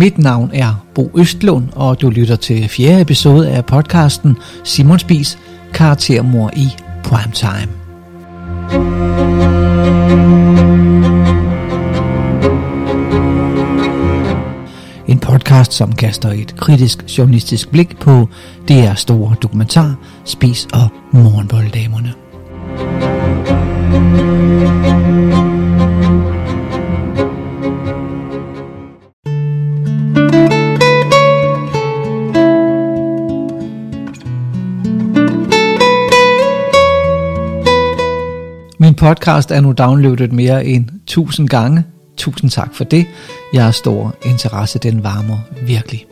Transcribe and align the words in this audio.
Mit 0.00 0.18
navn 0.18 0.50
er 0.54 0.86
Bo 0.94 1.10
Østlund, 1.18 1.68
og 1.72 2.00
du 2.00 2.10
lytter 2.10 2.36
til 2.36 2.68
fjerde 2.68 3.00
episode 3.00 3.50
af 3.50 3.66
podcasten 3.66 4.36
Simon 4.64 4.98
Spis, 4.98 5.38
karaktermor 5.74 6.50
i 6.56 6.68
primetime. 7.04 7.72
En 15.08 15.18
podcast, 15.18 15.72
som 15.72 15.92
kaster 15.92 16.30
et 16.30 16.56
kritisk 16.56 17.18
journalistisk 17.18 17.70
blik 17.70 17.98
på 17.98 18.28
DR 18.68 18.94
store 18.94 19.34
dokumentar 19.42 19.94
Spis 20.24 20.68
og 20.72 20.88
Morgenbolddamerne. 21.12 22.14
Min 23.90 24.79
podcast 39.00 39.50
er 39.50 39.60
nu 39.60 39.72
downloadet 39.72 40.32
mere 40.32 40.66
end 40.66 40.88
1000 41.04 41.48
gange. 41.48 41.84
Tusind 42.16 42.50
tak 42.50 42.74
for 42.74 42.84
det. 42.84 43.06
Jeg 43.52 43.64
har 43.64 43.70
stor 43.70 44.14
interesse, 44.24 44.78
den 44.78 45.04
varmer 45.04 45.38
virkelig. 45.62 46.06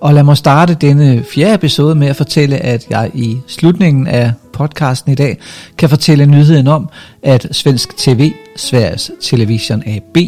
Og 0.00 0.14
lad 0.14 0.22
mig 0.22 0.36
starte 0.36 0.74
denne 0.74 1.24
fjerde 1.34 1.54
episode 1.54 1.94
med 1.94 2.08
at 2.08 2.16
fortælle, 2.16 2.56
at 2.56 2.86
jeg 2.90 3.10
i 3.14 3.38
slutningen 3.46 4.06
af 4.06 4.32
podcasten 4.52 5.12
i 5.12 5.14
dag 5.14 5.38
kan 5.78 5.88
fortælle 5.88 6.26
nyheden 6.26 6.66
om, 6.66 6.88
at 7.22 7.48
Svensk 7.52 7.96
TV, 7.96 8.32
Sveriges 8.56 9.10
Television 9.22 9.82
AB, 9.86 10.18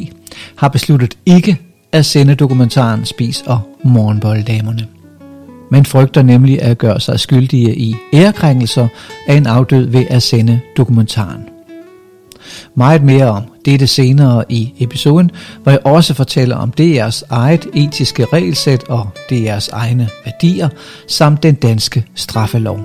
har 0.56 0.68
besluttet 0.68 1.18
ikke 1.26 1.60
at 1.92 2.06
sende 2.06 2.34
dokumentaren 2.34 3.04
Spis 3.04 3.42
og 3.46 3.60
Morgenbolddamerne. 3.84 4.93
Man 5.74 5.86
frygter 5.86 6.22
nemlig 6.22 6.62
at 6.62 6.78
gøre 6.78 7.00
sig 7.00 7.20
skyldige 7.20 7.76
i 7.76 7.96
ærekrænkelser 8.12 8.88
af 9.28 9.34
en 9.34 9.46
afdød 9.46 9.86
ved 9.86 10.04
at 10.10 10.22
sende 10.22 10.60
dokumentaren. 10.76 11.48
Meget 12.74 13.02
mere 13.02 13.26
om 13.26 13.42
dette 13.64 13.86
senere 13.86 14.44
i 14.48 14.72
episoden, 14.78 15.30
hvor 15.62 15.72
jeg 15.72 15.86
også 15.86 16.14
fortæller 16.14 16.56
om 16.56 16.72
DR's 16.80 17.22
eget 17.30 17.66
etiske 17.74 18.24
regelsæt 18.24 18.84
og 18.88 19.08
DR's 19.32 19.68
egne 19.72 20.08
værdier, 20.24 20.68
samt 21.08 21.42
den 21.42 21.54
danske 21.54 22.04
straffelov. 22.14 22.80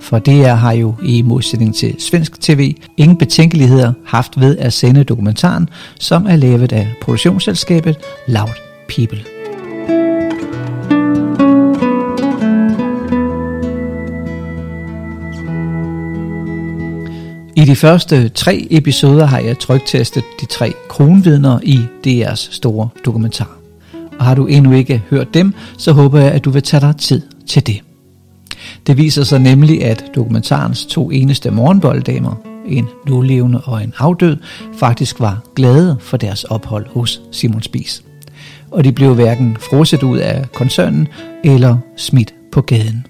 For 0.00 0.18
DR 0.18 0.54
har 0.54 0.72
jo 0.72 0.94
i 1.04 1.22
modsætning 1.22 1.74
til 1.74 1.94
svensk 1.98 2.40
tv 2.40 2.74
ingen 2.96 3.18
betænkeligheder 3.18 3.92
haft 4.06 4.40
ved 4.40 4.58
at 4.58 4.72
sende 4.72 5.04
dokumentaren, 5.04 5.68
som 5.98 6.26
er 6.26 6.36
lavet 6.36 6.72
af 6.72 6.88
produktionsselskabet 7.02 7.96
Loud 8.28 8.54
People. 8.88 9.39
I 17.60 17.64
de 17.64 17.76
første 17.76 18.28
tre 18.28 18.66
episoder 18.70 19.26
har 19.26 19.38
jeg 19.38 19.58
trygtestet 19.58 20.24
de 20.40 20.46
tre 20.46 20.72
kronvidner 20.88 21.60
i 21.62 21.80
DR's 22.06 22.54
store 22.54 22.88
dokumentar. 23.04 23.58
Og 24.18 24.24
har 24.24 24.34
du 24.34 24.46
endnu 24.46 24.72
ikke 24.72 25.02
hørt 25.10 25.34
dem, 25.34 25.54
så 25.78 25.92
håber 25.92 26.20
jeg, 26.20 26.32
at 26.32 26.44
du 26.44 26.50
vil 26.50 26.62
tage 26.62 26.80
dig 26.80 26.96
tid 26.96 27.22
til 27.46 27.66
det. 27.66 27.80
Det 28.86 28.96
viser 28.96 29.24
sig 29.24 29.38
nemlig, 29.38 29.84
at 29.84 30.04
dokumentarens 30.14 30.86
to 30.86 31.10
eneste 31.10 31.50
morgenbolddamer, 31.50 32.34
en 32.66 32.88
nulevende 33.06 33.60
og 33.64 33.84
en 33.84 33.94
afdød, 33.98 34.36
faktisk 34.78 35.20
var 35.20 35.42
glade 35.56 35.96
for 36.00 36.16
deres 36.16 36.44
ophold 36.44 36.86
hos 36.94 37.20
Simon 37.32 37.62
Spies. 37.62 38.04
Og 38.70 38.84
de 38.84 38.92
blev 38.92 39.14
hverken 39.14 39.56
frosset 39.60 40.02
ud 40.02 40.18
af 40.18 40.52
koncernen 40.52 41.08
eller 41.44 41.76
smidt 41.96 42.34
på 42.52 42.60
gaden. 42.60 43.06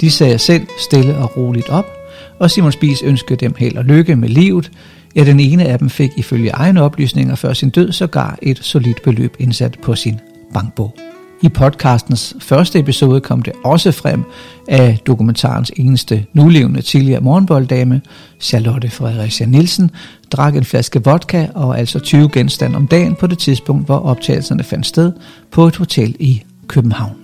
De 0.00 0.10
sagde 0.10 0.38
selv 0.38 0.66
stille 0.78 1.16
og 1.16 1.36
roligt 1.36 1.68
op, 1.68 1.99
og 2.40 2.50
Simon 2.50 2.72
Spies 2.72 3.02
ønskede 3.02 3.36
dem 3.36 3.54
held 3.58 3.76
og 3.76 3.84
lykke 3.84 4.16
med 4.16 4.28
livet. 4.28 4.70
Ja, 5.16 5.24
den 5.24 5.40
ene 5.40 5.64
af 5.64 5.78
dem 5.78 5.90
fik 5.90 6.10
ifølge 6.16 6.50
egne 6.50 6.82
oplysninger 6.82 7.34
før 7.34 7.52
sin 7.52 7.70
død 7.70 7.92
sågar 7.92 8.38
et 8.42 8.58
solidt 8.62 9.02
beløb 9.02 9.36
indsat 9.38 9.78
på 9.82 9.94
sin 9.94 10.20
bankbog. 10.54 10.96
I 11.42 11.48
podcastens 11.48 12.36
første 12.40 12.78
episode 12.78 13.20
kom 13.20 13.42
det 13.42 13.52
også 13.64 13.92
frem, 13.92 14.24
af 14.68 14.98
dokumentarens 15.06 15.72
eneste 15.76 16.26
nulevende 16.32 16.82
tidligere 16.82 17.20
morgenbolddame, 17.20 18.00
Charlotte 18.40 18.90
Fredericia 18.90 19.46
Nielsen, 19.46 19.90
drak 20.30 20.56
en 20.56 20.64
flaske 20.64 21.04
vodka 21.04 21.46
og 21.54 21.78
altså 21.78 21.98
20 21.98 22.28
genstande 22.32 22.76
om 22.76 22.86
dagen 22.86 23.14
på 23.14 23.26
det 23.26 23.38
tidspunkt, 23.38 23.86
hvor 23.86 23.98
optagelserne 23.98 24.62
fandt 24.62 24.86
sted 24.86 25.12
på 25.50 25.66
et 25.66 25.76
hotel 25.76 26.16
i 26.18 26.42
København 26.68 27.19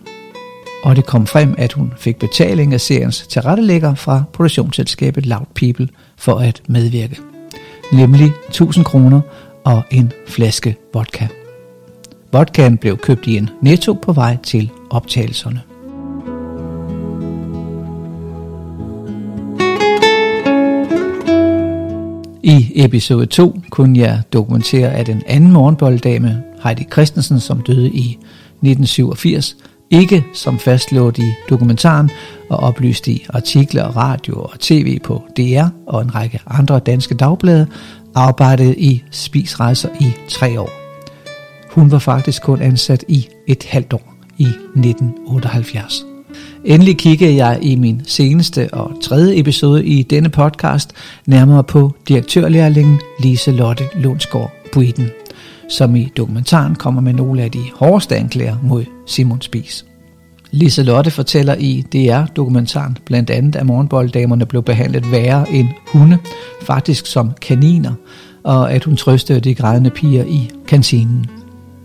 og 0.84 0.97
det 0.97 1.06
kom 1.06 1.26
frem, 1.26 1.54
at 1.59 1.72
hun 1.72 1.92
fik 1.98 2.16
betaling 2.16 2.75
af 2.75 2.81
seriens 2.81 3.26
tilrettelægger 3.26 3.94
fra 3.94 4.25
produktionsselskabet 4.32 5.26
Loud 5.26 5.47
People 5.54 5.88
for 6.16 6.34
at 6.38 6.62
medvirke. 6.69 7.16
Nemlig 7.92 8.32
1000 8.48 8.84
kroner 8.84 9.20
og 9.64 9.82
en 9.91 10.12
flaske 10.28 10.76
vodka. 10.94 11.26
Vodkaen 12.32 12.78
blev 12.78 12.97
købt 12.97 13.26
i 13.26 13.37
en 13.37 13.50
netto 13.62 13.92
på 13.92 14.12
vej 14.12 14.37
til 14.42 14.70
optagelserne. 14.91 15.60
I 22.43 22.72
episode 22.75 23.26
2 23.26 23.60
kunne 23.70 23.98
jeg 23.98 24.22
dokumentere, 24.32 24.93
at 24.93 25.08
en 25.08 25.22
anden 25.26 25.53
morgenbolddame, 25.53 26.43
Heidi 26.62 26.84
Christensen, 26.93 27.41
som 27.41 27.60
døde 27.60 27.91
i 27.91 28.10
1987, 28.10 29.56
ikke 29.91 30.24
som 30.32 30.58
fastlået 30.58 31.19
i 31.19 31.32
dokumentaren 31.50 32.10
og 32.50 32.56
oplyst 32.56 33.08
i 33.08 33.26
artikler, 33.28 33.84
radio 33.84 34.42
og 34.42 34.60
tv 34.60 34.98
på 35.00 35.22
DR 35.36 35.66
og 35.86 36.02
en 36.02 36.14
række 36.14 36.41
andre 36.47 36.78
danske 36.78 37.14
dagblade, 37.14 37.66
arbejdede 38.14 38.76
i 38.76 39.02
spisrejser 39.10 39.88
i 40.00 40.12
tre 40.28 40.60
år. 40.60 40.70
Hun 41.70 41.91
var 41.91 41.98
faktisk 41.98 42.42
kun 42.42 42.62
ansat 42.62 43.04
i 43.08 43.28
et 43.46 43.64
halvt 43.69 43.92
år 43.92 44.14
i 44.38 44.46
1978. 44.46 46.04
Endelig 46.64 46.98
kiggede 46.98 47.36
jeg 47.36 47.58
i 47.62 47.76
min 47.76 48.02
seneste 48.06 48.69
og 48.72 48.92
tredje 49.02 49.38
episode 49.41 49.84
i 49.86 50.02
denne 50.02 50.28
podcast 50.28 50.92
nærmere 51.26 51.64
på 51.64 51.92
direktørlærlingen 52.08 53.00
Lise 53.22 53.50
Lotte 53.50 53.84
Lundsgaard 53.94 54.52
Buiden 54.72 55.10
som 55.69 55.97
i 55.97 56.12
dokumentaren 56.16 56.75
kommer 56.75 57.00
med 57.00 57.12
nogle 57.12 57.43
af 57.43 57.50
de 57.50 57.62
hårdeste 57.75 58.16
anklager 58.16 58.56
mod 58.62 58.84
Simon 59.06 59.41
Spies. 59.41 59.87
Lise 60.50 60.82
Lotte 60.82 61.10
fortæller 61.10 61.54
i 61.54 61.84
DR-dokumentaren 61.93 62.99
blandt 63.04 63.31
andet, 63.31 63.56
at 63.56 63.66
morgenbolddamerne 63.66 64.47
blev 64.47 64.62
behandlet 64.62 65.10
værre 65.10 65.50
end 65.53 65.69
hunde, 65.93 66.19
faktisk 66.62 67.06
som 67.06 67.32
kaniner, 67.43 67.93
og 68.44 68.72
at 68.72 68.84
hun 68.84 68.97
trøstede 68.97 69.41
de 69.41 69.55
grædende 69.55 69.91
piger 69.91 70.25
i 70.25 70.50
kantinen. 70.69 71.26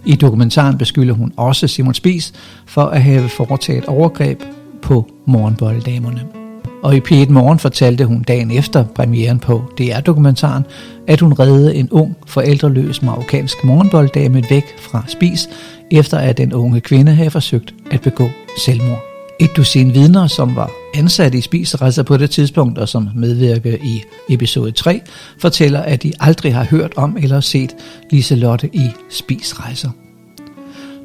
I 0.06 0.16
dokumentaren 0.16 0.78
beskylder 0.78 1.14
hun 1.14 1.34
også 1.38 1.68
Simon 1.68 1.94
Spies 1.94 2.34
for 2.66 2.86
at 2.86 3.03
have 3.03 3.30
foretaget 3.30 3.86
overgreb 3.86 4.44
på 4.81 5.12
morgenbolddamerne. 5.28 6.41
Og 6.84 6.96
i 6.96 7.00
P1 7.00 7.31
Morgen 7.31 7.59
fortalte 7.59 8.06
hun 8.06 8.24
dagen 8.24 8.52
efter 8.52 8.86
premieren 8.96 9.40
på 9.40 9.64
DR-dokumentaren, 9.78 10.66
at 11.08 11.19
hun 11.19 11.34
reddede 11.34 11.75
en 11.75 11.90
ung, 11.90 12.18
forældreløs 12.25 13.02
marokkansk 13.02 13.64
morgenbolddame 13.64 14.44
væk 14.50 14.66
fra 14.80 15.03
spis, 15.08 15.50
efter 15.91 16.18
at 16.18 16.38
den 16.38 16.53
unge 16.53 16.81
kvinde 16.81 17.12
havde 17.12 17.31
forsøgt 17.31 17.74
at 17.91 18.02
begå 18.02 18.30
selvmord. 18.66 19.03
Et 19.40 19.50
dusin 19.58 19.94
vidner, 19.94 20.28
som 20.28 20.56
var 20.56 20.72
ansat 20.96 21.34
i 21.34 21.41
spiserejser 21.41 22.03
på 22.03 22.18
det 22.18 22.30
tidspunkt 22.30 22.78
og 22.78 22.90
som 22.90 23.09
medvirker 23.16 23.78
i 23.84 24.03
episode 24.29 24.72
3, 24.72 25.02
fortæller, 25.40 25.79
at 25.79 26.03
de 26.03 26.14
aldrig 26.20 26.55
har 26.55 26.64
hørt 26.64 26.94
om 26.96 27.17
eller 27.17 27.40
set 27.40 27.76
Liselotte 28.11 28.70
i 28.73 28.90
spisrejser. 29.09 29.90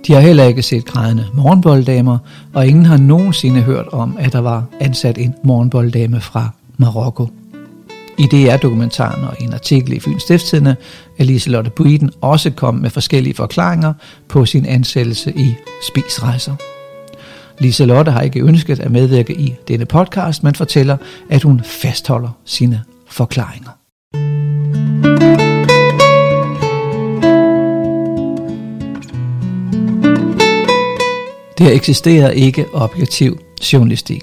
De 0.07 0.13
har 0.13 0.21
heller 0.21 0.45
ikke 0.45 0.63
set 0.63 0.85
grædende 0.85 1.27
morgenbolddamer, 1.35 2.19
og 2.55 2.67
ingen 2.67 2.87
har 2.87 2.97
nogensinde 2.97 3.61
hørt 3.61 3.89
om, 3.89 4.17
at 4.21 4.33
der 4.33 4.39
var 4.39 4.65
ansat 4.81 5.19
en 5.19 5.35
morgenbolddame 5.45 6.21
fra 6.21 6.51
Marokko. 6.77 7.29
I 8.19 8.23
DR-dokumentaren 8.23 9.25
og 9.25 9.37
en 9.41 9.53
artikel 9.53 9.93
i 9.93 10.01
Fyns 10.01 10.23
Stiftstidende 10.23 10.77
er 11.19 11.25
Liselotte 11.25 11.71
Buiden 11.71 12.11
også 12.21 12.51
kom 12.51 12.75
med 12.75 12.91
forskellige 12.91 13.35
forklaringer 13.35 13.93
på 14.29 14.47
sin 14.47 14.67
ansættelse 14.67 15.33
i 15.37 15.55
spisrejser. 15.89 16.55
Liselotte 17.59 18.13
har 18.13 18.21
ikke 18.21 18.41
ønsket 18.41 18.81
at 18.81 18.91
medvirke 18.91 19.35
i 19.41 19.55
denne 19.69 19.87
podcast, 19.87 20.45
men 20.45 20.55
fortæller, 20.55 20.97
at 21.31 21.43
hun 21.43 21.61
fastholder 21.65 22.31
sine 22.45 22.83
forklaringer. 23.09 23.76
Der 31.59 31.71
eksisterer 31.71 32.31
ikke 32.31 32.67
objektiv 32.73 33.39
journalistik, 33.73 34.23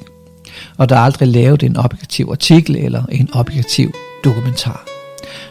og 0.78 0.90
der 0.90 0.96
er 0.96 1.00
aldrig 1.00 1.28
lavet 1.28 1.64
en 1.64 1.78
objektiv 1.78 2.28
artikel 2.32 2.76
eller 2.76 3.04
en 3.12 3.30
objektiv 3.34 3.92
dokumentar. 4.24 4.86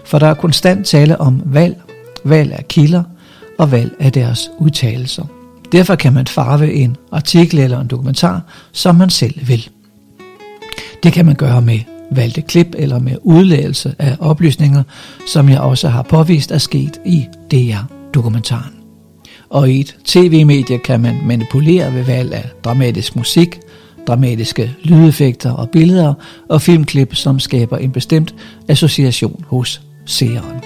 For 0.05 0.19
der 0.19 0.27
er 0.27 0.35
konstant 0.35 0.87
tale 0.87 1.21
om 1.21 1.43
valg, 1.45 1.77
valg 2.25 2.53
af 2.53 2.69
kilder, 2.69 3.03
og 3.59 3.73
valg 3.73 3.93
af 4.01 4.13
deres 4.13 4.51
udtalelser. 4.59 5.25
Derfor 5.73 5.95
kan 5.95 6.13
man 6.13 6.27
farve 6.27 6.73
en 6.73 6.97
artikel 7.13 7.59
eller 7.59 7.81
en 7.81 7.87
dokumentar, 7.87 8.41
som 8.73 8.95
man 8.95 9.11
selv 9.11 9.49
vil. 9.49 9.69
Det 11.03 11.13
kan 11.13 11.27
man 11.27 11.35
gøre 11.35 11.63
med 11.63 11.79
valgte 12.11 12.43
klip 12.43 12.75
eller 12.79 12.99
med 12.99 13.17
udlægelse 13.23 13.95
af 13.99 14.17
oplysninger, 14.21 14.83
som 15.27 15.49
jeg 15.49 15.61
også 15.61 15.89
har 15.89 16.03
påvist 16.03 16.51
er 16.51 16.59
sket 16.59 17.01
i 17.05 17.27
DR-dokumentaren. 17.51 18.82
Og 19.53 19.71
i 19.71 19.81
et 19.81 19.97
tv-medie 20.05 20.79
kan 20.79 21.01
man 21.01 21.17
manipulere 21.25 21.95
ved 21.95 22.05
valg 22.05 22.35
af 22.35 22.45
dramatisk 22.65 23.17
musik, 23.17 23.61
dramatiske 24.07 24.71
lydeffekter 24.83 25.51
og 25.51 25.71
billeder 25.71 26.15
og 26.49 26.63
filmklip, 26.63 27.15
som 27.15 27.41
skaber 27.41 27.77
en 27.77 27.91
bestemt 27.91 28.35
association 28.69 29.45
hos 29.49 29.81
seeren. 30.07 30.61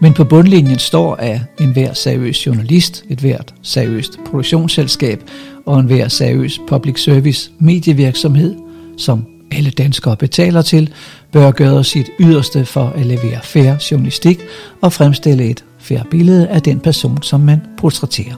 Men 0.00 0.14
på 0.14 0.24
bundlinjen 0.24 0.78
står, 0.78 1.14
at 1.14 1.40
enhver 1.60 1.92
seriøs 1.92 2.46
journalist, 2.46 3.04
et 3.08 3.18
hvert 3.18 3.54
seriøst 3.62 4.18
produktionsselskab 4.26 5.22
og 5.66 5.80
enhver 5.80 6.08
seriøs 6.08 6.60
public 6.68 7.02
service 7.02 7.50
medievirksomhed, 7.58 8.56
som 8.96 9.26
alle 9.50 9.70
danskere 9.70 10.16
betaler 10.16 10.62
til, 10.62 10.90
bør 11.32 11.50
gøre 11.50 11.84
sit 11.84 12.10
yderste 12.20 12.64
for 12.64 12.92
at 12.96 13.06
levere 13.06 13.40
færre 13.42 13.78
journalistik 13.90 14.40
og 14.80 14.92
fremstille 14.92 15.44
et 15.44 15.64
færre 15.82 16.04
billede 16.10 16.48
af 16.48 16.62
den 16.62 16.80
person, 16.80 17.22
som 17.22 17.40
man 17.40 17.60
portrætterer. 17.78 18.34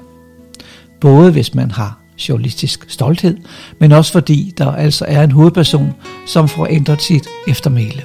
Både 1.01 1.33
hvis 1.33 1.55
man 1.55 1.71
har 1.71 1.99
journalistisk 2.29 2.91
stolthed, 2.91 3.37
men 3.79 3.93
også 3.93 4.13
fordi 4.13 4.55
der 4.59 4.73
altså 4.73 5.05
er 5.09 5.25
en 5.25 5.31
hovedperson, 5.31 5.95
som 6.27 6.49
får 6.49 6.67
ændret 6.71 7.03
sit 7.03 7.27
eftermæle. 7.49 8.03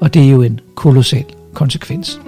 Og 0.00 0.14
det 0.14 0.24
er 0.24 0.30
jo 0.30 0.42
en 0.42 0.60
kolossal 0.74 1.24
konsekvens. 1.54 2.20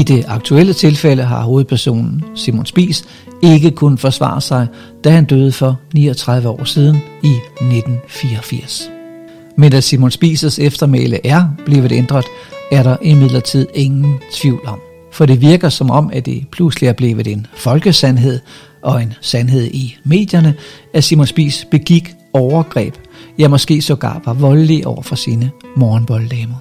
I 0.00 0.02
det 0.02 0.24
aktuelle 0.28 0.72
tilfælde 0.72 1.22
har 1.22 1.42
hovedpersonen 1.42 2.24
Simon 2.34 2.66
Spies 2.66 3.04
ikke 3.42 3.70
kun 3.70 3.98
forsvare 3.98 4.40
sig, 4.40 4.66
da 5.04 5.10
han 5.10 5.24
døde 5.24 5.52
for 5.52 5.80
39 5.94 6.48
år 6.48 6.64
siden 6.64 6.96
i 7.22 7.32
1984. 7.60 8.90
Men 9.56 9.72
da 9.72 9.80
Simon 9.80 10.10
Spises 10.10 10.58
eftermæle 10.58 11.26
er 11.26 11.44
blevet 11.66 11.92
ændret, 11.92 12.24
er 12.72 12.82
der 12.82 12.96
imidlertid 13.02 13.66
ingen 13.74 14.18
tvivl 14.32 14.60
om. 14.66 14.80
For 15.12 15.26
det 15.26 15.40
virker 15.40 15.68
som 15.68 15.90
om, 15.90 16.10
at 16.12 16.26
det 16.26 16.46
pludselig 16.52 16.88
er 16.88 16.92
blevet 16.92 17.26
en 17.26 17.46
folkesandhed 17.54 18.40
og 18.82 19.02
en 19.02 19.12
sandhed 19.20 19.66
i 19.66 19.96
medierne, 20.04 20.54
at 20.94 21.04
Simon 21.04 21.26
Spies 21.26 21.66
begik 21.70 22.14
overgreb, 22.32 22.94
ja 23.38 23.48
måske 23.48 23.82
sågar 23.82 24.22
var 24.24 24.34
voldelig 24.34 24.86
over 24.86 25.02
for 25.02 25.16
sine 25.16 25.50
morgenbolddamer. 25.76 26.56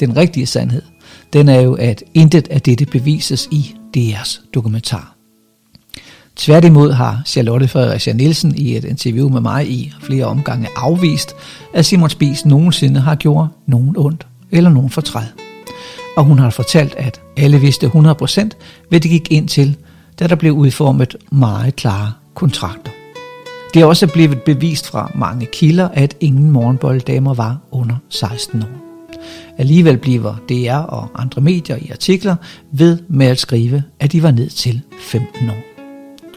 Den 0.00 0.16
rigtige 0.16 0.46
sandhed, 0.46 0.82
den 1.32 1.48
er 1.48 1.60
jo, 1.60 1.74
at 1.74 2.02
intet 2.14 2.48
af 2.48 2.62
dette 2.62 2.86
bevises 2.86 3.48
i 3.50 3.74
DR's 3.96 4.50
dokumentar. 4.54 5.16
Tværtimod 6.36 6.92
har 6.92 7.22
Charlotte 7.26 7.68
Fredericia 7.68 8.12
Nielsen 8.12 8.54
i 8.54 8.76
et 8.76 8.84
interview 8.84 9.28
med 9.28 9.40
mig 9.40 9.70
i 9.70 9.92
flere 10.00 10.24
omgange 10.24 10.68
afvist, 10.76 11.34
at 11.74 11.86
Simon 11.86 12.10
Spies 12.10 12.46
nogensinde 12.46 13.00
har 13.00 13.14
gjort 13.14 13.48
nogen 13.66 13.94
ondt 13.96 14.26
eller 14.50 14.70
nogen 14.70 14.90
fortræd. 14.90 15.26
Og 16.16 16.24
hun 16.24 16.38
har 16.38 16.50
fortalt, 16.50 16.94
at 16.94 17.20
alle 17.36 17.58
vidste 17.58 17.86
100% 17.86 18.48
hvad 18.88 19.00
det 19.00 19.10
gik 19.10 19.32
ind 19.32 19.48
til, 19.48 19.76
da 20.18 20.26
der 20.26 20.34
blev 20.34 20.52
udformet 20.52 21.16
meget 21.32 21.76
klare 21.76 22.12
kontrakter. 22.34 22.92
Det 23.74 23.82
er 23.82 23.86
også 23.86 24.06
blevet 24.06 24.42
bevist 24.42 24.86
fra 24.86 25.10
mange 25.14 25.46
kilder, 25.46 25.88
at 25.88 26.16
ingen 26.20 26.50
morgenbolddamer 26.50 27.34
var 27.34 27.58
under 27.70 27.96
16 28.08 28.62
år. 28.62 28.85
Alligevel 29.58 29.96
bliver 29.96 30.36
DR 30.48 30.76
og 30.76 31.08
andre 31.14 31.42
medier 31.42 31.76
i 31.76 31.90
artikler 31.90 32.36
ved 32.72 32.98
med 33.08 33.26
at 33.26 33.38
skrive, 33.38 33.82
at 34.00 34.12
de 34.12 34.22
var 34.22 34.30
ned 34.30 34.50
til 34.50 34.80
15 35.00 35.50
år. 35.50 35.76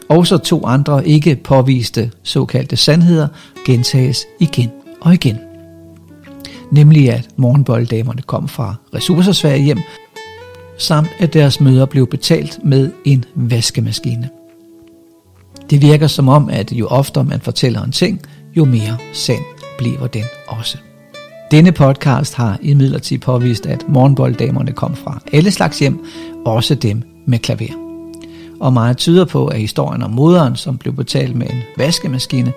Også 0.08 0.38
to 0.38 0.66
andre 0.66 1.08
ikke 1.08 1.36
påviste 1.36 2.10
såkaldte 2.22 2.76
sandheder 2.76 3.28
gentages 3.66 4.24
igen 4.40 4.70
og 5.00 5.14
igen. 5.14 5.38
Nemlig 6.70 7.10
at 7.10 7.28
morgenbolddamerne 7.36 8.22
kom 8.22 8.48
fra 8.48 8.74
ressourcersvage 8.94 9.62
hjem, 9.62 9.78
samt 10.78 11.08
at 11.18 11.34
deres 11.34 11.60
møder 11.60 11.86
blev 11.86 12.06
betalt 12.06 12.58
med 12.64 12.90
en 13.04 13.24
vaskemaskine. 13.34 14.28
Det 15.70 15.82
virker 15.82 16.06
som 16.06 16.28
om, 16.28 16.48
at 16.48 16.72
jo 16.72 16.86
oftere 16.86 17.24
man 17.24 17.40
fortæller 17.40 17.82
en 17.82 17.92
ting, 17.92 18.20
jo 18.56 18.64
mere 18.64 18.96
sand 19.12 19.44
bliver 19.78 20.06
den 20.06 20.24
også. 20.48 20.78
Denne 21.50 21.72
podcast 21.72 22.34
har 22.34 22.58
imidlertid 22.62 23.18
påvist, 23.18 23.66
at 23.66 23.84
morgenbolddamerne 23.88 24.72
kom 24.72 24.96
fra 24.96 25.20
alle 25.32 25.50
slags 25.50 25.78
hjem, 25.78 26.04
også 26.46 26.74
dem 26.74 27.02
med 27.26 27.38
klaver. 27.38 27.74
Og 28.60 28.72
meget 28.72 28.96
tyder 28.96 29.24
på, 29.24 29.46
at 29.46 29.60
historien 29.60 30.02
om 30.02 30.10
moderen, 30.10 30.56
som 30.56 30.78
blev 30.78 30.94
betalt 30.94 31.36
med 31.36 31.46
en 31.50 31.62
vaskemaskine, 31.76 32.52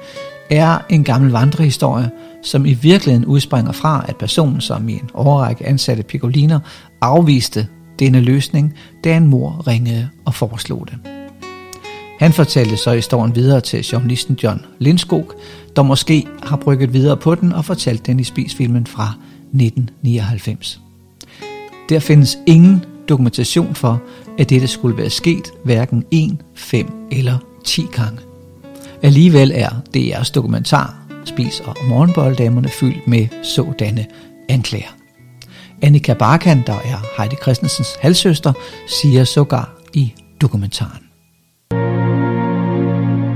er 0.50 0.78
en 0.90 1.04
gammel 1.04 1.32
vandrehistorie, 1.32 2.12
som 2.44 2.66
i 2.66 2.74
virkeligheden 2.74 3.26
udspringer 3.26 3.72
fra, 3.72 4.06
at 4.08 4.16
personen, 4.16 4.62
som 4.62 4.90
i 4.90 4.94
en 4.94 5.10
overrække 5.14 5.66
ansatte 5.66 6.04
pikoliner, 6.04 6.60
afviste 7.02 7.68
denne 8.00 8.20
løsning, 8.20 8.74
da 9.04 9.18
en 9.18 9.28
mor 9.28 9.64
ringede 9.68 10.10
og 10.26 10.34
foreslog 10.34 10.88
det. 10.92 11.00
Han 12.20 12.34
fortalte 12.34 12.78
så 12.78 12.92
historien 12.92 13.36
videre 13.36 13.62
til 13.62 13.84
journalisten 13.84 14.40
John 14.44 14.62
Lindskog, 14.80 15.32
der 15.76 15.84
måske 15.84 16.28
har 16.44 16.58
brygget 16.58 16.94
videre 16.94 17.18
på 17.18 17.36
den 17.36 17.54
og 17.54 17.66
fortalt 17.66 18.08
den 18.08 18.20
i 18.20 18.24
spisfilmen 18.24 18.88
fra 18.88 19.14
1999. 19.54 20.82
Der 21.90 22.00
findes 22.00 22.38
ingen 22.46 22.86
dokumentation 23.10 23.76
for, 23.76 24.02
at 24.40 24.50
dette 24.50 24.68
skulle 24.68 24.98
være 24.98 25.10
sket 25.10 25.52
hverken 25.64 26.04
1, 26.12 26.38
5 26.56 26.88
eller 27.12 27.38
10 27.66 27.86
gange. 27.92 28.20
Alligevel 29.02 29.52
er 29.56 29.70
DR's 29.98 30.32
dokumentar 30.32 31.04
Spis 31.26 31.60
og 31.60 31.76
morgenbolddamerne 31.88 32.70
fyldt 32.70 33.08
med 33.08 33.28
sådanne 33.44 34.06
anklager. 34.50 34.96
Annika 35.82 36.14
Barkan, 36.14 36.64
der 36.68 36.74
er 36.74 37.22
Heidi 37.22 37.36
Christensens 37.42 37.96
halvsøster, 38.02 38.54
siger 38.88 39.24
sågar 39.24 39.78
i 39.94 40.14
dokumentaren 40.42 41.03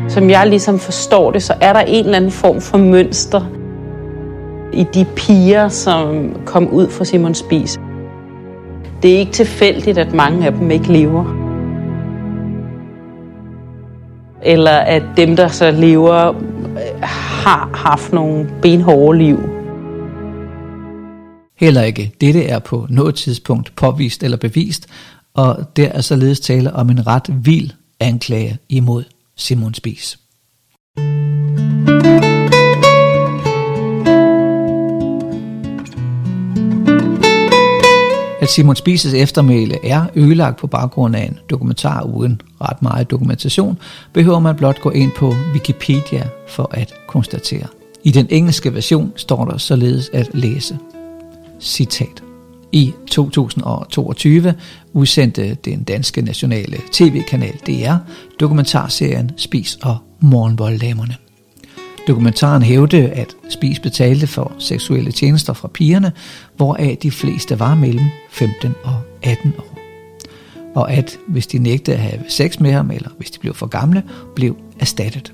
som 0.09 0.29
jeg 0.29 0.47
ligesom 0.47 0.79
forstår 0.79 1.31
det, 1.31 1.43
så 1.43 1.53
er 1.61 1.73
der 1.73 1.79
en 1.79 2.05
eller 2.05 2.17
anden 2.17 2.31
form 2.31 2.61
for 2.61 2.77
mønster 2.77 3.41
i 4.73 4.85
de 4.93 5.05
piger, 5.15 5.69
som 5.69 6.31
kom 6.45 6.67
ud 6.67 6.89
fra 6.89 7.05
Simon 7.05 7.33
Spis. 7.35 7.79
Det 9.03 9.15
er 9.15 9.19
ikke 9.19 9.31
tilfældigt, 9.31 9.97
at 9.97 10.13
mange 10.13 10.45
af 10.45 10.51
dem 10.51 10.71
ikke 10.71 10.91
lever. 10.91 11.23
Eller 14.43 14.71
at 14.71 15.03
dem, 15.17 15.35
der 15.35 15.47
så 15.47 15.71
lever, 15.71 16.33
har 17.05 17.69
haft 17.73 18.13
nogle 18.13 18.49
benhårde 18.61 19.17
liv. 19.17 19.39
Heller 21.59 21.81
ikke 21.81 22.11
dette 22.21 22.45
er 22.45 22.59
på 22.59 22.87
noget 22.89 23.15
tidspunkt 23.15 23.75
påvist 23.75 24.23
eller 24.23 24.37
bevist, 24.37 24.87
og 25.33 25.57
der 25.75 25.87
er 25.87 26.01
således 26.01 26.39
tale 26.39 26.73
om 26.73 26.89
en 26.89 27.07
ret 27.07 27.45
vild 27.45 27.71
anklage 27.99 28.57
imod 28.69 29.03
Simon 29.37 29.73
Spies. 29.73 30.17
At 38.41 38.49
Simon 38.49 38.75
Spises 38.75 39.13
eftermæle 39.13 39.85
er 39.85 40.05
ødelagt 40.15 40.57
på 40.57 40.67
baggrund 40.67 41.15
af 41.15 41.25
en 41.25 41.39
dokumentar 41.49 42.03
uden 42.03 42.41
ret 42.61 42.81
meget 42.81 43.11
dokumentation, 43.11 43.77
behøver 44.13 44.39
man 44.39 44.55
blot 44.55 44.81
gå 44.81 44.89
ind 44.89 45.11
på 45.17 45.33
Wikipedia 45.53 46.29
for 46.47 46.69
at 46.71 46.93
konstatere. 47.07 47.67
I 48.03 48.11
den 48.11 48.27
engelske 48.29 48.73
version 48.73 49.13
står 49.15 49.45
der 49.45 49.57
således 49.57 50.09
at 50.13 50.29
læse. 50.33 50.77
Citat. 51.59 52.26
I 52.71 52.93
2022 53.11 54.53
udsendte 54.93 55.57
den 55.65 55.83
danske 55.83 56.21
nationale 56.21 56.77
tv-kanal 56.91 57.53
DR 57.67 57.95
dokumentarserien 58.39 59.31
Spis 59.37 59.77
og 59.83 59.97
Morgenbolddamerne. 60.19 61.15
Dokumentaren 62.07 62.63
hævde, 62.63 63.09
at 63.09 63.35
Spis 63.49 63.79
betalte 63.79 64.27
for 64.27 64.53
seksuelle 64.59 65.11
tjenester 65.11 65.53
fra 65.53 65.67
pigerne, 65.67 66.11
hvoraf 66.57 66.97
de 67.03 67.11
fleste 67.11 67.59
var 67.59 67.75
mellem 67.75 68.05
15 68.31 68.73
og 68.83 69.01
18 69.23 69.53
år. 69.59 69.77
Og 70.75 70.91
at 70.91 71.17
hvis 71.27 71.47
de 71.47 71.59
nægtede 71.59 71.95
at 71.95 72.03
have 72.03 72.23
sex 72.29 72.59
med 72.59 72.71
ham, 72.71 72.91
eller 72.91 73.09
hvis 73.17 73.31
de 73.31 73.39
blev 73.39 73.53
for 73.53 73.67
gamle, 73.67 74.03
blev 74.35 74.57
erstattet. 74.79 75.33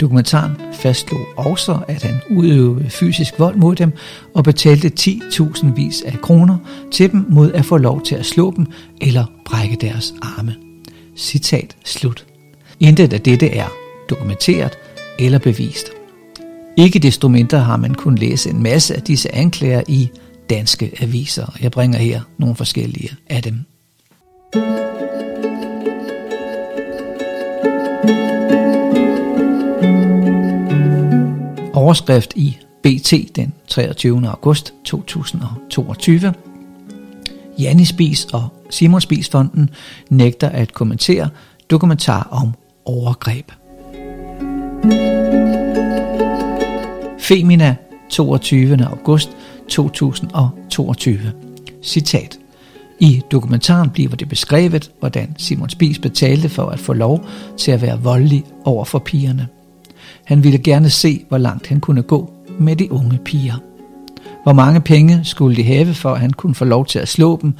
Dokumentaren 0.00 0.52
fastslog 0.72 1.26
også, 1.36 1.78
at 1.88 2.02
han 2.02 2.20
udøvede 2.30 2.90
fysisk 2.90 3.38
vold 3.38 3.56
mod 3.56 3.76
dem 3.76 3.92
og 4.34 4.44
betalte 4.44 4.90
10.000 5.00 5.74
vis 5.74 6.02
af 6.02 6.20
kroner 6.20 6.56
til 6.92 7.12
dem 7.12 7.26
mod 7.28 7.52
at 7.52 7.64
få 7.64 7.76
lov 7.76 8.02
til 8.02 8.14
at 8.14 8.26
slå 8.26 8.52
dem 8.56 8.66
eller 9.00 9.24
brække 9.44 9.76
deres 9.80 10.14
arme. 10.22 10.54
Citat 11.16 11.76
slut. 11.84 12.26
Intet 12.80 13.12
af 13.12 13.20
dette 13.20 13.48
er 13.48 13.68
dokumenteret 14.10 14.78
eller 15.18 15.38
bevist. 15.38 15.90
Ikke 16.76 16.98
desto 16.98 17.28
mindre 17.28 17.58
har 17.58 17.76
man 17.76 17.94
kunnet 17.94 18.20
læse 18.20 18.50
en 18.50 18.62
masse 18.62 18.96
af 18.96 19.02
disse 19.02 19.34
anklager 19.34 19.82
i 19.88 20.10
danske 20.50 20.92
aviser. 21.00 21.56
Jeg 21.62 21.70
bringer 21.70 21.98
her 21.98 22.20
nogle 22.38 22.56
forskellige 22.56 23.10
af 23.30 23.42
dem. 23.42 23.64
Overskrift 31.86 32.32
i 32.36 32.58
BT 32.82 33.36
den 33.36 33.52
23. 33.68 34.28
august 34.28 34.74
2022. 34.84 36.34
Janni 37.58 37.84
Spis 37.84 38.24
og 38.24 38.48
Simon 38.70 39.00
Spis 39.00 39.28
Fonden 39.28 39.70
nægter 40.10 40.48
at 40.48 40.72
kommentere 40.72 41.28
dokumentar 41.70 42.28
om 42.30 42.54
overgreb. 42.84 43.52
Femina 47.18 47.76
22. 48.10 48.84
august 48.84 49.30
2022. 49.68 51.18
Citat. 51.82 52.38
I 53.00 53.22
dokumentaren 53.30 53.90
bliver 53.90 54.16
det 54.16 54.28
beskrevet, 54.28 54.90
hvordan 55.00 55.34
Simon 55.38 55.70
Spies 55.70 55.98
betalte 55.98 56.48
for 56.48 56.66
at 56.66 56.80
få 56.80 56.92
lov 56.92 57.24
til 57.56 57.72
at 57.72 57.82
være 57.82 58.02
voldelig 58.02 58.44
over 58.64 58.84
for 58.84 58.98
pigerne. 58.98 59.48
Han 60.26 60.44
ville 60.44 60.58
gerne 60.58 60.90
se, 60.90 61.24
hvor 61.28 61.38
langt 61.38 61.66
han 61.66 61.80
kunne 61.80 62.02
gå 62.02 62.32
med 62.58 62.76
de 62.76 62.92
unge 62.92 63.18
piger. 63.24 63.54
Hvor 64.42 64.52
mange 64.52 64.80
penge 64.80 65.20
skulle 65.24 65.56
de 65.56 65.62
have, 65.62 65.94
for 65.94 66.12
at 66.12 66.20
han 66.20 66.32
kunne 66.32 66.54
få 66.54 66.64
lov 66.64 66.86
til 66.86 66.98
at 66.98 67.08
slå 67.08 67.38
dem, 67.42 67.54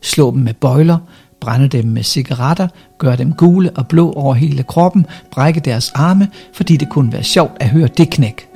slå 0.00 0.30
dem 0.30 0.40
med 0.40 0.54
bøjler, 0.54 0.98
brænde 1.40 1.68
dem 1.68 1.88
med 1.88 2.02
cigaretter, 2.02 2.68
gøre 2.98 3.16
dem 3.16 3.32
gule 3.32 3.70
og 3.70 3.88
blå 3.88 4.12
over 4.12 4.34
hele 4.34 4.62
kroppen, 4.62 5.06
brække 5.30 5.60
deres 5.60 5.92
arme, 5.94 6.28
fordi 6.52 6.76
det 6.76 6.88
kunne 6.88 7.12
være 7.12 7.22
sjovt 7.22 7.52
at 7.60 7.68
høre 7.68 7.88
det 7.96 8.10
knæk. 8.10 8.48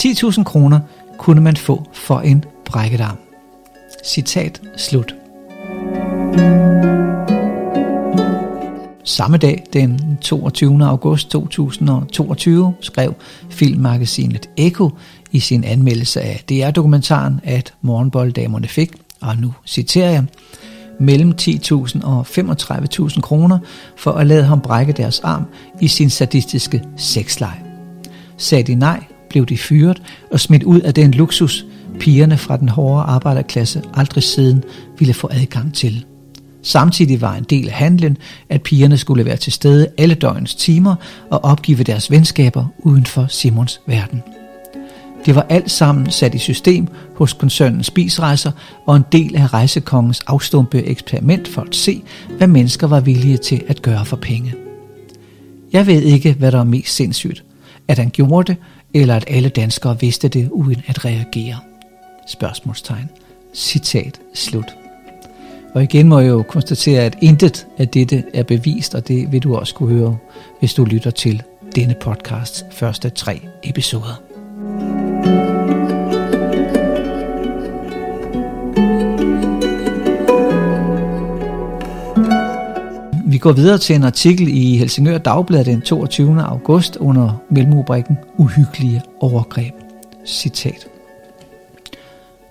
10.000 0.00 0.42
kroner 0.42 0.80
kunne 1.18 1.40
man 1.40 1.56
få 1.56 1.82
for 1.92 2.20
en 2.20 2.44
brækket 2.64 3.00
arm. 3.00 3.18
Citat 4.04 4.60
slut. 4.76 5.14
Samme 9.04 9.36
dag, 9.36 9.64
den 9.72 10.18
22. 10.20 10.84
august 10.84 11.30
2022, 11.30 12.74
skrev 12.80 13.14
filmmagasinet 13.50 14.50
Eko 14.56 14.90
i 15.32 15.40
sin 15.40 15.64
anmeldelse 15.64 16.20
af 16.20 16.44
DR-dokumentaren, 16.48 17.40
at 17.44 17.74
morgenbolddamerne 17.82 18.68
fik, 18.68 18.90
og 19.20 19.36
nu 19.36 19.54
citerer 19.66 20.10
jeg, 20.10 20.24
mellem 21.00 21.34
10.000 21.40 22.04
og 22.04 22.26
35.000 22.28 23.20
kroner 23.20 23.58
for 23.96 24.12
at 24.12 24.26
lade 24.26 24.44
ham 24.44 24.60
brække 24.60 24.92
deres 24.92 25.20
arm 25.20 25.44
i 25.80 25.88
sin 25.88 26.10
sadistiske 26.10 26.82
sexleg. 26.96 27.62
Sagde 28.36 28.64
de 28.64 28.74
nej, 28.74 29.04
blev 29.30 29.46
de 29.46 29.58
fyret 29.58 30.02
og 30.32 30.40
smidt 30.40 30.62
ud 30.62 30.80
af 30.80 30.94
den 30.94 31.10
luksus, 31.10 31.66
pigerne 32.00 32.38
fra 32.38 32.56
den 32.56 32.68
hårde 32.68 33.02
arbejderklasse 33.02 33.82
aldrig 33.94 34.22
siden 34.22 34.64
ville 34.98 35.14
få 35.14 35.28
adgang 35.32 35.74
til. 35.74 36.04
Samtidig 36.62 37.20
var 37.20 37.34
en 37.34 37.44
del 37.44 37.68
af 37.68 37.74
handlen, 37.74 38.16
at 38.48 38.62
pigerne 38.62 38.96
skulle 38.96 39.24
være 39.24 39.36
til 39.36 39.52
stede 39.52 39.88
alle 39.98 40.14
døgnets 40.14 40.54
timer 40.54 40.94
og 41.30 41.44
opgive 41.44 41.82
deres 41.82 42.10
venskaber 42.10 42.66
uden 42.78 43.06
for 43.06 43.26
Simons 43.28 43.80
verden. 43.86 44.22
Det 45.26 45.34
var 45.34 45.46
alt 45.48 45.70
sammen 45.70 46.10
sat 46.10 46.34
i 46.34 46.38
system 46.38 46.88
hos 47.16 47.32
koncernen 47.32 47.82
Spisrejser 47.82 48.52
og 48.86 48.96
en 48.96 49.04
del 49.12 49.36
af 49.36 49.52
rejsekongens 49.52 50.20
afstumpe 50.26 50.82
eksperiment 50.84 51.48
for 51.48 51.62
at 51.62 51.74
se, 51.74 52.02
hvad 52.36 52.46
mennesker 52.46 52.86
var 52.86 53.00
villige 53.00 53.36
til 53.36 53.62
at 53.68 53.82
gøre 53.82 54.06
for 54.06 54.16
penge. 54.16 54.54
Jeg 55.72 55.86
ved 55.86 56.02
ikke, 56.02 56.32
hvad 56.32 56.52
der 56.52 56.60
er 56.60 56.64
mest 56.64 56.94
sindssygt. 56.94 57.44
At 57.88 57.98
han 57.98 58.10
gjorde 58.10 58.52
det, 58.52 58.56
eller 58.94 59.16
at 59.16 59.24
alle 59.28 59.48
danskere 59.48 60.00
vidste 60.00 60.28
det 60.28 60.48
uden 60.48 60.82
at 60.86 61.04
reagere. 61.04 61.56
Spørgsmålstegn. 62.26 63.08
Citat 63.54 64.20
slut. 64.34 64.79
Og 65.74 65.82
igen 65.82 66.08
må 66.08 66.18
jeg 66.18 66.28
jo 66.28 66.42
konstatere, 66.42 67.02
at 67.02 67.16
intet 67.20 67.66
af 67.78 67.88
dette 67.88 68.24
er 68.34 68.42
bevist, 68.42 68.94
og 68.94 69.08
det 69.08 69.32
vil 69.32 69.42
du 69.42 69.56
også 69.56 69.74
kunne 69.74 69.94
høre, 69.94 70.16
hvis 70.58 70.74
du 70.74 70.84
lytter 70.84 71.10
til 71.10 71.42
denne 71.76 71.94
podcasts 72.00 72.64
første 72.70 73.10
tre 73.10 73.40
episoder. 73.62 74.22
Vi 83.26 83.38
går 83.38 83.52
videre 83.52 83.78
til 83.78 83.96
en 83.96 84.04
artikel 84.04 84.48
i 84.48 84.76
Helsingør 84.76 85.18
Dagblad 85.18 85.64
den 85.64 85.80
22. 85.80 86.42
august 86.42 86.96
under 86.96 87.42
mellemrubrikken 87.50 88.18
Uhyggelige 88.36 89.02
overgreb. 89.20 89.74
Citat. 90.26 90.86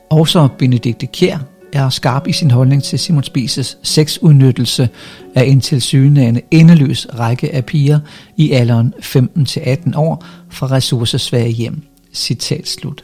Også 0.09 0.47
Benedikte 0.57 1.05
Kjær 1.05 1.58
er 1.73 1.89
skarp 1.89 2.27
i 2.27 2.31
sin 2.31 2.51
holdning 2.51 2.83
til 2.83 2.99
Simon 2.99 3.23
Spises 3.23 3.77
sexudnyttelse 3.83 4.89
af 5.35 5.43
en 5.43 5.61
tilsyneladende 5.61 6.41
endeløs 6.51 7.07
række 7.19 7.55
af 7.55 7.65
piger 7.65 7.99
i 8.37 8.51
alderen 8.51 8.93
15-18 8.97 9.97
år 9.97 10.25
fra 10.49 10.67
ressourcesvage 10.67 11.49
hjem. 11.49 11.81
Citat 12.13 12.67
slut. 12.67 13.03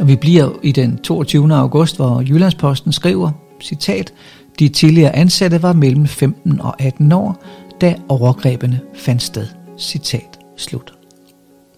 Og 0.00 0.08
vi 0.08 0.16
bliver 0.16 0.50
i 0.62 0.72
den 0.72 0.98
22. 0.98 1.54
august, 1.54 1.96
hvor 1.96 2.20
Jyllandsposten 2.20 2.92
skriver, 2.92 3.30
citat, 3.62 4.12
de 4.58 4.68
tidligere 4.68 5.16
ansatte 5.16 5.62
var 5.62 5.72
mellem 5.72 6.06
15 6.06 6.60
og 6.60 6.82
18 6.82 7.12
år, 7.12 7.44
da 7.80 7.94
overgrebene 8.08 8.80
fandt 8.94 9.22
sted. 9.22 9.46
Citat 9.78 10.38
slut. 10.56 11.01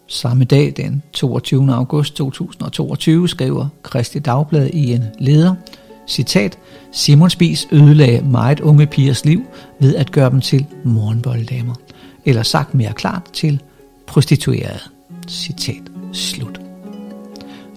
Samme 0.07 0.45
dag, 0.45 0.73
den 0.77 1.03
22. 1.13 1.75
august 1.75 2.15
2022, 2.15 3.29
skriver 3.29 3.69
Kristi 3.83 4.19
Dagblad 4.19 4.71
i 4.73 4.93
en 4.93 5.05
leder, 5.19 5.55
citat, 6.09 6.59
Simon 6.93 7.31
Spis 7.31 7.69
ødelagde 7.73 8.23
meget 8.23 8.61
unge 8.61 8.87
pigers 8.87 9.25
liv 9.25 9.43
ved 9.81 9.97
at 9.97 10.13
gøre 10.13 10.31
dem 10.31 10.41
til 10.41 10.67
morgenbolddamer, 10.85 11.75
eller 12.25 12.43
sagt 12.43 12.75
mere 12.75 12.93
klart 12.93 13.23
til 13.33 13.63
prostituerede. 14.07 14.79
Citat 15.29 15.83
slut. 16.13 16.61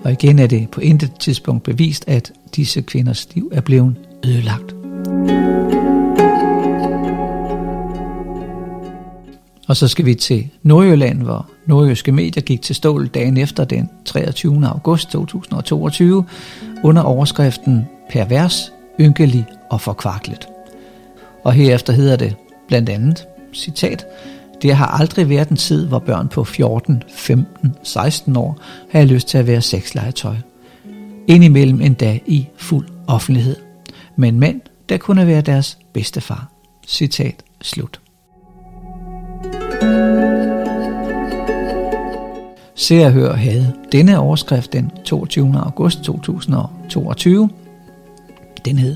Og 0.03 0.11
igen 0.11 0.39
er 0.39 0.47
det 0.47 0.69
på 0.69 0.81
intet 0.81 1.11
tidspunkt 1.19 1.63
bevist, 1.63 2.03
at 2.07 2.33
disse 2.55 2.81
kvinders 2.81 3.27
liv 3.35 3.51
er 3.53 3.61
blevet 3.61 3.95
ødelagt. 4.25 4.75
Og 9.67 9.77
så 9.77 9.87
skal 9.87 10.05
vi 10.05 10.15
til 10.15 10.49
Nordjylland, 10.63 11.21
hvor 11.21 11.49
nordjyske 11.65 12.11
medier 12.11 12.43
gik 12.43 12.61
til 12.61 12.75
stål 12.75 13.07
dagen 13.07 13.37
efter 13.37 13.65
den 13.65 13.89
23. 14.05 14.67
august 14.67 15.09
2022 15.09 16.25
under 16.83 17.01
overskriften 17.01 17.87
Pervers, 18.09 18.71
ynkelig 18.99 19.45
og 19.69 19.81
forkvaklet. 19.81 20.47
Og 21.43 21.53
herefter 21.53 21.93
hedder 21.93 22.15
det 22.15 22.35
blandt 22.67 22.89
andet, 22.89 23.25
citat, 23.53 24.05
det 24.61 24.75
har 24.75 24.87
aldrig 24.87 25.29
været 25.29 25.49
en 25.49 25.57
tid, 25.57 25.87
hvor 25.87 25.99
børn 25.99 26.27
på 26.27 26.43
14, 26.43 27.03
15, 27.09 27.75
16 27.83 28.35
år 28.35 28.57
har 28.91 29.05
lyst 29.05 29.27
til 29.27 29.37
at 29.37 29.47
være 29.47 29.61
sexlegetøj. 29.61 30.35
Indimellem 31.27 31.81
endda 31.81 32.19
i 32.25 32.47
fuld 32.57 32.87
offentlighed. 33.07 33.55
Men 34.15 34.39
mænd, 34.39 34.61
der 34.89 34.97
kunne 34.97 35.27
være 35.27 35.41
deres 35.41 35.77
bedstefar. 35.93 36.51
Citat 36.87 37.43
slut. 37.61 37.99
Se 42.79 43.05
og 43.05 43.11
Hør 43.11 43.35
havde 43.35 43.73
denne 43.91 44.19
overskrift 44.19 44.73
den 44.73 44.91
22. 45.05 45.59
august 45.59 46.01
2022. 46.01 47.49
Den 48.65 48.79
hed 48.79 48.95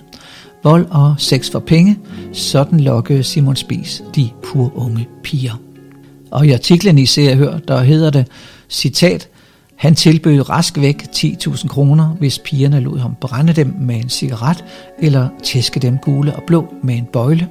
Vold 0.64 0.86
og 0.90 1.16
sex 1.18 1.52
for 1.52 1.60
penge, 1.60 2.00
sådan 2.34 2.80
lokkede 2.80 3.24
Simon 3.24 3.56
Spies 3.56 4.04
de 4.16 4.30
pur 4.44 4.72
unge 4.76 5.08
piger. 5.24 5.62
Og 6.32 6.48
i 6.48 6.52
artiklen 6.52 6.98
i 6.98 7.06
Se 7.06 7.32
og 7.32 7.38
Hør, 7.38 7.58
der 7.58 7.82
hedder 7.82 8.10
det, 8.10 8.28
citat, 8.70 9.28
han 9.76 9.96
tilbød 9.96 10.50
rask 10.50 10.80
væk 10.80 11.04
10.000 11.04 11.68
kroner, 11.68 12.08
hvis 12.08 12.40
pigerne 12.40 12.80
lod 12.80 13.00
ham 13.00 13.16
brænde 13.22 13.54
dem 13.54 13.76
med 13.80 13.96
en 13.96 14.10
cigaret, 14.10 14.66
eller 15.00 15.28
tæske 15.44 15.80
dem 15.80 15.98
gule 15.98 16.36
og 16.36 16.44
blå 16.48 16.74
med 16.84 16.96
en 16.96 17.06
bøjle, 17.14 17.48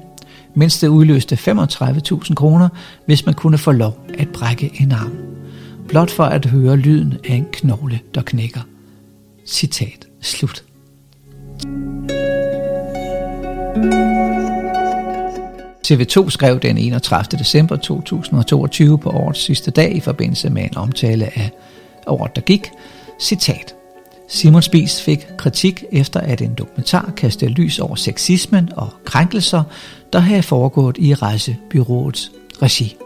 mens 0.54 0.78
det 0.78 0.88
udløste 0.88 1.34
35.000 1.36 2.34
kroner, 2.34 2.68
hvis 3.06 3.26
man 3.26 3.34
kunne 3.34 3.58
få 3.58 3.72
lov 3.72 3.98
at 4.18 4.28
brække 4.28 4.70
en 4.80 4.92
arm. 4.92 5.29
Blot 5.90 6.10
for 6.10 6.24
at 6.24 6.46
høre 6.46 6.76
lyden 6.76 7.14
af 7.24 7.34
en 7.34 7.46
knogle, 7.52 8.00
der 8.14 8.22
knækker. 8.22 8.60
Citat 9.46 10.08
slut. 10.20 10.64
TV2 15.88 16.30
skrev 16.30 16.60
den 16.60 16.78
31. 16.78 17.38
december 17.38 17.76
2022 17.76 18.98
på 18.98 19.10
årets 19.10 19.40
sidste 19.40 19.70
dag 19.70 19.96
i 19.96 20.00
forbindelse 20.00 20.50
med 20.50 20.62
en 20.62 20.76
omtale 20.76 21.38
af 21.38 21.50
året, 22.06 22.36
der 22.36 22.42
gik. 22.42 22.70
Citat. 23.20 23.74
Simon 24.28 24.62
Spies 24.62 25.02
fik 25.02 25.26
kritik 25.38 25.84
efter, 25.92 26.20
at 26.20 26.40
en 26.40 26.54
dokumentar 26.54 27.12
kastede 27.16 27.50
lys 27.50 27.78
over 27.78 27.94
sexismen 27.94 28.68
og 28.76 28.88
krænkelser, 29.04 29.62
der 30.12 30.18
havde 30.18 30.42
foregået 30.42 30.98
i 30.98 31.14
rejsebyråets 31.14 32.32
regi. 32.62 32.96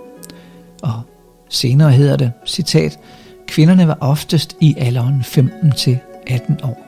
Og 0.82 1.02
senere 1.48 1.92
hedder 1.92 2.16
det, 2.16 2.32
citat, 2.46 2.98
kvinderne 3.46 3.88
var 3.88 3.98
oftest 4.00 4.56
i 4.60 4.74
alderen 4.78 5.22
15 5.24 5.72
til 5.72 5.98
18 6.26 6.56
år. 6.62 6.86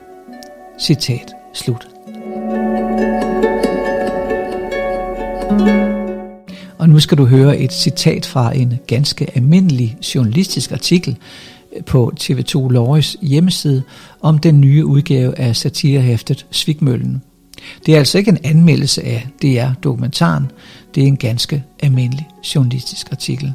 Citat 0.80 1.32
slut. 1.54 1.88
Og 6.78 6.88
nu 6.88 7.00
skal 7.00 7.18
du 7.18 7.24
høre 7.24 7.58
et 7.58 7.72
citat 7.72 8.26
fra 8.26 8.56
en 8.56 8.78
ganske 8.86 9.30
almindelig 9.34 9.96
journalistisk 10.14 10.72
artikel 10.72 11.16
på 11.86 12.12
TV2 12.20 12.68
Lorges 12.68 13.16
hjemmeside 13.22 13.82
om 14.22 14.38
den 14.38 14.60
nye 14.60 14.86
udgave 14.86 15.38
af 15.38 15.56
satirehæftet 15.56 16.46
Svigmøllen. 16.50 17.22
Det 17.86 17.94
er 17.94 17.98
altså 17.98 18.18
ikke 18.18 18.28
en 18.28 18.38
anmeldelse 18.44 19.02
af 19.04 19.26
DR-dokumentaren, 19.42 20.50
det 20.94 21.02
er 21.02 21.06
en 21.06 21.16
ganske 21.16 21.64
almindelig 21.82 22.28
journalistisk 22.54 23.12
artikel. 23.12 23.52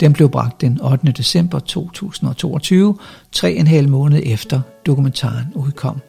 Den 0.00 0.12
blev 0.12 0.30
bragt 0.30 0.60
den 0.60 0.80
8. 0.80 1.12
december 1.12 1.58
2022, 1.58 2.96
tre 3.32 3.52
en 3.52 3.66
halv 3.66 3.88
måned 3.88 4.22
efter 4.24 4.60
dokumentaren 4.86 5.46
udkom. 5.54 6.00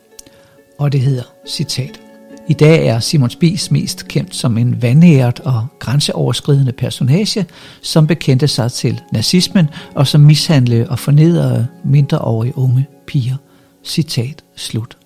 Og 0.79 0.91
det 0.91 1.01
hedder, 1.01 1.23
citat, 1.47 1.99
i 2.47 2.53
dag 2.53 2.87
er 2.87 2.99
Simon 2.99 3.29
Spies 3.29 3.71
mest 3.71 4.07
kendt 4.07 4.35
som 4.35 4.57
en 4.57 4.81
vandæret 4.81 5.39
og 5.39 5.67
grænseoverskridende 5.79 6.71
personage, 6.71 7.45
som 7.81 8.07
bekendte 8.07 8.47
sig 8.47 8.71
til 8.71 9.01
nazismen 9.11 9.69
og 9.95 10.07
som 10.07 10.21
mishandlede 10.21 10.89
og 10.89 10.99
fornedrede 10.99 11.67
mindreårige 11.83 12.57
unge 12.57 12.85
piger. 13.07 13.35
Citat 13.83 14.43
slut. 14.55 14.97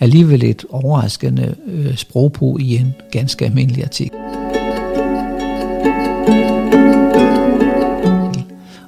Alligevel 0.00 0.44
et 0.44 0.64
overraskende 0.70 1.54
øh, 1.66 1.96
sprogbrug 1.96 2.60
i 2.60 2.76
en 2.76 2.94
ganske 3.12 3.44
almindelig 3.44 3.84
artikel. 3.84 4.43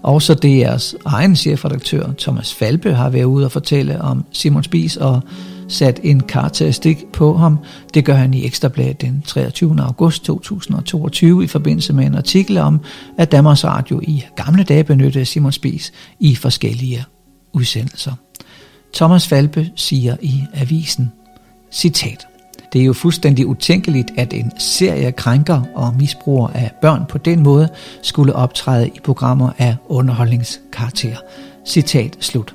Også 0.06 0.32
DR's 0.32 0.94
egen 1.04 1.36
chefredaktør, 1.36 2.12
Thomas 2.18 2.54
Falbe, 2.54 2.94
har 2.94 3.10
været 3.10 3.24
ude 3.24 3.44
og 3.44 3.52
fortælle 3.52 4.00
om 4.00 4.24
Simon 4.32 4.64
Spies 4.64 4.96
og 4.96 5.22
sat 5.68 6.00
en 6.02 6.20
karakteristik 6.20 7.06
på 7.12 7.36
ham. 7.36 7.58
Det 7.94 8.04
gør 8.04 8.14
han 8.14 8.34
i 8.34 8.46
Ekstrabladet 8.46 9.00
den 9.00 9.22
23. 9.26 9.80
august 9.80 10.24
2022 10.24 11.44
i 11.44 11.46
forbindelse 11.46 11.92
med 11.92 12.06
en 12.06 12.14
artikel 12.14 12.58
om, 12.58 12.80
at 13.18 13.32
Danmarks 13.32 13.64
Radio 13.64 14.00
i 14.02 14.24
gamle 14.36 14.64
dage 14.64 14.84
benyttede 14.84 15.24
Simon 15.24 15.52
Spies 15.52 15.92
i 16.20 16.34
forskellige 16.34 17.04
udsendelser. 17.52 18.12
Thomas 18.94 19.28
Falbe 19.28 19.70
siger 19.76 20.16
i 20.22 20.42
avisen, 20.54 21.12
citat, 21.72 22.26
det 22.72 22.80
er 22.80 22.84
jo 22.84 22.92
fuldstændig 22.92 23.46
utænkeligt, 23.46 24.10
at 24.16 24.32
en 24.32 24.52
serie 24.58 25.12
krænker 25.12 25.62
og 25.74 25.94
misbruger 25.98 26.48
af 26.48 26.70
børn 26.82 27.04
på 27.08 27.18
den 27.18 27.42
måde 27.42 27.68
skulle 28.02 28.32
optræde 28.32 28.88
i 28.88 29.00
programmer 29.04 29.50
af 29.58 29.76
underholdningskarakter. 29.88 31.16
Citat 31.66 32.16
slut. 32.20 32.54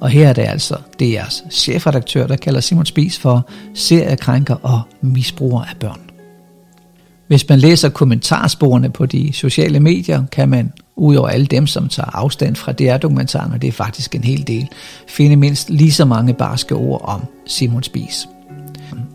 Og 0.00 0.08
her 0.08 0.28
er 0.28 0.32
det 0.32 0.42
altså 0.42 0.74
DR's 1.02 1.50
chefredaktør, 1.50 2.26
der 2.26 2.36
kalder 2.36 2.60
Simon 2.60 2.86
Spies 2.86 3.18
for 3.18 3.48
seriekrænker 3.74 4.54
og 4.54 4.80
misbruger 5.00 5.62
af 5.62 5.76
børn. 5.80 6.07
Hvis 7.28 7.48
man 7.48 7.58
læser 7.58 7.88
kommentarsporene 7.88 8.90
på 8.90 9.06
de 9.06 9.32
sociale 9.32 9.80
medier, 9.80 10.24
kan 10.32 10.48
man, 10.48 10.72
udover 10.96 11.28
alle 11.28 11.46
dem, 11.46 11.66
som 11.66 11.88
tager 11.88 12.16
afstand 12.16 12.56
fra 12.56 12.72
DR-dokumentaren, 12.72 13.52
og 13.52 13.62
det 13.62 13.68
er 13.68 13.72
faktisk 13.72 14.14
en 14.14 14.24
hel 14.24 14.46
del, 14.46 14.68
finde 15.08 15.36
mindst 15.36 15.70
lige 15.70 15.92
så 15.92 16.04
mange 16.04 16.34
barske 16.34 16.74
ord 16.74 17.00
om 17.04 17.24
Simon 17.46 17.82
Spies. 17.82 18.28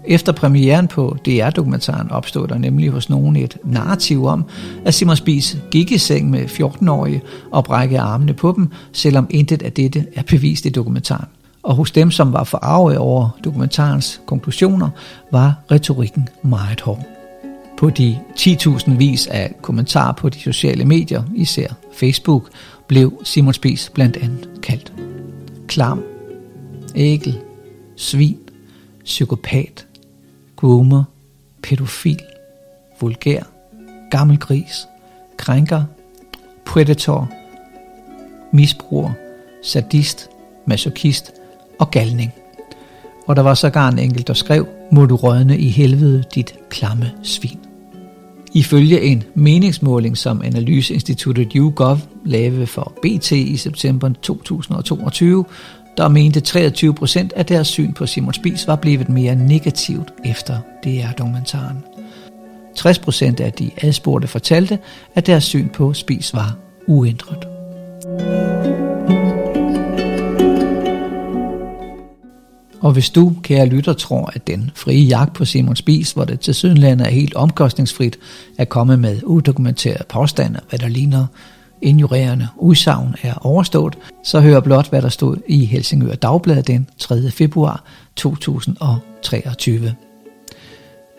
Efter 0.07 0.31
premieren 0.31 0.87
på 0.87 1.17
DR-dokumentaren 1.25 2.11
opstod 2.11 2.47
der 2.47 2.57
nemlig 2.57 2.89
hos 2.89 3.09
nogen 3.09 3.35
et 3.35 3.57
narrativ 3.63 4.25
om, 4.25 4.45
at 4.85 4.93
Simon 4.93 5.15
Spies 5.15 5.57
gik 5.71 5.91
i 5.91 5.97
seng 5.97 6.29
med 6.29 6.45
14-årige 6.45 7.21
og 7.51 7.63
brækkede 7.63 7.99
armene 8.01 8.33
på 8.33 8.53
dem, 8.57 8.69
selvom 8.91 9.27
intet 9.29 9.61
af 9.61 9.71
dette 9.71 10.05
er 10.15 10.21
bevist 10.21 10.65
i 10.65 10.69
dokumentaren. 10.69 11.27
Og 11.63 11.75
hos 11.75 11.91
dem, 11.91 12.11
som 12.11 12.33
var 12.33 12.43
forarvet 12.43 12.97
over 12.97 13.29
dokumentarens 13.43 14.21
konklusioner, 14.25 14.89
var 15.31 15.53
retorikken 15.71 16.29
meget 16.43 16.81
hård. 16.81 17.12
På 17.83 17.89
de 17.89 18.19
10.000 18.35 18.91
vis 18.91 19.27
af 19.27 19.55
kommentarer 19.61 20.13
på 20.13 20.29
de 20.29 20.39
sociale 20.39 20.85
medier, 20.85 21.23
især 21.35 21.67
Facebook, 21.93 22.49
blev 22.87 23.21
Simon 23.23 23.53
Spies 23.53 23.91
blandt 23.93 24.17
andet 24.17 24.49
kaldt 24.61 24.93
klam, 25.67 26.03
ægel, 26.95 27.39
svin, 27.95 28.37
psykopat, 29.03 29.87
groomer, 30.55 31.03
pædofil, 31.63 32.19
vulgær, 33.01 33.43
gammel 34.11 34.39
gris, 34.39 34.87
krænker, 35.37 35.83
predator, 36.65 37.31
misbruger, 38.51 39.11
sadist, 39.63 40.29
masochist 40.65 41.31
og 41.79 41.91
galning. 41.91 42.33
Og 43.27 43.35
der 43.35 43.41
var 43.41 43.53
sågar 43.53 43.89
en 43.89 43.99
enkelt, 43.99 44.27
der 44.27 44.33
skrev, 44.33 44.67
må 44.91 45.05
du 45.05 45.15
rådne 45.15 45.57
i 45.57 45.69
helvede, 45.69 46.23
dit 46.35 46.55
klamme 46.69 47.11
svin. 47.23 47.72
Ifølge 48.53 49.01
en 49.01 49.23
meningsmåling, 49.35 50.17
som 50.17 50.41
Analyseinstituttet 50.41 51.51
YouGov 51.55 51.97
lavede 52.25 52.67
for 52.67 52.93
BT 53.01 53.31
i 53.31 53.57
september 53.57 54.09
2022, 54.21 55.45
der 55.97 56.07
mente 56.07 56.39
23 56.39 56.93
procent 56.93 57.33
af 57.33 57.45
deres 57.45 57.67
syn 57.67 57.93
på 57.93 58.05
Simon 58.05 58.33
Spies 58.33 58.67
var 58.67 58.75
blevet 58.75 59.09
mere 59.09 59.35
negativt 59.35 60.13
efter 60.25 60.57
DR-dokumentaren. 60.83 61.77
60 62.75 62.99
procent 62.99 63.39
af 63.39 63.53
de 63.53 63.71
adspurgte 63.81 64.27
fortalte, 64.27 64.79
at 65.15 65.27
deres 65.27 65.43
syn 65.43 65.69
på 65.69 65.93
Spies 65.93 66.33
var 66.33 66.57
uændret. 66.87 67.47
Og 72.83 72.91
hvis 72.91 73.09
du, 73.09 73.33
kære 73.43 73.65
lytter, 73.65 73.93
tror, 73.93 74.31
at 74.35 74.47
den 74.47 74.71
frie 74.75 75.05
jagt 75.05 75.33
på 75.33 75.45
Simon 75.45 75.75
Spis, 75.75 76.11
hvor 76.11 76.25
det 76.25 76.39
til 76.39 76.53
Sydlandet 76.53 77.07
er 77.07 77.11
helt 77.11 77.33
omkostningsfrit 77.33 78.19
at 78.57 78.69
komme 78.69 78.97
med 78.97 79.23
udokumenterede 79.23 80.03
påstande, 80.09 80.59
hvad 80.69 80.79
der 80.79 80.87
ligner 80.87 81.25
injurerende 81.81 82.47
udsagn 82.57 83.15
er 83.21 83.33
overstået, 83.33 83.97
så 84.23 84.39
hør 84.39 84.59
blot, 84.59 84.89
hvad 84.89 85.01
der 85.01 85.09
stod 85.09 85.37
i 85.47 85.65
Helsingør 85.65 86.15
Dagblad 86.15 86.63
den 86.63 86.89
3. 86.97 87.31
februar 87.31 87.83
2023. 88.15 89.95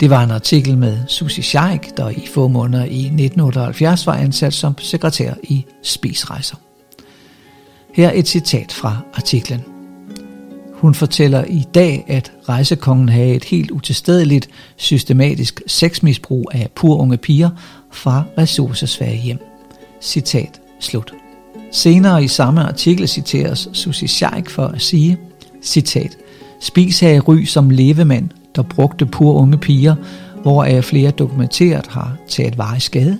Det 0.01 0.11
var 0.11 0.25
en 0.25 0.31
artikel 0.31 0.79
med 0.79 0.99
Susi 1.07 1.43
Scheik, 1.43 1.97
der 1.97 2.09
i 2.09 2.27
få 2.35 2.49
måneder 2.49 2.85
i 2.85 2.99
1978 2.99 4.07
var 4.07 4.15
ansat 4.15 4.55
som 4.55 4.79
sekretær 4.79 5.35
i 5.43 5.65
Spisrejser. 5.83 6.57
Her 7.95 8.11
et 8.15 8.29
citat 8.29 8.73
fra 8.73 8.97
artiklen. 9.15 9.74
Hun 10.75 10.95
fortæller 10.95 11.45
i 11.45 11.65
dag, 11.75 12.05
at 12.09 12.33
rejsekongen 12.49 13.09
havde 13.09 13.35
et 13.35 13.45
helt 13.45 13.71
utilstedeligt 13.71 14.49
systematisk 14.77 15.63
sexmisbrug 15.67 16.51
af 16.53 16.69
pur 16.75 16.97
unge 16.97 17.17
piger 17.17 17.51
fra 17.93 18.23
ressourcesvage 18.39 19.17
hjem. 19.17 19.39
Citat 20.01 20.61
slut. 20.81 21.13
Senere 21.73 22.25
i 22.25 22.29
samme 22.29 22.63
artikel 22.63 23.09
citeres 23.09 23.69
Susi 23.73 24.07
Scheik 24.07 24.51
for 24.51 24.67
at 24.67 24.83
sige, 24.83 25.19
citat, 25.63 26.17
Spis 26.61 27.01
havde 27.01 27.21
ry 27.21 27.45
som 27.45 27.71
levemand, 27.71 28.29
der 28.57 28.63
brugte 28.63 29.07
pur 29.07 29.35
unge 29.35 29.59
piger, 29.59 29.95
hvoraf 30.43 30.85
flere 30.85 31.11
dokumenteret 31.11 31.87
har 31.87 32.17
taget 32.29 32.59
varig 32.59 32.83
skade, 32.83 33.19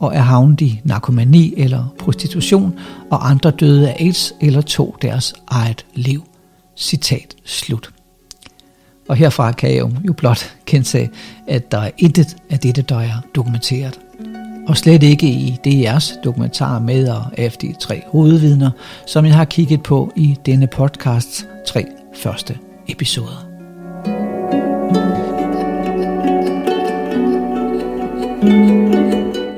og 0.00 0.14
er 0.14 0.20
havnet 0.20 0.60
i 0.60 0.80
narkomani 0.84 1.54
eller 1.56 1.94
prostitution, 1.98 2.74
og 3.10 3.30
andre 3.30 3.50
døde 3.50 3.90
af 3.90 3.96
AIDS 4.00 4.34
eller 4.40 4.60
tog 4.60 4.96
deres 5.02 5.34
eget 5.46 5.86
liv. 5.94 6.22
Citat 6.76 7.36
slut. 7.44 7.90
Og 9.08 9.16
herfra 9.16 9.52
kan 9.52 9.70
jeg 9.70 9.90
jo 10.06 10.12
blot 10.12 10.56
kendtage, 10.64 11.10
at 11.48 11.72
der 11.72 11.78
er 11.78 11.90
intet 11.98 12.36
af 12.50 12.58
dette, 12.58 12.82
der 12.82 13.00
er 13.00 13.20
dokumenteret 13.34 14.00
og 14.66 14.76
slet 14.76 15.02
ikke 15.02 15.26
i 15.26 15.58
DR's 15.66 16.20
dokumentar 16.24 16.78
med 16.78 17.08
og 17.08 17.24
af 17.38 17.52
de 17.52 17.74
tre 17.80 18.02
hovedvidner, 18.06 18.70
som 19.06 19.24
jeg 19.24 19.34
har 19.34 19.44
kigget 19.44 19.82
på 19.82 20.12
i 20.16 20.36
denne 20.46 20.66
podcasts 20.66 21.46
tre 21.66 21.86
første 22.14 22.58
episoder. 22.88 23.53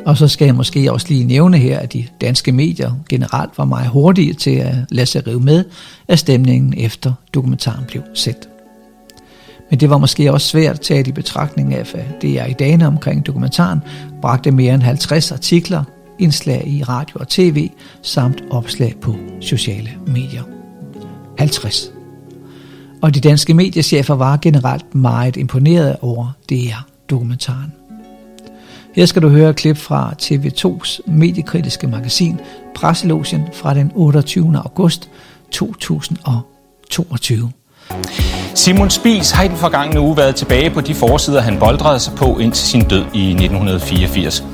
Og 0.06 0.16
så 0.16 0.28
skal 0.28 0.44
jeg 0.44 0.54
måske 0.54 0.92
også 0.92 1.06
lige 1.08 1.24
nævne 1.24 1.58
her, 1.58 1.78
at 1.78 1.92
de 1.92 2.06
danske 2.20 2.52
medier 2.52 2.92
generelt 3.08 3.58
var 3.58 3.64
meget 3.64 3.88
hurtige 3.88 4.34
til 4.34 4.50
at 4.50 4.74
lade 4.90 5.06
sig 5.06 5.26
rive 5.26 5.40
med 5.40 5.64
af 6.08 6.18
stemningen 6.18 6.74
efter 6.76 7.12
dokumentaren 7.34 7.84
blev 7.88 8.02
set. 8.14 8.48
Men 9.70 9.80
det 9.80 9.90
var 9.90 9.98
måske 9.98 10.32
også 10.32 10.48
svært 10.48 10.74
at 10.74 10.80
tage 10.80 11.08
i 11.08 11.12
betragtning 11.12 11.74
af, 11.74 11.78
at 11.78 12.22
det 12.22 12.40
er 12.40 12.46
i 12.46 12.52
dagene 12.52 12.86
omkring 12.86 13.26
dokumentaren 13.26 13.80
bragte 14.22 14.50
mere 14.50 14.74
end 14.74 14.82
50 14.82 15.32
artikler, 15.32 15.84
indslag 16.18 16.66
i 16.66 16.82
radio 16.82 17.16
og 17.20 17.28
tv, 17.28 17.70
samt 18.02 18.42
opslag 18.50 18.94
på 19.00 19.16
sociale 19.40 19.90
medier. 20.06 20.42
50. 21.38 21.90
Og 23.02 23.14
de 23.14 23.20
danske 23.20 23.54
mediechefer 23.54 24.14
var 24.14 24.38
generelt 24.42 24.94
meget 24.94 25.36
imponeret 25.36 25.96
over 26.00 26.32
DR-dokumentaren. 26.50 27.85
Her 28.96 29.06
skal 29.06 29.22
du 29.22 29.28
høre 29.28 29.50
et 29.50 29.56
klip 29.56 29.76
fra 29.76 30.14
TV2's 30.22 31.00
mediekritiske 31.06 31.86
magasin 31.86 32.40
Presselogien 32.74 33.48
fra 33.52 33.74
den 33.74 33.92
28. 33.94 34.60
august 34.64 35.10
2022. 35.50 37.50
Simon 38.54 38.90
Spies 38.90 39.30
har 39.30 39.44
i 39.44 39.48
den 39.48 39.56
forgangne 39.56 40.00
uge 40.00 40.16
været 40.16 40.36
tilbage 40.36 40.70
på 40.70 40.80
de 40.80 40.94
forsider, 40.94 41.40
han 41.40 41.58
boldrede 41.58 42.00
sig 42.00 42.14
på 42.14 42.38
indtil 42.38 42.66
sin 42.66 42.84
død 42.84 43.04
i 43.14 43.30
1984. 43.30 44.44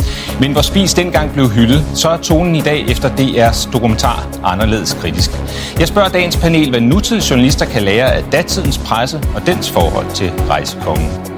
Men 0.41 0.53
hvor 0.53 0.63
Spies 0.63 0.95
dengang 0.95 1.33
blev 1.33 1.49
hyldet, 1.49 1.85
så 1.95 2.09
er 2.09 2.17
tonen 2.17 2.55
i 2.55 2.61
dag 2.61 2.91
efter 2.91 3.09
DR's 3.09 3.73
dokumentar 3.73 4.29
anderledes 4.43 4.95
kritisk. 4.95 5.31
Jeg 5.79 5.89
spørger 5.89 6.09
dagens 6.09 6.37
panel, 6.37 6.71
hvad 6.71 6.81
nutidens 6.81 7.31
journalister 7.31 7.67
kan 7.67 7.83
lære 7.83 8.13
af 8.13 8.25
datidens 8.33 8.79
presse 8.79 9.21
og 9.35 9.47
dens 9.47 9.71
forhold 9.71 10.15
til 10.15 10.31
rejsekongen. 10.31 11.32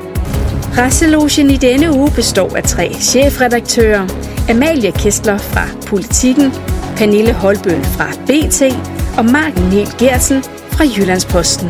Presselogen 0.74 1.50
i 1.50 1.56
denne 1.56 1.92
uge 1.92 2.10
består 2.14 2.56
af 2.56 2.62
tre 2.62 2.92
chefredaktører. 2.94 4.08
Amalie 4.50 4.92
Kistler 4.92 5.38
fra 5.38 5.68
Politiken, 5.87 6.50
Pernille 6.96 7.32
Holbøl 7.32 7.84
fra 7.84 8.10
BT 8.26 8.62
og 9.18 9.24
Marken 9.24 9.62
Niel 9.68 9.88
Gersen 9.98 10.42
fra 10.42 10.84
Jyllandsposten. 10.96 11.68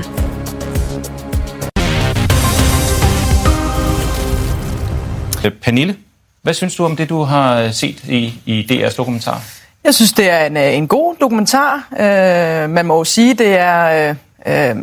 Pernille, 5.62 5.96
hvad 6.42 6.54
synes 6.54 6.76
du 6.76 6.84
om 6.84 6.96
det, 6.96 7.08
du 7.08 7.22
har 7.22 7.70
set 7.70 8.04
i, 8.04 8.34
i 8.46 8.66
DR's 8.70 8.96
dokumentar? 8.96 9.44
Jeg 9.84 9.94
synes, 9.94 10.12
det 10.12 10.30
er 10.30 10.46
en, 10.46 10.56
øh, 10.56 10.74
en 10.74 10.88
god 10.88 11.14
dokumentar. 11.20 11.88
Øh, 11.92 12.70
man 12.70 12.86
må 12.86 12.96
jo 12.96 13.04
sige, 13.04 13.34
det 13.34 13.58
er... 13.58 14.08
Øh, 14.10 14.16
øh, 14.48 14.76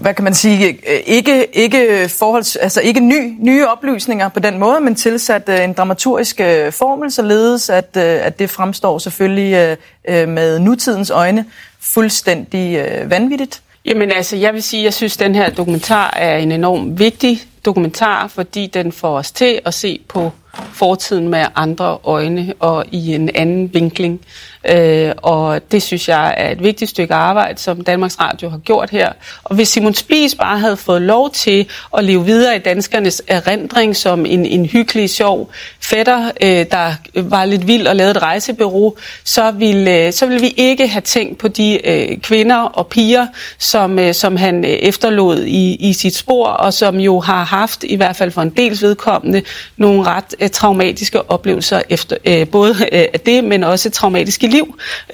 hvad 0.00 0.14
kan 0.14 0.24
man 0.24 0.34
sige, 0.34 0.78
ikke, 1.06 1.56
ikke, 1.56 2.08
forholds, 2.08 2.56
altså 2.56 2.80
ikke 2.80 3.00
ny, 3.00 3.36
nye 3.38 3.66
oplysninger 3.66 4.28
på 4.28 4.40
den 4.40 4.58
måde, 4.58 4.80
men 4.80 4.94
tilsat 4.94 5.48
øh, 5.48 5.64
en 5.64 5.72
dramaturgisk 5.72 6.40
øh, 6.40 6.72
formel, 6.72 7.10
således 7.10 7.70
at, 7.70 7.96
øh, 7.96 8.02
at 8.02 8.38
det 8.38 8.50
fremstår 8.50 8.98
selvfølgelig 8.98 9.54
øh, 9.54 9.76
øh 10.08 10.28
med 10.28 10.58
nutidens 10.58 11.10
øjne 11.10 11.44
fuldstændig 11.80 12.76
øh, 12.76 13.10
vanvittigt. 13.10 13.62
Jamen 13.84 14.12
altså, 14.12 14.36
jeg 14.36 14.54
vil 14.54 14.62
sige, 14.62 14.80
at 14.80 14.84
jeg 14.84 14.94
synes, 14.94 15.16
at 15.16 15.20
den 15.20 15.34
her 15.34 15.50
dokumentar 15.50 16.10
er 16.16 16.36
en 16.36 16.52
enorm 16.52 16.98
vigtig 16.98 17.40
dokumentar, 17.64 18.26
fordi 18.26 18.66
den 18.66 18.92
får 18.92 19.18
os 19.18 19.32
til 19.32 19.60
at 19.64 19.74
se 19.74 20.00
på 20.08 20.30
fortiden 20.72 21.28
med 21.28 21.46
andre 21.54 21.98
øjne 22.04 22.54
og 22.60 22.84
i 22.90 23.14
en 23.14 23.30
anden 23.34 23.74
vinkling. 23.74 24.20
Øh, 24.68 25.12
og 25.16 25.72
det 25.72 25.82
synes 25.82 26.08
jeg 26.08 26.34
er 26.36 26.50
et 26.50 26.62
vigtigt 26.62 26.90
stykke 26.90 27.14
arbejde, 27.14 27.58
som 27.58 27.84
Danmarks 27.84 28.20
Radio 28.20 28.48
har 28.48 28.58
gjort 28.58 28.90
her. 28.90 29.12
Og 29.44 29.54
hvis 29.54 29.68
Simon 29.68 29.94
Spies 29.94 30.34
bare 30.34 30.58
havde 30.58 30.76
fået 30.76 31.02
lov 31.02 31.30
til 31.30 31.68
at 31.96 32.04
leve 32.04 32.24
videre 32.24 32.56
i 32.56 32.58
danskernes 32.58 33.22
erindring 33.26 33.96
som 33.96 34.26
en, 34.26 34.46
en 34.46 34.66
hyggelig, 34.66 35.10
sjov 35.10 35.50
fætter, 35.80 36.30
øh, 36.40 36.66
der 36.70 36.94
var 37.14 37.44
lidt 37.44 37.66
vild 37.66 37.86
og 37.86 37.96
lavede 37.96 38.10
et 38.10 38.22
rejsebureau, 38.22 38.96
så 39.24 39.50
ville, 39.50 40.06
øh, 40.06 40.12
så 40.12 40.26
ville 40.26 40.40
vi 40.40 40.54
ikke 40.56 40.88
have 40.88 41.02
tænkt 41.02 41.38
på 41.38 41.48
de 41.48 41.86
øh, 41.88 42.18
kvinder 42.18 42.56
og 42.56 42.86
piger, 42.86 43.26
som, 43.58 43.98
øh, 43.98 44.14
som 44.14 44.36
han 44.36 44.64
øh, 44.64 44.70
efterlod 44.70 45.44
i, 45.44 45.74
i 45.74 45.92
sit 45.92 46.16
spor, 46.16 46.46
og 46.46 46.74
som 46.74 47.00
jo 47.00 47.20
har 47.20 47.44
haft, 47.44 47.84
i 47.84 47.96
hvert 47.96 48.16
fald 48.16 48.30
for 48.30 48.42
en 48.42 48.50
dels 48.50 48.82
vedkommende, 48.82 49.42
nogle 49.76 50.02
ret 50.02 50.34
øh, 50.40 50.50
traumatiske 50.50 51.30
oplevelser 51.30 51.82
efter 51.88 52.16
øh, 52.24 52.48
både 52.48 52.74
øh, 52.92 53.06
det, 53.26 53.44
men 53.44 53.64
også 53.64 53.90
traumatiske 53.90 54.46
liv. 54.46 54.57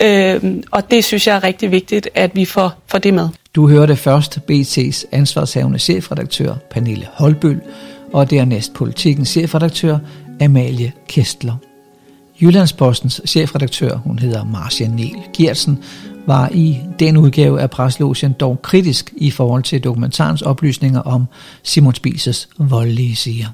Øh, 0.00 0.54
og 0.70 0.90
det 0.90 1.04
synes 1.04 1.26
jeg 1.26 1.36
er 1.36 1.44
rigtig 1.44 1.70
vigtigt, 1.70 2.08
at 2.14 2.30
vi 2.34 2.44
får, 2.44 2.72
får 2.86 2.98
det 2.98 3.14
med. 3.14 3.28
Du 3.54 3.68
hørte 3.68 3.96
først 3.96 4.38
BT's 4.50 5.04
ansvarshavende 5.12 5.78
chefredaktør 5.78 6.54
Pernille 6.70 7.06
Holbøl, 7.12 7.60
og 8.12 8.30
dernæst 8.30 8.74
politikens 8.74 9.28
chefredaktør 9.28 9.98
Amalie 10.40 10.92
Kestler. 11.08 11.54
Jyllandspostens 12.42 13.20
chefredaktør, 13.26 13.96
hun 13.96 14.18
hedder 14.18 14.44
Marcia 14.44 14.88
Niel 14.88 15.16
Giertsen, 15.32 15.78
var 16.26 16.48
i 16.52 16.80
den 16.98 17.16
udgave 17.16 17.60
af 17.60 17.70
Preslogien 17.70 18.32
dog 18.32 18.62
kritisk 18.62 19.12
i 19.16 19.30
forhold 19.30 19.62
til 19.62 19.84
dokumentarens 19.84 20.42
oplysninger 20.42 21.00
om 21.00 21.26
Simon 21.62 21.94
Spises 21.94 22.48
voldelige 22.58 23.16
siger. 23.16 23.46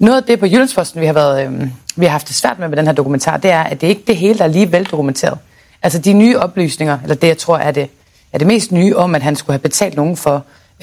Noget 0.00 0.16
af 0.16 0.22
det 0.22 0.40
på 0.40 0.46
Jyllandsposten, 0.46 1.00
vi 1.00 1.06
har, 1.06 1.12
været, 1.12 1.46
øh, 1.46 1.60
vi 1.96 2.04
har 2.04 2.10
haft 2.10 2.28
det 2.28 2.36
svært 2.36 2.58
med 2.58 2.68
med 2.68 2.76
den 2.76 2.86
her 2.86 2.92
dokumentar, 2.92 3.36
det 3.36 3.50
er, 3.50 3.62
at 3.62 3.80
det 3.80 3.86
ikke 3.86 4.02
det 4.06 4.16
hele, 4.16 4.38
der 4.38 4.44
er 4.44 4.48
lige 4.48 4.72
veldokumenteret. 4.72 5.38
Altså 5.82 5.98
de 5.98 6.12
nye 6.12 6.38
oplysninger, 6.38 6.98
eller 7.02 7.14
det 7.14 7.28
jeg 7.28 7.38
tror 7.38 7.56
er 7.56 7.70
det, 7.70 7.88
er 8.32 8.38
det 8.38 8.46
mest 8.46 8.72
nye 8.72 8.96
om, 8.96 9.14
at 9.14 9.22
han 9.22 9.36
skulle 9.36 9.54
have 9.54 9.58
betalt 9.60 9.96
nogen 9.96 10.16
for 10.16 10.34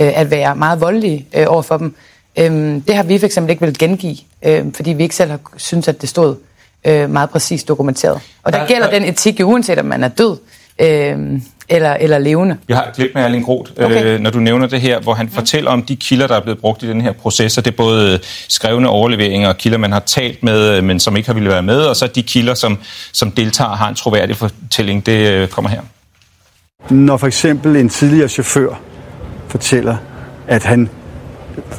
øh, 0.01 0.19
at 0.19 0.31
være 0.31 0.55
meget 0.55 0.81
voldelig 0.81 1.27
øh, 1.35 1.45
over 1.47 1.61
for 1.61 1.77
dem, 1.77 1.95
øh, 2.39 2.81
det 2.87 2.95
har 2.95 3.03
vi 3.03 3.19
for 3.19 3.25
eksempel 3.25 3.51
ikke 3.51 3.65
vil 3.65 3.77
gengive, 3.77 4.17
øh, 4.43 4.65
fordi 4.73 4.93
vi 4.93 5.03
ikke 5.03 5.15
selv 5.15 5.31
har 5.31 5.39
synes, 5.57 5.87
at 5.87 6.01
det 6.01 6.09
stod 6.09 6.35
øh, 6.85 7.09
meget 7.09 7.29
præcist 7.29 7.67
dokumenteret. 7.67 8.21
Og 8.43 8.53
der, 8.53 8.59
der 8.59 8.67
gælder 8.67 8.89
der, 8.89 8.99
den 8.99 9.09
etik, 9.09 9.39
uanset 9.43 9.79
om 9.79 9.85
man 9.85 10.03
er 10.03 10.07
død. 10.07 10.37
Øh, 10.79 11.41
eller, 11.69 11.93
eller 11.93 12.17
levende. 12.17 12.57
Vi 12.67 12.73
har 12.73 12.83
et 12.83 12.95
klip 12.95 13.11
med 13.15 13.23
Erling 13.23 13.45
Groth, 13.45 13.71
okay. 13.71 14.05
øh, 14.05 14.19
når 14.19 14.29
du 14.29 14.39
nævner 14.39 14.67
det 14.67 14.81
her, 14.81 14.99
hvor 14.99 15.13
han 15.13 15.25
mm. 15.25 15.31
fortæller 15.31 15.71
om 15.71 15.83
de 15.83 15.95
kilder, 15.95 16.27
der 16.27 16.35
er 16.35 16.39
blevet 16.39 16.59
brugt 16.59 16.83
i 16.83 16.87
den 16.89 17.01
her 17.01 17.11
proces, 17.11 17.57
og 17.57 17.65
det 17.65 17.71
er 17.71 17.75
både 17.75 18.19
skrevne 18.47 18.89
overleveringer 18.89 19.49
og 19.49 19.57
kilder, 19.57 19.77
man 19.77 19.91
har 19.91 19.99
talt 19.99 20.43
med, 20.43 20.81
men 20.81 20.99
som 20.99 21.17
ikke 21.17 21.29
har 21.29 21.33
ville 21.33 21.49
være 21.49 21.63
med, 21.63 21.79
og 21.79 21.95
så 21.95 22.07
de 22.07 22.23
kilder, 22.23 22.53
som, 22.53 22.77
som 23.13 23.31
deltager 23.31 23.75
har 23.75 23.89
en 23.89 23.95
troværdig 23.95 24.35
fortælling. 24.35 25.05
Det 25.05 25.31
øh, 25.31 25.47
kommer 25.47 25.69
her. 25.69 25.81
Når 26.89 27.17
for 27.17 27.27
eksempel 27.27 27.75
en 27.75 27.89
tidligere 27.89 28.29
chauffør 28.29 28.79
fortæller, 29.47 29.97
at 30.47 30.63
han 30.63 30.89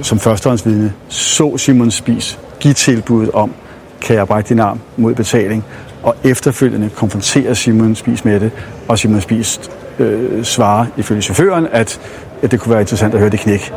som 0.03 0.19
førstehåndsvidne 0.19 0.93
så 1.09 1.57
Simon 1.57 1.91
Spis 1.91 2.39
give 2.61 2.75
tilbud 2.75 3.29
om, 3.35 3.55
kan 4.01 4.17
jeg 4.17 4.27
brække 4.27 4.49
din 4.49 4.59
arm 4.61 4.81
mod 4.97 5.15
betaling, 5.15 5.65
og 6.03 6.17
efterfølgende 6.25 6.91
konfronterer 6.91 7.55
Simon 7.55 7.95
Spis 7.95 8.25
med 8.25 8.41
det, 8.41 8.51
og 8.89 8.99
Simon 8.99 9.21
Spis 9.21 9.61
øh, 9.99 10.45
svarer 10.45 10.87
ifølge 10.97 11.23
chaufføren, 11.23 11.67
at, 11.73 12.01
at 12.43 12.51
det 12.51 12.61
kunne 12.61 12.71
være 12.71 12.81
interessant 12.81 13.15
at 13.15 13.21
høre 13.21 13.31
det 13.31 13.41
knæk. 13.41 13.73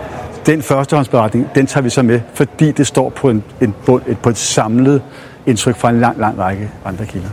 Den 0.46 0.62
førstehåndsberetning, 0.62 1.50
den 1.56 1.68
tager 1.68 1.84
vi 1.84 1.90
så 1.90 2.02
med, 2.02 2.22
fordi 2.34 2.72
det 2.72 2.88
står 2.88 3.10
på, 3.10 3.30
en, 3.30 3.44
en 3.62 3.76
bund, 3.86 4.04
et, 4.08 4.20
på 4.20 4.30
et 4.30 4.38
samlet 4.38 5.02
indtryk 5.46 5.76
fra 5.78 5.90
en 5.90 6.00
lang, 6.00 6.20
lang 6.20 6.40
række 6.40 6.70
andre 6.86 7.06
kilder. 7.06 7.30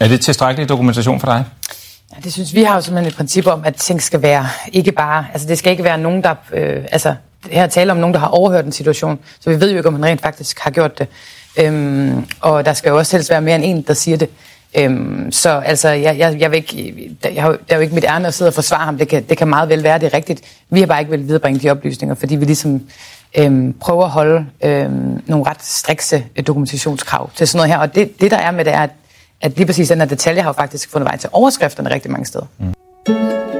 Er 0.00 0.08
det 0.08 0.20
tilstrækkelig 0.20 0.68
dokumentation 0.68 1.20
for 1.20 1.26
dig? 1.26 1.44
Ja, 2.16 2.20
det 2.24 2.32
synes 2.32 2.54
vi 2.54 2.62
har 2.62 2.74
jo 2.74 2.80
simpelthen 2.80 3.08
et 3.08 3.16
princip 3.16 3.46
om, 3.46 3.62
at 3.64 3.74
ting 3.74 4.02
skal 4.02 4.22
være 4.22 4.46
ikke 4.72 4.92
bare, 4.92 5.26
altså 5.32 5.48
det 5.48 5.58
skal 5.58 5.70
ikke 5.70 5.84
være 5.84 5.98
nogen, 5.98 6.22
der, 6.22 6.34
øh, 6.52 6.84
altså 6.92 7.14
her 7.50 7.66
taler 7.66 7.92
om 7.92 7.98
nogen, 7.98 8.14
der 8.14 8.20
har 8.20 8.26
overhørt 8.26 8.64
en 8.64 8.72
situation, 8.72 9.18
så 9.40 9.50
vi 9.50 9.60
ved 9.60 9.70
jo 9.70 9.76
ikke, 9.76 9.88
om 9.88 9.94
han 9.94 10.04
rent 10.04 10.20
faktisk 10.20 10.58
har 10.60 10.70
gjort 10.70 10.98
det. 10.98 11.08
Øhm, 11.58 12.24
og 12.40 12.64
der 12.64 12.72
skal 12.72 12.90
jo 12.90 12.98
også 12.98 13.16
helst 13.16 13.30
være 13.30 13.40
mere 13.40 13.54
end 13.54 13.64
en, 13.64 13.82
der 13.82 13.94
siger 13.94 14.16
det. 14.16 14.28
Øhm, 14.78 15.32
så 15.32 15.50
altså, 15.50 15.88
jeg, 15.88 16.18
jeg, 16.18 16.40
jeg 16.40 16.50
vil 16.50 16.56
ikke, 16.56 17.10
jeg 17.34 17.42
har, 17.42 17.50
det 17.50 17.60
er 17.68 17.76
jo 17.76 17.82
ikke 17.82 17.94
mit 17.94 18.04
ærne 18.04 18.28
at 18.28 18.34
sidde 18.34 18.48
og 18.48 18.54
forsvare 18.54 18.84
ham. 18.84 18.98
Det 18.98 19.08
kan, 19.08 19.22
det 19.28 19.38
kan 19.38 19.48
meget 19.48 19.68
vel 19.68 19.82
være, 19.82 19.98
det 19.98 20.06
er 20.06 20.14
rigtigt. 20.14 20.40
Vi 20.70 20.80
har 20.80 20.86
bare 20.86 21.00
ikke 21.00 21.10
vil 21.10 21.26
viderebringe 21.26 21.60
de 21.60 21.70
oplysninger, 21.70 22.14
fordi 22.14 22.36
vi 22.36 22.44
ligesom 22.44 22.82
øhm, 23.38 23.72
prøver 23.72 24.04
at 24.04 24.10
holde 24.10 24.46
øhm, 24.64 25.22
nogle 25.26 25.46
ret 25.46 25.62
strikse 25.62 26.24
øh, 26.36 26.46
dokumentationskrav 26.46 27.30
til 27.34 27.48
sådan 27.48 27.58
noget 27.58 27.70
her. 27.70 27.78
Og 27.78 27.94
det, 27.94 28.20
det 28.20 28.30
der 28.30 28.38
er 28.38 28.50
med 28.50 28.64
det 28.64 28.74
er, 28.74 28.80
at, 28.80 28.90
at 29.40 29.56
lige 29.56 29.66
præcis 29.66 29.88
den 29.88 29.98
her 29.98 30.06
detalje 30.06 30.42
har 30.42 30.48
jo 30.48 30.52
faktisk 30.52 30.90
fundet 30.90 31.04
vej 31.04 31.16
til 31.16 31.30
overskrifterne 31.32 31.90
rigtig 31.90 32.10
mange 32.10 32.26
steder. 32.26 32.46
Mm. 32.58 33.57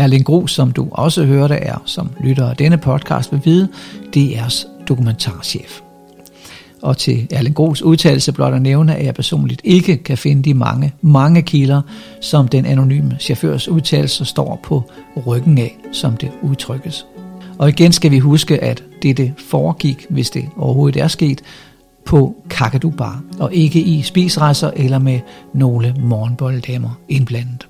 Erling 0.00 0.24
Gro, 0.24 0.46
som 0.46 0.70
du 0.70 0.88
også 0.90 1.24
hørte, 1.24 1.54
er 1.54 1.82
som 1.84 2.10
lytter 2.20 2.48
af 2.48 2.56
denne 2.56 2.78
podcast 2.78 3.32
vil 3.32 3.40
vide, 3.44 3.68
DR's 4.16 4.84
dokumentarchef. 4.88 5.80
Og 6.82 6.96
til 6.96 7.26
Erling 7.30 7.54
Gros 7.54 7.82
udtalelse 7.82 8.32
blot 8.32 8.54
at 8.54 8.62
nævne, 8.62 8.96
at 8.96 9.04
jeg 9.04 9.14
personligt 9.14 9.60
ikke 9.64 9.96
kan 9.96 10.18
finde 10.18 10.42
de 10.42 10.54
mange, 10.54 10.92
mange 11.02 11.42
kilder, 11.42 11.82
som 12.20 12.48
den 12.48 12.66
anonyme 12.66 13.16
chaufførs 13.20 13.68
udtalelse 13.68 14.24
står 14.24 14.60
på 14.62 14.82
ryggen 15.26 15.58
af, 15.58 15.78
som 15.92 16.16
det 16.16 16.30
udtrykkes. 16.42 17.06
Og 17.58 17.68
igen 17.68 17.92
skal 17.92 18.10
vi 18.10 18.18
huske, 18.18 18.64
at 18.64 18.84
det 19.02 19.32
foregik, 19.50 20.06
hvis 20.10 20.30
det 20.30 20.48
overhovedet 20.56 21.02
er 21.02 21.08
sket, 21.08 21.42
på 22.06 22.34
Kakadu 22.50 22.90
Bar, 22.90 23.22
og 23.38 23.54
ikke 23.54 23.80
i 23.80 24.02
spisrejser 24.02 24.70
eller 24.76 24.98
med 24.98 25.20
nogle 25.54 25.94
morgenbolddamer 25.98 27.00
indblandet. 27.08 27.69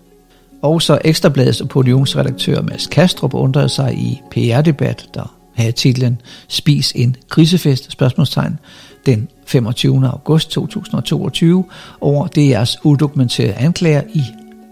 Også 0.63 0.99
Ekstrabladets 1.05 1.63
podiumsredaktør 1.71 2.63
Mads 2.63 2.87
Kastrup 2.87 3.35
undrede 3.35 3.69
sig 3.69 3.95
i 3.95 4.23
PR-debat, 4.31 5.07
der 5.15 5.37
havde 5.55 5.73
titlen 5.73 6.21
Spis 6.49 6.93
en 6.97 7.17
krisefest, 7.29 7.93
spørgsmålstegn, 7.93 8.59
den 9.07 9.29
25. 9.47 10.07
august 10.07 10.51
2022 10.51 11.65
over 12.01 12.27
DR's 12.27 12.81
udokumenterede 12.85 13.55
anklager 13.55 14.03
i 14.15 14.23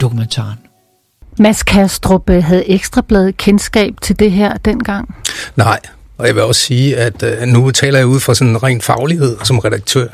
dokumentaren. 0.01 0.59
Mads 1.39 1.63
Kastrup, 1.63 2.31
havde 2.31 2.69
Ekstrabladet 2.69 3.37
kendskab 3.37 3.95
til 4.03 4.19
det 4.19 4.33
her 4.33 4.57
dengang? 4.57 5.15
Nej, 5.57 5.81
Og 6.19 6.27
jeg 6.27 6.35
vil 6.35 6.43
også 6.43 6.61
sige, 6.61 6.97
at 6.97 7.23
øh, 7.23 7.49
nu 7.49 7.71
taler 7.71 7.99
jeg 7.99 8.07
ud 8.07 8.21
fra 8.21 8.35
sådan 8.35 8.49
en 8.49 8.63
ren 8.63 8.81
faglighed 8.81 9.37
som 9.45 9.59
redaktør. 9.59 10.07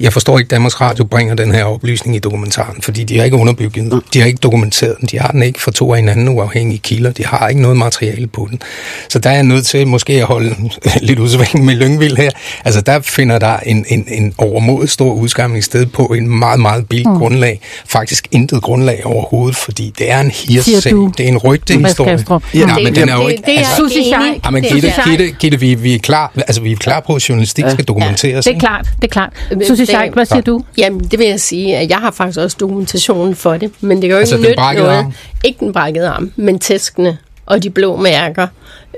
Jeg 0.00 0.12
forstår 0.12 0.38
ikke, 0.38 0.46
at 0.46 0.50
Danmarks 0.50 0.80
Radio 0.80 1.04
bringer 1.04 1.34
den 1.34 1.54
her 1.54 1.64
oplysning 1.64 2.16
i 2.16 2.18
dokumentaren, 2.18 2.82
fordi 2.82 3.04
de 3.04 3.18
har 3.18 3.24
ikke 3.24 3.36
underbygget 3.36 3.90
den. 3.90 4.02
De 4.14 4.20
har 4.20 4.26
ikke 4.26 4.38
dokumenteret 4.42 4.96
den. 5.00 5.08
De 5.10 5.18
har 5.18 5.28
den 5.28 5.42
ikke 5.42 5.62
for 5.62 5.70
to 5.70 5.92
af 5.92 5.98
hinanden 5.98 6.28
uafhængige 6.28 6.78
kilder. 6.78 7.10
De 7.12 7.26
har 7.26 7.48
ikke 7.48 7.62
noget 7.62 7.76
materiale 7.76 8.26
på 8.26 8.46
den. 8.50 8.62
Så 9.08 9.18
der 9.18 9.30
er 9.30 9.34
jeg 9.34 9.42
nødt 9.42 9.66
til 9.66 9.86
måske 9.86 10.12
at 10.12 10.22
holde 10.22 10.56
lidt 11.08 11.18
udsving 11.18 11.64
med 11.64 11.74
Lyngvild 11.74 12.16
her. 12.16 12.30
Altså 12.64 12.80
der 12.80 13.00
finder 13.00 13.38
der 13.38 13.56
en, 13.56 13.84
en, 13.88 14.04
en 14.08 14.34
overmodet 14.38 14.90
stor 14.90 15.12
udskamning 15.12 15.64
sted 15.64 15.86
på 15.86 16.06
en 16.06 16.28
meget, 16.28 16.60
meget 16.60 16.88
billig 16.88 17.08
mm. 17.08 17.18
grundlag. 17.18 17.60
Faktisk 17.86 18.28
intet 18.30 18.62
grundlag 18.62 19.00
overhovedet, 19.04 19.56
fordi 19.56 19.92
det 19.98 20.10
er 20.10 20.20
en 20.20 20.30
hirsag. 20.30 20.92
Det 20.92 21.20
er 21.20 21.28
en 21.28 21.38
rygtehistorie. 21.38 22.24
Ja, 22.54 22.74
men 22.84 22.94
den 22.94 23.08
er 23.08 23.14
jo 23.14 23.28
ikke... 23.28 23.40
Det, 23.40 23.46
det 23.46 23.54
er 23.54 23.58
altså, 23.58 24.50
men 24.50 24.62
Gitte, 24.62 24.92
Gitte, 25.04 25.35
Gitte, 25.38 25.60
vi, 25.60 25.74
vi 25.74 25.94
er 25.94 25.98
klar, 25.98 26.32
altså 26.36 26.62
vi 26.62 26.72
er 26.72 26.76
klar 26.76 27.00
på, 27.00 27.14
at 27.14 27.28
journalistik 27.28 27.64
skal 27.70 27.84
dokumenteres. 27.84 28.46
Ja, 28.46 28.50
det 28.50 28.56
er 28.56 28.60
klart, 28.60 28.86
det 28.96 29.04
er 29.04 29.12
klart. 29.12 29.32
Susie 29.66 29.86
Scheik, 29.86 30.12
hvad 30.12 30.26
siger 30.26 30.40
du? 30.40 30.64
Jamen, 30.78 31.00
det 31.00 31.18
vil 31.18 31.26
jeg 31.26 31.40
sige, 31.40 31.76
at 31.76 31.90
jeg 31.90 31.98
har 31.98 32.10
faktisk 32.10 32.38
også 32.38 32.56
dokumentationen 32.60 33.34
for 33.34 33.56
det, 33.56 33.70
men 33.80 34.02
det 34.02 34.02
kan 34.02 34.10
jo 34.10 34.16
ikke 34.16 34.34
altså, 34.34 34.36
nytte 34.36 34.80
noget. 34.82 34.98
Arm. 34.98 35.12
Ikke 35.44 35.60
den 35.60 35.72
brækkede 35.72 36.08
arm, 36.08 36.32
men 36.36 36.58
tæskene 36.58 37.18
og 37.46 37.62
de 37.62 37.70
blå 37.70 37.96
mærker. 37.96 38.46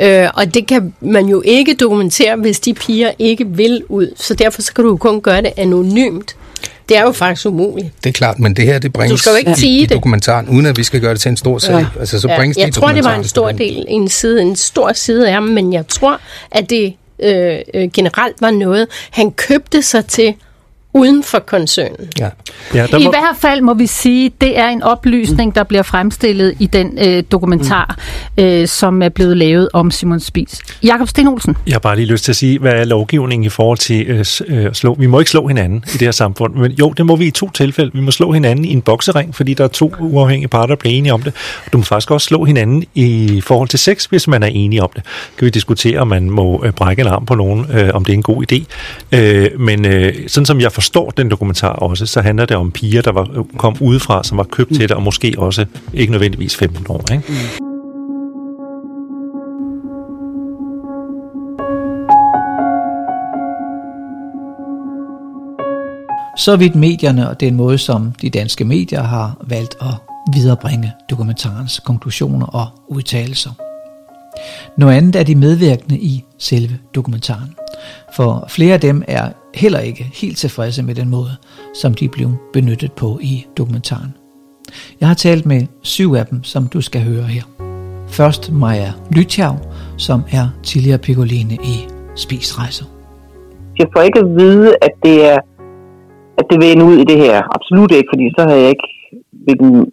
Øh, 0.01 0.29
og 0.35 0.55
det 0.55 0.67
kan 0.67 0.95
man 1.01 1.27
jo 1.27 1.43
ikke 1.45 1.75
dokumentere, 1.75 2.37
hvis 2.37 2.61
de 2.61 2.75
piger 2.75 3.11
ikke 3.19 3.47
vil 3.47 3.83
ud. 3.89 4.13
Så 4.17 4.35
derfor 4.35 4.63
så 4.63 4.75
kan 4.75 4.85
du 4.85 4.97
kun 4.97 5.21
gøre 5.21 5.43
det 5.43 5.53
anonymt. 5.57 6.37
Det 6.89 6.97
er 6.97 7.03
jo 7.03 7.13
faktisk 7.13 7.47
umuligt. 7.47 7.89
Det 8.05 8.09
er 8.09 8.13
klart, 8.13 8.39
men 8.39 8.57
det 8.57 8.65
her, 8.65 8.79
det 8.79 8.93
bringes 8.93 9.13
du 9.13 9.17
skal 9.17 9.31
jo 9.31 9.37
ikke 9.37 9.67
i, 9.67 9.79
i 9.79 9.81
det. 9.81 9.93
dokumentaren, 9.93 10.49
uden 10.49 10.67
at 10.67 10.77
vi 10.77 10.83
skal 10.83 11.01
gøre 11.01 11.13
det 11.13 11.21
til 11.21 11.29
en 11.29 11.37
stor 11.37 11.59
sag. 11.59 11.75
Ja. 11.75 11.87
Altså, 12.01 12.21
så 12.21 12.29
bringes 12.37 12.57
ja. 12.57 12.65
Jeg 12.65 12.75
tror, 12.75 12.89
det 12.89 13.05
var 13.05 13.15
en 13.15 13.25
stor 13.25 13.53
del, 13.53 13.85
en, 13.89 14.09
side, 14.09 14.43
en 14.43 14.57
stor 14.57 14.93
side 14.93 15.31
af 15.31 15.43
men 15.43 15.73
jeg 15.73 15.89
tror, 15.89 16.21
at 16.51 16.71
det 16.71 16.95
øh, 17.23 17.59
øh, 17.75 17.91
generelt 17.93 18.37
var 18.41 18.51
noget, 18.51 18.87
han 19.11 19.31
købte 19.31 19.83
sig 19.83 20.07
til 20.07 20.35
uden 20.93 21.23
for 21.23 21.39
koncernen. 21.39 22.09
Ja. 22.19 22.29
Ja, 22.75 22.87
I 22.99 23.05
må... 23.05 23.11
hvert 23.11 23.37
fald 23.39 23.61
må 23.61 23.75
vi 23.75 23.87
sige, 23.87 24.33
det 24.41 24.59
er 24.59 24.69
en 24.69 24.83
oplysning, 24.83 25.55
der 25.55 25.63
bliver 25.65 25.83
fremstillet 25.83 26.55
i 26.59 26.67
den 26.67 26.99
øh, 27.07 27.23
dokumentar, 27.33 27.99
mm. 28.37 28.45
øh, 28.45 28.69
som 28.69 29.03
er 29.03 29.09
blevet 29.09 29.37
lavet 29.37 29.69
om 29.73 29.91
Simon 29.91 30.21
Spies. 30.21 30.61
Jakob 30.83 31.09
Sten 31.09 31.29
Olsen. 31.29 31.57
Jeg 31.67 31.75
har 31.75 31.79
bare 31.79 31.97
lige 31.97 32.07
lyst 32.07 32.25
til 32.25 32.33
at 32.33 32.37
sige, 32.37 32.59
hvad 32.59 32.73
er 32.73 32.85
lovgivningen 32.85 33.47
i 33.47 33.49
forhold 33.49 33.79
til 33.79 34.07
øh, 34.07 34.25
øh, 34.47 34.73
slå? 34.73 34.95
Vi 34.99 35.07
må 35.07 35.19
ikke 35.19 35.31
slå 35.31 35.47
hinanden 35.47 35.85
i 35.87 35.93
det 35.93 36.01
her 36.01 36.11
samfund, 36.11 36.55
men 36.55 36.73
jo, 36.73 36.91
det 36.97 37.07
må 37.07 37.17
vi 37.17 37.27
i 37.27 37.31
to 37.31 37.51
tilfælde. 37.51 37.91
Vi 37.95 38.01
må 38.01 38.11
slå 38.11 38.33
hinanden 38.33 38.65
i 38.65 38.73
en 38.73 38.83
boksering, 38.83 39.35
fordi 39.35 39.55
der 39.55 39.65
er 39.65 39.69
to 39.69 39.93
uafhængige 40.01 40.49
parter, 40.49 40.67
der 40.67 40.77
bliver 40.77 40.95
enige 40.95 41.13
om 41.15 41.23
det. 41.23 41.35
Du 41.73 41.79
må 41.79 41.85
faktisk 41.85 42.11
også 42.11 42.25
slå 42.25 42.45
hinanden 42.45 42.85
i 42.95 43.41
forhold 43.41 43.69
til 43.69 43.79
sex, 43.79 44.05
hvis 44.05 44.29
man 44.29 44.43
er 44.43 44.47
enige 44.47 44.83
om 44.83 44.91
det. 44.95 45.03
Kan 45.39 45.45
vi 45.45 45.51
diskutere, 45.51 45.99
om 45.99 46.09
man 46.09 46.31
må 46.31 46.63
øh, 46.65 46.73
brække 46.73 47.03
en 47.03 47.09
arm 47.09 47.27
på 47.27 47.35
nogen, 47.35 47.67
øh, 47.73 47.91
om 47.95 48.05
det 48.05 48.13
er 48.13 48.17
en 48.17 48.23
god 48.23 48.53
idé. 48.53 48.65
Øh, 49.13 49.61
men 49.61 49.87
øh, 49.87 50.15
sådan 50.27 50.47
som 50.47 50.61
jeg 50.61 50.73
forstår 50.79 51.11
den 51.11 51.31
dokumentar 51.31 51.69
også, 51.69 52.07
så 52.07 52.21
handler 52.21 52.47
det 52.47 52.57
om 52.57 52.71
piger, 52.71 53.03
der 53.03 53.13
var, 53.13 53.45
kom 53.57 53.77
udefra, 53.81 54.25
som 54.25 54.39
var 54.39 54.45
købt 54.45 54.71
mm. 54.71 54.77
til 54.77 54.89
det, 54.89 54.97
og 54.97 55.03
måske 55.03 55.35
også 55.39 55.67
ikke 55.95 56.13
nødvendigvis 56.13 56.57
15 56.57 56.87
år. 56.89 57.13
Ikke? 57.13 57.25
Mm. 57.29 57.35
Så 66.37 66.57
vidt 66.57 66.75
medierne 66.75 67.29
og 67.29 67.41
den 67.41 67.55
måde, 67.55 67.79
som 67.79 68.13
de 68.23 68.31
danske 68.31 68.65
medier 68.65 69.03
har 69.03 69.37
valgt 69.41 69.77
at 69.81 69.95
viderebringe 70.35 70.93
dokumentarens 71.11 71.81
konklusioner 71.81 72.47
og 72.47 72.67
udtalelser. 72.89 73.51
Noget 74.77 74.97
andet 74.97 75.17
er 75.17 75.23
de 75.23 75.35
medvirkende 75.35 75.99
i 75.99 76.25
selve 76.39 76.79
dokumentaren. 76.95 77.55
For 78.17 78.47
flere 78.49 78.75
af 78.75 78.81
dem 78.81 79.03
er 79.09 79.29
heller 79.63 79.79
ikke 79.79 80.05
helt 80.21 80.39
tilfredse 80.39 80.83
med 80.83 80.95
den 80.95 81.09
måde, 81.11 81.33
som 81.75 81.95
de 81.95 82.09
blev 82.09 82.29
benyttet 82.53 82.93
på 82.93 83.19
i 83.23 83.47
dokumentaren. 83.59 84.13
Jeg 85.01 85.09
har 85.09 85.15
talt 85.15 85.47
med 85.47 85.61
syv 85.83 86.11
af 86.21 86.27
dem, 86.27 86.45
som 86.45 86.63
du 86.75 86.81
skal 86.81 87.03
høre 87.11 87.23
her. 87.23 87.45
Først 88.09 88.53
Maja 88.53 88.91
Lytjav, 89.17 89.55
som 89.97 90.21
er 90.33 90.47
tidligere 90.63 90.99
piccoline 90.99 91.55
i 91.55 91.77
Spisrejser. 92.17 92.87
Jeg 93.79 93.87
får 93.93 94.03
ikke 94.03 94.19
at 94.19 94.31
vide, 94.41 94.69
at 94.83 94.95
det 95.05 95.17
er 95.33 95.39
at 96.41 96.45
det 96.51 96.57
vil 96.61 96.71
ende 96.73 96.85
ud 96.91 96.97
i 97.03 97.09
det 97.11 97.19
her. 97.25 97.37
Absolut 97.57 97.93
ikke, 97.99 98.11
fordi 98.13 98.27
så 98.37 98.43
har 98.49 98.57
jeg 98.63 98.69
ikke, 98.75 98.89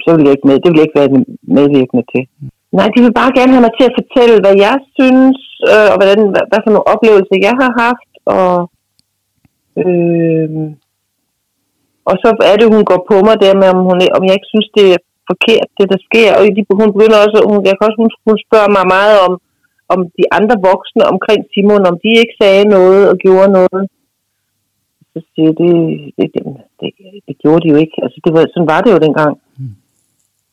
så 0.04 0.10
vil 0.15 0.25
jeg 0.25 0.34
ikke 0.36 0.47
med, 0.49 0.56
det 0.63 0.69
vil 0.69 0.80
jeg 0.80 0.88
ikke 0.88 0.99
være 1.01 1.12
medvirkende 1.58 2.06
til. 2.13 2.23
Nej, 2.78 2.88
de 2.93 2.99
vil 3.06 3.19
bare 3.21 3.36
gerne 3.38 3.54
have 3.56 3.65
mig 3.67 3.73
til 3.75 3.89
at 3.89 3.97
fortælle, 3.99 4.36
hvad 4.43 4.56
jeg 4.67 4.78
synes, 4.97 5.39
øh, 5.71 5.88
og 5.91 5.95
hvordan, 5.99 6.19
hvad, 6.34 6.43
hvad 6.49 6.62
for 6.62 6.71
nogle 6.71 6.89
oplevelser 6.93 7.45
jeg 7.47 7.56
har 7.62 7.71
haft, 7.84 8.10
og, 8.38 8.54
øh, 9.81 10.49
og 12.09 12.15
så 12.23 12.29
er 12.51 12.55
det, 12.57 12.73
hun 12.75 12.85
går 12.89 12.99
på 13.09 13.15
mig 13.27 13.35
der 13.43 13.53
med, 13.61 13.67
om, 13.75 13.79
hun, 13.88 13.97
om 14.17 14.21
jeg 14.27 14.35
ikke 14.38 14.51
synes, 14.53 14.69
det 14.77 14.85
er 14.95 15.01
forkert, 15.31 15.67
det 15.79 15.88
der 15.91 15.99
sker. 16.07 16.29
Og 16.38 16.41
hun 16.81 16.89
begynder 16.95 17.17
også, 17.25 17.38
hun, 17.49 17.59
jeg 17.67 17.73
kan 17.75 17.88
også, 17.88 17.99
hun, 18.03 18.11
hun 18.27 18.38
spørger 18.45 18.71
mig 18.77 18.85
meget 18.97 19.15
om, 19.25 19.33
om 19.93 19.99
de 20.17 20.25
andre 20.38 20.55
voksne 20.69 21.03
omkring 21.13 21.41
Simon, 21.51 21.89
om 21.91 21.95
de 22.03 22.09
ikke 22.21 22.35
sagde 22.41 22.65
noget 22.77 23.01
og 23.11 23.15
gjorde 23.25 23.49
noget. 23.59 23.83
Så 25.13 25.19
siger 25.33 25.51
det, 25.61 25.73
det, 26.17 26.25
det, 26.33 26.41
det, 26.79 26.89
det 27.27 27.35
gjorde 27.43 27.61
de 27.63 27.71
jo 27.73 27.77
ikke. 27.83 27.95
Altså, 28.05 28.17
det 28.25 28.31
var, 28.33 28.41
sådan 28.53 28.71
var 28.73 28.81
det 28.81 28.91
jo 28.95 28.99
dengang. 29.05 29.33
Mm. 29.59 29.75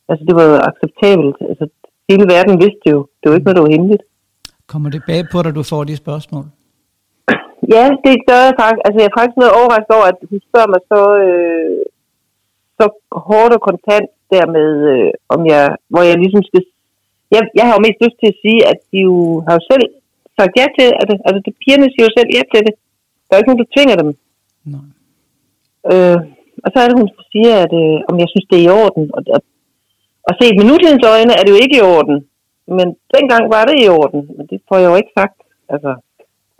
Altså, 0.09 0.23
det 0.27 0.35
var 0.39 0.45
jo 0.51 0.55
acceptabelt. 0.69 1.37
Altså, 1.49 1.65
hele 2.09 2.25
verden 2.33 2.55
vidste 2.63 2.85
jo. 2.93 2.99
Det 3.19 3.25
var 3.27 3.35
ikke 3.35 3.47
noget, 3.47 3.59
der 3.59 3.65
var 3.67 3.75
hemmeligt. 3.75 4.03
Kommer 4.71 4.89
det 4.89 5.01
bag 5.09 5.21
på 5.31 5.37
dig, 5.43 5.51
du 5.55 5.63
får 5.71 5.83
de 5.83 5.95
spørgsmål? 6.03 6.45
Ja, 7.75 7.85
det 8.05 8.15
gør 8.29 8.41
jeg 8.47 8.55
faktisk. 8.61 8.83
Altså, 8.85 8.97
jeg 8.99 9.09
er 9.09 9.17
faktisk 9.17 9.37
noget 9.39 9.57
overrasket 9.59 9.95
over, 9.97 10.07
at 10.11 10.19
hun 10.31 10.39
spørger 10.47 10.69
mig 10.73 10.81
så, 10.91 11.01
øh, 11.25 11.79
så 12.77 12.85
hårdt 13.27 13.55
og 13.57 13.61
kontant 13.69 14.09
dermed, 14.33 14.69
øh, 14.91 15.11
om 15.33 15.39
jeg, 15.53 15.65
hvor 15.91 16.03
jeg 16.09 16.17
ligesom 16.23 16.43
skal... 16.49 16.61
Jeg, 17.33 17.41
jeg 17.59 17.65
har 17.67 17.73
jo 17.75 17.85
mest 17.85 17.99
lyst 18.05 18.17
til 18.19 18.29
at 18.33 18.39
sige, 18.43 18.59
at 18.71 18.79
de 18.91 18.99
jo 19.09 19.17
har 19.45 19.53
jo 19.57 19.63
selv 19.71 19.85
sagt 20.37 20.53
ja 20.59 20.65
til 20.77 20.87
det. 21.09 21.17
Altså, 21.25 21.39
det, 21.45 21.53
pigerne 21.61 21.87
siger 21.91 22.05
jo 22.07 22.13
selv 22.17 22.29
ja 22.37 22.43
til 22.51 22.61
det. 22.67 22.73
Der 23.25 23.31
er 23.31 23.39
ikke 23.39 23.51
nogen, 23.51 23.63
der 23.63 23.73
tvinger 23.75 23.95
dem. 24.01 24.09
Nej. 24.73 24.87
Øh, 25.91 26.19
og 26.63 26.69
så 26.71 26.77
er 26.79 26.87
det, 26.87 26.99
hun 27.01 27.09
siger, 27.33 27.53
at 27.65 27.73
øh, 27.83 27.97
om 28.09 28.15
jeg 28.21 28.29
synes, 28.31 28.47
det 28.49 28.57
er 28.57 28.67
i 28.67 28.73
orden. 28.83 29.03
Og, 29.15 29.21
og, 29.35 29.41
og 30.27 30.33
set 30.39 30.57
med 30.57 30.65
nutidens 30.67 31.05
øjne 31.15 31.33
er 31.37 31.43
det 31.43 31.53
jo 31.55 31.63
ikke 31.63 31.77
i 31.79 31.87
orden. 31.95 32.17
Men 32.77 32.87
dengang 33.15 33.43
var 33.55 33.63
det 33.69 33.75
i 33.83 33.87
orden. 33.99 34.21
Men 34.37 34.45
det 34.51 34.59
får 34.67 34.77
jeg 34.81 34.89
jo 34.91 34.95
ikke 35.01 35.13
sagt. 35.19 35.37
Altså, 35.73 35.91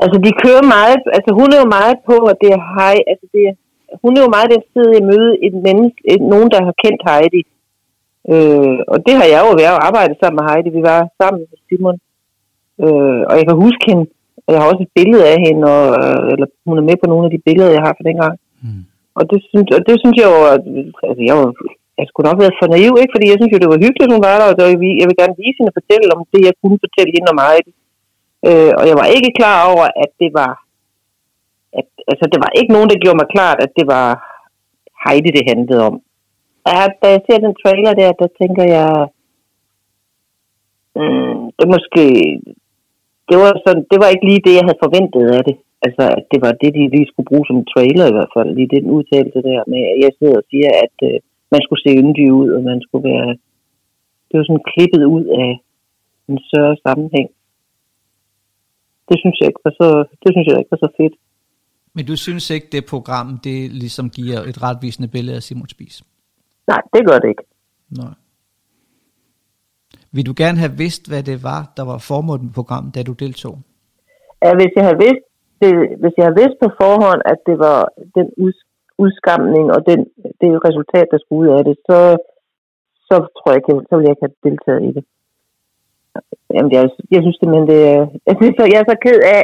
altså 0.04 0.18
de 0.26 0.32
kører 0.44 0.66
meget, 0.76 1.02
altså 1.18 1.32
hun 1.40 1.50
er 1.56 1.60
jo 1.64 1.68
meget 1.78 1.98
på, 2.10 2.16
at 2.32 2.38
det 2.44 2.50
er 2.58 2.62
hej, 2.76 2.96
altså 3.12 3.26
det 3.34 3.42
er, 3.50 3.54
hun 4.04 4.12
er 4.18 4.22
jo 4.26 4.36
meget 4.36 4.54
den 4.56 4.64
sted 4.72 4.88
i 5.00 5.08
møde 5.12 5.32
et 5.48 5.56
menneske, 5.68 6.00
et, 6.14 6.22
nogen, 6.34 6.50
der 6.54 6.60
har 6.68 6.76
kendt 6.84 7.02
Heidi. 7.10 7.42
Øh, 8.34 8.80
og 8.94 8.98
det 9.06 9.14
har 9.20 9.28
jeg 9.34 9.42
jo 9.46 9.52
været 9.62 9.78
og 9.78 9.84
arbejdet 9.88 10.16
sammen 10.18 10.38
med 10.40 10.48
Heidi. 10.50 10.70
Vi 10.80 10.84
var 10.92 11.02
sammen 11.20 11.40
med 11.42 11.60
Simon. 11.68 11.98
Øh, 12.84 13.22
og 13.30 13.34
jeg 13.40 13.46
kan 13.48 13.64
huske 13.66 13.84
hende. 13.92 14.06
Jeg 14.54 14.60
har 14.60 14.68
også 14.72 14.84
et 14.86 14.96
billede 15.00 15.24
af 15.34 15.38
hende, 15.46 15.62
og, 15.76 15.86
øh, 16.02 16.26
eller 16.34 16.48
hun 16.70 16.78
er 16.82 16.86
med 16.90 16.98
på 17.00 17.08
nogle 17.12 17.26
af 17.28 17.32
de 17.36 17.46
billeder, 17.48 17.76
jeg 17.76 17.84
har 17.86 17.94
fra 17.96 18.08
dengang. 18.10 18.36
Mm. 18.64 18.84
Og, 19.20 19.24
det 19.32 19.40
synes, 19.50 19.68
og 19.78 19.82
det 19.88 19.96
synes 20.02 20.18
jeg 20.22 20.28
jo, 20.34 20.40
at, 20.54 20.64
altså 21.08 21.22
jeg, 21.30 21.36
var, 21.40 21.50
jeg 22.00 22.06
skulle 22.08 22.28
nok 22.30 22.40
være 22.44 22.58
for 22.60 22.68
naiv, 22.74 22.94
ikke? 23.02 23.14
fordi 23.16 23.26
jeg 23.32 23.38
synes 23.38 23.54
jo, 23.54 23.62
det 23.64 23.74
var 23.74 23.84
hyggeligt, 23.86 24.14
hun 24.16 24.26
var 24.28 24.36
der, 24.40 24.48
og 24.50 24.56
jeg 25.02 25.08
vil 25.10 25.20
gerne 25.22 25.40
vise 25.44 25.58
hende 25.58 25.72
og 25.74 25.78
fortælle 25.80 26.14
om 26.16 26.22
det, 26.34 26.42
jeg 26.48 26.56
kunne 26.60 26.80
fortælle 26.86 27.12
hende 27.16 27.32
om 27.34 27.42
Heidi. 27.46 27.72
Øh, 28.48 28.72
og 28.80 28.84
jeg 28.90 28.96
var 29.02 29.08
ikke 29.16 29.38
klar 29.40 29.60
over, 29.74 29.86
at 30.04 30.12
det 30.22 30.32
var, 30.40 30.52
at, 31.80 31.88
altså 32.12 32.26
det 32.32 32.40
var 32.44 32.52
ikke 32.60 32.74
nogen, 32.76 32.90
der 32.90 33.02
gjorde 33.02 33.20
mig 33.22 33.30
klart, 33.36 33.60
at 33.66 33.72
det 33.80 33.86
var 33.96 34.08
Heidi, 35.04 35.30
det 35.38 35.50
handlede 35.52 35.82
om. 35.90 35.96
Og 36.66 36.72
da 37.02 37.08
jeg 37.16 37.22
ser 37.26 37.40
den 37.46 37.56
trailer 37.64 37.94
der, 38.02 38.12
der 38.22 38.30
tænker 38.42 38.66
jeg, 38.78 38.92
mm, 41.00 41.40
det 41.58 41.68
måske, 41.76 42.06
det 43.30 43.38
var, 43.42 43.52
sådan, 43.66 43.86
det 43.92 43.98
var 44.02 44.10
ikke 44.12 44.28
lige 44.30 44.46
det, 44.46 44.54
jeg 44.58 44.66
havde 44.68 44.84
forventet 44.86 45.26
af 45.38 45.44
det. 45.50 45.58
Altså, 45.86 46.04
at 46.18 46.26
det 46.32 46.40
var 46.46 46.54
det, 46.62 46.72
de 46.78 46.94
lige 46.96 47.10
skulle 47.10 47.30
bruge 47.30 47.48
som 47.48 47.66
trailer 47.74 48.06
i 48.08 48.16
hvert 48.16 48.34
fald, 48.36 48.50
lige 48.56 48.76
den 48.76 48.86
udtalelse 48.96 49.40
der 49.50 49.62
med, 49.74 49.82
at 49.92 49.98
jeg 50.06 50.12
sidder 50.18 50.38
og 50.42 50.48
siger, 50.52 50.70
at 50.86 50.96
øh, 51.10 51.18
man 51.54 51.62
skulle 51.64 51.84
se 51.84 51.92
yndig 52.02 52.28
ud, 52.42 52.50
og 52.56 52.62
man 52.70 52.80
skulle 52.86 53.06
være, 53.12 53.30
det 54.28 54.36
var 54.38 54.46
sådan 54.46 54.70
klippet 54.72 55.04
ud 55.16 55.26
af 55.44 55.52
en 56.30 56.40
større 56.50 56.76
sammenhæng 56.86 57.30
det 59.10 59.18
synes 59.22 59.38
jeg 59.40 59.48
ikke 59.48 59.64
var 59.68 59.74
så, 59.82 59.88
det 60.24 60.30
synes 60.34 60.48
jeg 60.48 60.58
ikke 60.60 60.72
var 60.72 60.82
så 60.86 60.92
fedt. 61.00 61.16
Men 61.96 62.06
du 62.06 62.16
synes 62.26 62.50
ikke, 62.50 62.68
det 62.72 62.84
program, 62.94 63.28
det 63.48 63.58
ligesom 63.84 64.10
giver 64.10 64.40
et 64.40 64.58
retvisende 64.64 65.10
billede 65.16 65.36
af 65.36 65.44
Simon 65.44 65.70
Spies? 65.70 66.04
Nej, 66.68 66.82
det 66.94 67.02
gør 67.08 67.18
det 67.20 67.30
ikke. 67.30 67.46
Nej. 68.02 68.14
Vil 70.16 70.26
du 70.30 70.34
gerne 70.38 70.58
have 70.64 70.78
vidst, 70.84 71.04
hvad 71.10 71.24
det 71.24 71.44
var, 71.44 71.62
der 71.78 71.86
var 71.92 71.98
formålet 72.12 72.44
med 72.44 72.54
programmet, 72.60 72.96
da 72.96 73.04
du 73.04 73.14
deltog? 73.14 73.56
Ja, 74.44 74.52
hvis 74.60 74.74
jeg 74.78 74.84
havde 74.88 75.00
vidst, 75.06 75.26
det, 75.62 75.72
hvis 76.02 76.14
jeg 76.18 76.26
havde 76.26 76.40
vidst 76.42 76.58
på 76.64 76.70
forhånd, 76.82 77.22
at 77.32 77.40
det 77.50 77.58
var 77.68 77.80
den 78.18 78.28
udskamning 79.04 79.66
og 79.76 79.80
den, 79.90 80.00
det 80.42 80.50
resultat, 80.68 81.08
der 81.14 81.20
skulle 81.22 81.42
ud 81.44 81.50
af 81.58 81.64
det, 81.68 81.76
så, 81.90 82.00
så 83.08 83.16
tror 83.36 83.50
jeg 83.50 83.58
ikke, 83.60 83.88
så 83.90 83.94
ville 83.96 84.08
jeg 84.08 84.16
ikke 84.16 84.28
have 84.28 84.42
deltaget 84.48 84.82
i 84.90 84.92
det. 84.98 85.04
Jamen, 86.56 86.72
jeg, 86.76 86.82
jeg 87.14 87.22
synes 87.22 87.38
simpelthen, 87.38 87.68
det 87.74 87.80
er... 87.94 88.02
Jeg, 88.30 88.36
synes, 88.40 88.54
jeg 88.74 88.80
er 88.82 88.88
så 88.92 88.98
ked 89.06 89.20
af, 89.38 89.44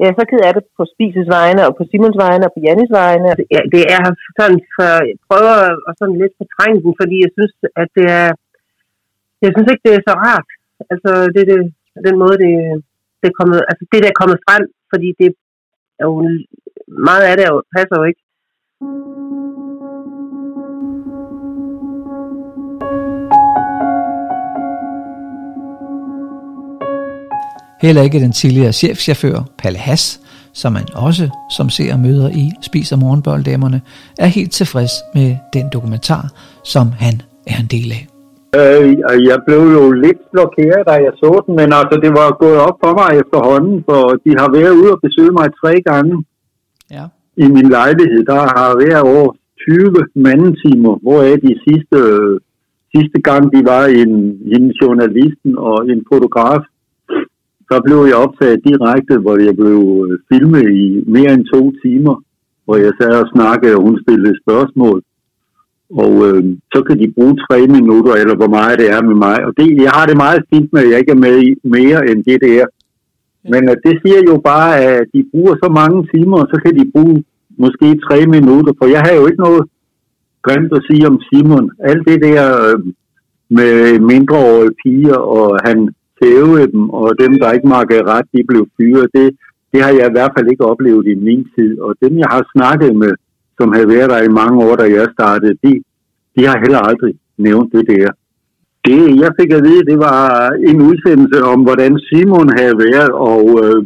jeg 0.00 0.06
er 0.08 0.16
så 0.20 0.24
ked 0.30 0.42
af 0.46 0.52
det 0.54 0.64
på 0.78 0.82
Spises 0.92 1.28
vegne, 1.38 1.62
og 1.68 1.72
på 1.78 1.84
Simons 1.90 2.18
vegne, 2.24 2.46
og 2.48 2.52
på 2.54 2.60
Jannis 2.66 2.92
vegne. 3.00 3.28
Ja, 3.54 3.60
det 3.74 3.82
er 3.94 4.02
sådan, 4.38 4.60
for 4.76 4.88
jeg 5.10 5.16
prøver 5.28 5.56
at 5.88 5.94
sådan 6.00 6.18
lidt 6.22 6.34
fortrænge 6.40 6.78
den, 6.84 6.92
fordi 7.00 7.16
jeg 7.24 7.30
synes, 7.36 7.54
at 7.82 7.88
det 7.98 8.06
er... 8.20 8.28
Jeg 9.44 9.50
synes 9.52 9.68
ikke, 9.70 9.84
det 9.86 9.94
er 9.94 10.02
så 10.08 10.14
rart. 10.26 10.48
Altså, 10.92 11.10
det 11.34 11.42
det, 11.50 11.60
den 12.08 12.16
måde, 12.22 12.36
det, 12.44 12.52
det, 13.20 13.26
er 13.28 13.38
kommet, 13.40 13.58
altså, 13.70 13.82
det 13.90 13.98
der 14.02 14.10
er 14.10 14.20
kommet 14.20 14.38
frem, 14.46 14.62
fordi 14.92 15.08
det 15.20 15.28
er 16.00 16.06
jo... 16.10 16.14
Meget 17.10 17.24
af 17.30 17.34
det 17.36 17.46
jo, 17.52 17.56
passer 17.76 17.96
jo 18.00 18.04
ikke. 18.10 18.22
Heller 27.84 28.02
ikke 28.02 28.20
den 28.26 28.32
tidligere 28.32 28.72
chefchauffør 28.72 29.38
Palle 29.58 29.78
Hass, 29.78 30.04
som 30.52 30.72
man 30.72 30.86
også 30.94 31.24
som 31.56 31.66
ser 31.68 31.96
møder 31.96 32.28
i 32.42 32.44
Spiser 32.68 32.96
Morgenbolddamerne, 32.96 33.80
er 34.18 34.26
helt 34.26 34.52
tilfreds 34.52 34.94
med 35.14 35.28
den 35.56 35.66
dokumentar, 35.72 36.24
som 36.64 36.86
han 37.04 37.14
er 37.52 37.58
en 37.64 37.70
del 37.76 37.88
af. 37.98 38.02
Øh, 38.60 38.84
jeg 39.30 39.38
blev 39.46 39.62
jo 39.78 39.84
lidt 40.04 40.20
blokeret, 40.32 40.82
da 40.88 40.94
jeg 41.06 41.14
så 41.22 41.30
den, 41.46 41.52
men 41.60 41.68
altså, 41.80 41.96
det 42.04 42.12
var 42.20 42.28
gået 42.44 42.58
op 42.68 42.76
for 42.84 42.92
mig 43.00 43.10
efterhånden, 43.22 43.76
for 43.88 44.00
de 44.24 44.30
har 44.40 44.48
været 44.58 44.74
ude 44.80 44.90
og 44.94 45.00
besøge 45.06 45.32
mig 45.38 45.46
tre 45.62 45.72
gange 45.90 46.14
ja. 46.96 47.04
i 47.44 47.46
min 47.56 47.68
lejlighed. 47.78 48.20
Der 48.32 48.40
har 48.56 48.68
været 48.84 49.02
over 49.12 49.28
20 49.68 50.06
mandetimer, 50.26 50.94
hvor 51.04 51.20
er 51.30 51.36
de 51.46 51.52
sidste, 51.66 51.98
sidste 52.94 53.18
gang, 53.28 53.42
de 53.54 53.60
var 53.72 53.84
en, 54.02 54.12
en 54.56 54.64
journalisten 54.80 55.52
og 55.68 55.76
en 55.92 56.00
fotograf, 56.12 56.62
så 57.70 57.76
blev 57.86 58.00
jeg 58.10 58.22
optaget 58.24 58.64
direkte, 58.68 59.14
hvor 59.22 59.36
jeg 59.46 59.54
blev 59.62 59.82
øh, 60.04 60.18
filmet 60.30 60.66
i 60.84 61.04
mere 61.14 61.32
end 61.34 61.44
to 61.54 61.62
timer, 61.82 62.16
hvor 62.64 62.76
jeg 62.84 62.92
sad 63.00 63.12
og 63.22 63.30
snakkede, 63.34 63.76
og 63.76 63.82
hun 63.86 63.96
stillede 64.02 64.40
spørgsmål. 64.42 64.98
Og 66.02 66.12
øh, 66.28 66.42
så 66.72 66.78
kan 66.86 66.96
de 67.02 67.14
bruge 67.16 67.36
tre 67.46 67.58
minutter, 67.76 68.12
eller 68.12 68.36
hvor 68.40 68.52
meget 68.58 68.78
det 68.78 68.88
er 68.96 69.02
med 69.02 69.16
mig. 69.26 69.38
Og 69.46 69.52
det, 69.58 69.66
jeg 69.86 69.92
har 69.98 70.06
det 70.06 70.16
meget 70.16 70.42
fint 70.52 70.68
med, 70.72 70.82
at 70.82 70.90
jeg 70.90 70.98
ikke 70.98 71.16
er 71.16 71.24
med 71.26 71.36
i 71.48 71.50
mere 71.76 72.00
end 72.10 72.20
det 72.28 72.38
der. 72.48 72.64
Men 73.52 73.62
øh, 73.70 73.76
det 73.84 73.94
siger 74.02 74.20
jo 74.30 74.36
bare, 74.52 74.70
at 74.90 75.04
de 75.14 75.20
bruger 75.32 75.54
så 75.62 75.68
mange 75.80 75.98
timer, 76.14 76.36
og 76.42 76.48
så 76.52 76.56
kan 76.64 76.74
de 76.78 76.90
bruge 76.94 77.24
måske 77.64 77.88
tre 78.06 78.18
minutter. 78.36 78.72
For 78.78 78.86
jeg 78.94 79.00
har 79.06 79.12
jo 79.18 79.26
ikke 79.26 79.44
noget 79.46 79.62
grimt 80.46 80.72
at 80.78 80.84
sige 80.88 81.06
om 81.10 81.20
Simon. 81.28 81.70
Alt 81.90 82.08
det 82.08 82.18
der 82.26 82.42
øh, 82.66 82.78
med 83.58 83.74
mindreårige 84.10 84.76
piger, 84.82 85.18
og 85.38 85.58
han 85.66 85.78
tæve 86.20 86.66
dem, 86.72 86.82
og 86.90 87.08
dem, 87.22 87.32
der 87.40 87.52
ikke 87.56 87.68
markerede 87.68 88.10
ret, 88.14 88.26
de 88.34 88.42
blev 88.50 88.62
fyret. 88.76 89.06
Det, 89.14 89.26
det 89.72 89.82
har 89.84 89.92
jeg 89.98 90.06
i 90.08 90.16
hvert 90.16 90.32
fald 90.36 90.50
ikke 90.50 90.70
oplevet 90.72 91.06
i 91.06 91.14
min 91.14 91.42
tid. 91.54 91.80
Og 91.80 91.94
dem, 92.02 92.12
jeg 92.22 92.28
har 92.34 92.42
snakket 92.54 92.92
med, 93.02 93.12
som 93.58 93.68
har 93.72 93.86
været 93.94 94.10
der 94.10 94.22
i 94.22 94.36
mange 94.40 94.56
år, 94.66 94.74
da 94.76 94.86
jeg 94.98 95.14
startede, 95.16 95.54
de, 95.64 95.72
de 96.36 96.42
har 96.48 96.56
heller 96.64 96.80
aldrig 96.90 97.14
nævnt 97.38 97.72
det 97.74 97.84
der. 97.92 98.08
Det, 98.88 99.00
jeg 99.22 99.30
fik 99.40 99.50
at 99.52 99.64
vide, 99.68 99.88
det 99.90 99.98
var 100.08 100.22
en 100.70 100.78
udsendelse 100.88 101.38
om, 101.52 101.60
hvordan 101.66 101.92
Simon 102.08 102.48
havde 102.58 102.76
været, 102.86 103.10
og 103.30 103.44
øh, 103.64 103.82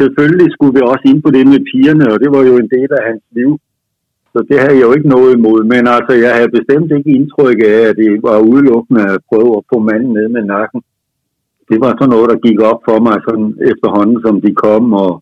selvfølgelig 0.00 0.48
skulle 0.52 0.74
vi 0.76 0.82
også 0.92 1.04
ind 1.10 1.20
på 1.22 1.30
det 1.36 1.44
med 1.52 1.60
pigerne, 1.70 2.06
og 2.12 2.16
det 2.22 2.30
var 2.34 2.42
jo 2.50 2.54
en 2.56 2.70
del 2.76 2.90
af 2.98 3.02
hans 3.08 3.24
liv. 3.38 3.50
Så 4.32 4.38
det 4.48 4.58
havde 4.62 4.78
jeg 4.78 4.86
jo 4.88 4.92
ikke 4.96 5.08
noget 5.16 5.30
imod, 5.38 5.60
men 5.72 5.82
altså, 5.96 6.12
jeg 6.24 6.32
havde 6.38 6.56
bestemt 6.58 6.90
ikke 6.96 7.10
indtryk 7.18 7.58
af, 7.74 7.80
at 7.88 7.96
det 8.02 8.10
var 8.28 8.38
udelukkende 8.50 9.02
at 9.14 9.20
prøve 9.30 9.50
at 9.58 9.66
få 9.70 9.76
manden 9.88 10.12
ned 10.18 10.28
med 10.28 10.44
nakken 10.54 10.80
det 11.70 11.78
var 11.84 11.90
sådan 11.98 12.12
noget, 12.14 12.30
der 12.32 12.38
gik 12.46 12.58
op 12.70 12.80
for 12.88 12.98
mig 13.06 13.16
sådan 13.28 13.48
efterhånden, 13.70 14.18
som 14.24 14.34
de 14.44 14.50
kom. 14.64 14.84
Og 15.04 15.12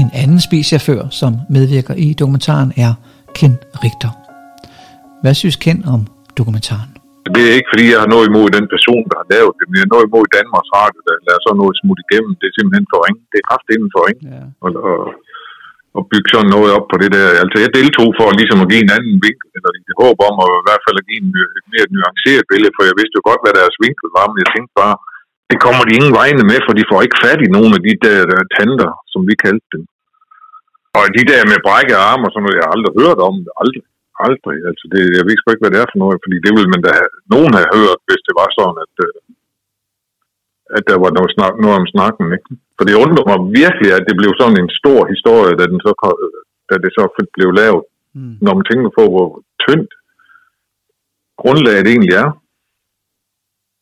En 0.00 0.10
anden 0.22 0.40
spischauffør, 0.48 1.02
som 1.20 1.32
medvirker 1.56 1.94
i 2.06 2.08
dokumentaren, 2.20 2.70
er 2.84 2.92
Ken 3.38 3.54
Richter. 3.84 4.12
Hvad 5.22 5.34
synes 5.40 5.56
Ken 5.64 5.78
om 5.94 6.00
dokumentaren? 6.38 6.90
Det 7.34 7.42
er 7.48 7.52
ikke, 7.58 7.70
fordi 7.72 7.84
jeg 7.92 8.00
har 8.02 8.10
noget 8.14 8.26
imod 8.30 8.46
den 8.58 8.66
person, 8.74 9.04
der 9.10 9.16
har 9.22 9.28
lavet 9.34 9.52
det, 9.58 9.64
men 9.66 9.74
jeg 9.76 9.84
har 9.86 9.92
noget 9.94 10.06
imod 10.10 10.24
Danmarks 10.38 10.70
Radio, 10.78 10.98
der 11.06 11.14
lader 11.28 11.42
sådan 11.44 11.60
noget 11.62 11.74
smut 11.80 11.98
igennem. 12.04 12.32
Det 12.40 12.46
er 12.50 12.54
simpelthen 12.58 12.86
for 12.92 12.98
ringe. 13.04 13.22
Det 13.32 13.38
er 13.40 13.46
kraft 13.50 13.66
inden 13.74 13.90
for 13.94 14.00
ringe. 14.06 14.22
Ja. 14.34 14.44
Og, 14.64 14.70
og, 14.88 14.98
at 15.98 16.02
bygge 16.10 16.28
sådan 16.32 16.52
noget 16.54 16.70
op 16.76 16.86
på 16.92 16.96
det 17.02 17.10
der. 17.16 17.26
Altså 17.42 17.56
jeg 17.64 17.70
deltog 17.78 18.08
for 18.18 18.26
ligesom 18.40 18.62
at 18.62 18.70
give 18.70 18.82
en 18.86 18.94
anden 18.96 19.16
vinkel, 19.26 19.48
eller 19.56 19.70
et 19.72 20.00
håb 20.02 20.18
om 20.28 20.36
at 20.44 20.50
i 20.62 20.66
hvert 20.66 20.84
fald 20.86 20.96
at 21.00 21.06
give 21.08 21.20
en, 21.22 21.30
et 21.58 21.66
mere 21.72 21.86
nuanceret 21.94 22.44
billede, 22.50 22.74
for 22.76 22.82
jeg 22.88 22.96
vidste 22.98 23.16
jo 23.18 23.22
godt, 23.30 23.42
hvad 23.42 23.54
deres 23.60 23.76
vinkel 23.84 24.08
var, 24.18 24.26
men 24.28 24.38
jeg 24.42 24.50
tænkte 24.54 24.74
bare, 24.82 24.96
det 25.50 25.58
kommer 25.64 25.82
de 25.84 25.96
ingen 25.98 26.14
vegne 26.20 26.42
med, 26.50 26.58
for 26.66 26.72
de 26.78 26.88
får 26.90 27.00
ikke 27.06 27.22
fat 27.24 27.40
i 27.46 27.54
nogen 27.56 27.72
af 27.76 27.82
de 27.86 27.94
der, 28.06 28.20
der 28.30 28.40
tanter, 28.58 28.90
som 29.12 29.20
vi 29.28 29.34
kaldte 29.44 29.68
dem. 29.74 29.82
Og 30.98 31.04
de 31.16 31.22
der 31.30 31.42
med 31.50 31.64
brække 31.66 31.94
arme 32.10 32.24
og 32.26 32.32
sådan 32.32 32.44
noget, 32.44 32.58
jeg 32.58 32.66
har 32.66 32.74
aldrig 32.76 32.94
hørt 33.02 33.20
om 33.28 33.34
det. 33.44 33.52
Aldrig. 33.62 33.84
Aldrig. 34.26 34.58
Altså 34.70 34.84
det, 34.92 35.02
jeg 35.16 35.22
ved 35.24 35.32
ikke, 35.34 35.62
hvad 35.62 35.72
det 35.74 35.80
er 35.82 35.90
for 35.92 36.00
noget, 36.04 36.18
fordi 36.24 36.36
det 36.46 36.52
ville 36.56 36.72
man 36.74 36.82
da 36.86 36.90
have, 37.00 37.12
nogen 37.34 37.52
have 37.58 37.70
hørt, 37.78 38.00
hvis 38.08 38.22
det 38.26 38.34
var 38.40 38.48
sådan, 38.58 38.76
at, 38.84 38.94
øh, 39.06 39.14
at 40.76 40.82
der 40.90 40.98
var 41.04 41.10
noget, 41.16 41.30
snak, 41.36 41.52
noget 41.62 41.76
om 41.82 41.86
snakken. 41.94 42.26
Ikke? 42.36 42.48
For 42.76 42.84
det 42.88 43.02
undrer 43.04 43.24
mig 43.30 43.38
virkelig, 43.62 43.90
at 43.98 44.04
det 44.08 44.14
blev 44.20 44.32
sådan 44.40 44.58
en 44.62 44.70
stor 44.80 45.00
historie, 45.12 45.52
da, 45.58 45.64
den 45.72 45.80
så, 45.86 45.92
da 46.70 46.74
det 46.84 46.90
så 46.98 47.02
blev 47.36 47.50
lavet. 47.60 47.84
Mm. 48.18 48.34
Når 48.44 48.52
man 48.58 48.66
tænker 48.70 48.90
på, 48.98 49.04
hvor 49.14 49.28
tyndt 49.64 49.92
grundlaget 51.42 51.86
egentlig 51.92 52.14
er. 52.24 52.30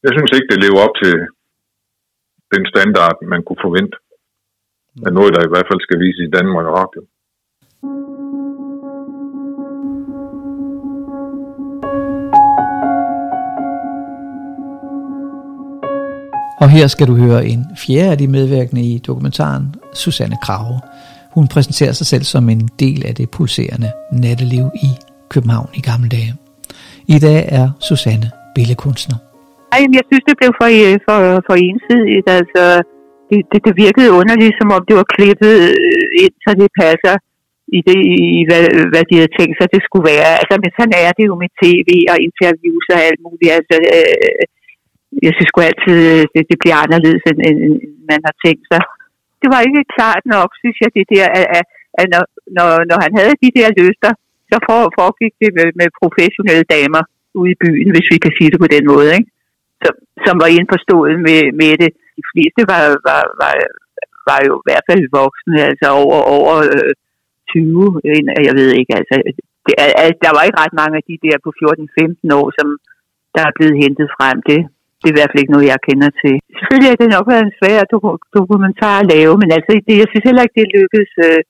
Jeg 0.04 0.12
synes 0.14 0.30
ikke, 0.32 0.50
det 0.52 0.62
lever 0.64 0.80
op 0.86 0.94
til 1.02 1.14
den 2.54 2.62
standard, 2.72 3.14
man 3.32 3.42
kunne 3.46 3.64
forvente. 3.66 3.96
Mm. 4.94 5.02
Af 5.06 5.12
noget, 5.18 5.30
der 5.34 5.42
i 5.44 5.52
hvert 5.52 5.68
fald 5.70 5.80
skal 5.86 5.98
vise 6.04 6.20
i 6.24 6.34
Danmark 6.38 6.66
og 6.70 6.76
radio. 6.82 7.00
Og 16.62 16.68
her 16.76 16.86
skal 16.94 17.06
du 17.10 17.14
høre 17.24 17.40
en 17.52 17.62
fjerde 17.84 18.10
af 18.14 18.18
de 18.22 18.28
medvirkende 18.36 18.82
i 18.92 18.94
dokumentaren, 19.08 19.64
Susanne 20.02 20.38
Krave. 20.44 20.76
Hun 21.36 21.46
præsenterer 21.54 21.94
sig 21.98 22.06
selv 22.12 22.24
som 22.34 22.44
en 22.54 22.62
del 22.84 23.00
af 23.08 23.14
det 23.18 23.26
pulserende 23.36 23.90
natteliv 24.24 24.66
i 24.88 24.90
København 25.32 25.68
i 25.78 25.80
gamle 25.90 26.08
dage. 26.16 26.32
I 27.16 27.18
dag 27.26 27.40
er 27.58 27.66
Susanne 27.88 28.28
billedkunstner. 28.54 29.16
Ej, 29.74 29.82
jeg 29.98 30.04
synes, 30.08 30.24
det 30.28 30.36
blev 30.40 30.50
for, 30.60 30.68
øh, 30.78 30.94
for, 31.06 31.18
for 31.46 31.54
ensidigt. 31.68 32.26
Altså, 32.38 32.62
det, 33.28 33.38
det, 33.50 33.60
det 33.66 33.74
virkede 33.84 34.16
underligt, 34.20 34.54
som 34.60 34.68
om 34.76 34.82
det 34.88 34.94
var 35.00 35.06
klippet 35.16 35.54
øh, 35.68 36.06
ind, 36.24 36.34
så 36.44 36.50
det 36.60 36.68
passer 36.82 37.14
i, 37.76 37.78
det, 37.88 37.98
i 38.38 38.40
hvad, 38.48 38.62
hvad 38.92 39.04
de 39.08 39.14
havde 39.20 39.34
tænkt 39.38 39.54
sig, 39.56 39.66
det 39.74 39.82
skulle 39.86 40.06
være. 40.14 40.30
Altså, 40.40 40.54
men 40.62 40.70
sådan 40.78 40.96
er 41.06 41.12
det 41.18 41.24
jo 41.30 41.34
med 41.42 41.50
tv 41.62 41.90
og 42.12 42.18
interviews 42.28 42.84
og 42.94 42.98
alt 43.08 43.20
muligt. 43.26 43.52
Altså, 43.58 43.76
øh, 43.96 44.44
jeg 45.26 45.32
synes 45.34 45.48
sgu 45.50 45.58
altid, 45.70 45.98
øh, 46.14 46.24
det, 46.32 46.42
det 46.50 46.56
bliver 46.62 46.78
anderledes, 46.84 47.22
end, 47.30 47.38
end 47.48 47.60
man 48.10 48.20
har 48.26 48.34
tænkt 48.44 48.64
sig. 48.72 48.82
Det 49.42 49.48
var 49.52 49.60
ikke 49.68 49.92
klart 49.96 50.22
nok, 50.36 50.50
synes 50.62 50.78
jeg, 50.82 50.90
det 50.96 51.04
der, 51.14 51.26
at, 51.38 51.46
at, 51.58 51.64
at 52.00 52.06
når, 52.12 52.24
når, 52.56 52.70
når 52.90 52.98
han 53.04 53.12
havde 53.18 53.42
de 53.42 53.56
der 53.58 53.68
lyster, 53.82 54.12
så 54.50 54.56
for, 54.66 54.78
foregik 54.98 55.34
det 55.42 55.50
med, 55.58 55.68
med 55.80 55.88
professionelle 56.00 56.66
damer 56.76 57.02
ude 57.40 57.50
i 57.54 57.60
byen, 57.64 57.90
hvis 57.94 58.10
vi 58.12 58.18
kan 58.24 58.32
sige 58.36 58.50
det 58.52 58.60
på 58.64 58.70
den 58.74 58.84
måde, 58.92 59.08
ikke? 59.18 59.30
Som, 59.82 59.94
som 60.26 60.34
var 60.42 60.50
indforstået 60.58 61.14
med, 61.26 61.40
med 61.60 61.72
det. 61.82 61.90
De 62.18 62.24
fleste 62.32 62.60
var, 62.72 62.82
var, 63.08 63.22
var, 63.42 63.54
var 64.28 64.38
jo 64.48 64.54
i 64.62 64.66
hvert 64.66 64.86
fald 64.88 65.02
voksne, 65.20 65.56
altså 65.70 65.86
over, 66.02 66.18
over 66.36 66.54
øh, 66.74 66.92
20, 67.50 68.00
jeg 68.48 68.54
ved 68.60 68.70
ikke, 68.80 68.92
altså 69.00 69.14
det, 69.66 69.74
der 70.24 70.30
var 70.34 70.42
ikke 70.44 70.60
ret 70.62 70.74
mange 70.80 70.96
af 71.00 71.04
de 71.10 71.16
der 71.24 71.36
på 71.44 71.50
14-15 71.60 72.38
år, 72.40 72.46
som 72.58 72.66
der 73.34 73.42
er 73.48 73.56
blevet 73.56 73.76
hentet 73.82 74.08
frem. 74.16 74.36
Det, 74.50 74.60
det 75.00 75.06
er 75.08 75.14
i 75.14 75.18
hvert 75.18 75.30
fald 75.30 75.42
ikke 75.42 75.56
noget, 75.56 75.70
jeg 75.72 75.86
kender 75.88 76.10
til. 76.22 76.34
Selvfølgelig 76.58 76.90
er 76.90 77.00
det 77.00 77.14
nok 77.16 77.26
været 77.32 77.46
en 77.46 77.58
svær 77.58 77.80
dokumentar 78.38 78.96
at 79.00 79.08
lave, 79.14 79.34
men 79.42 79.48
altså, 79.56 79.70
det, 79.86 79.94
jeg 80.02 80.08
synes 80.10 80.26
heller 80.28 80.44
ikke, 80.44 80.58
det 80.60 80.74
lykkedes 80.76 81.12
øh, 81.28 81.40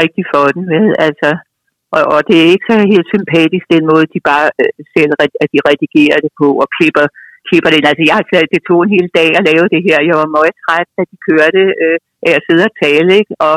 rigtigt 0.00 0.28
for 0.32 0.44
den. 0.54 0.62
Vel? 0.72 0.86
Altså, 1.06 1.30
og, 1.96 2.02
og 2.14 2.20
det 2.28 2.36
er 2.38 2.52
ikke 2.52 2.68
så 2.70 2.76
helt 2.94 3.08
sympatisk, 3.14 3.64
den 3.76 3.84
måde, 3.90 4.12
de 4.14 4.20
bare 4.30 4.46
øh, 4.62 4.72
selv 4.94 5.12
at 5.42 5.48
de 5.54 5.58
redigerer 5.68 6.18
det 6.24 6.32
på 6.40 6.48
og 6.62 6.66
klipper, 6.76 7.06
klipper 7.48 7.70
det. 7.70 7.80
Altså, 7.90 8.04
jeg 8.08 8.16
har 8.18 8.24
det 8.54 8.62
tog 8.68 8.80
en 8.82 8.94
hel 8.96 9.08
dag 9.18 9.30
at 9.38 9.46
lave 9.50 9.66
det 9.74 9.80
her. 9.86 9.98
Jeg 10.08 10.16
var 10.22 10.34
meget 10.36 10.54
træt, 10.64 10.88
da 10.96 11.02
de 11.10 11.16
kørte 11.28 11.62
øh, 11.84 11.98
af 12.28 12.32
at 12.38 12.44
sidde 12.46 12.66
og 12.68 12.74
tale, 12.84 13.10
ikke? 13.20 13.34
Og, 13.48 13.56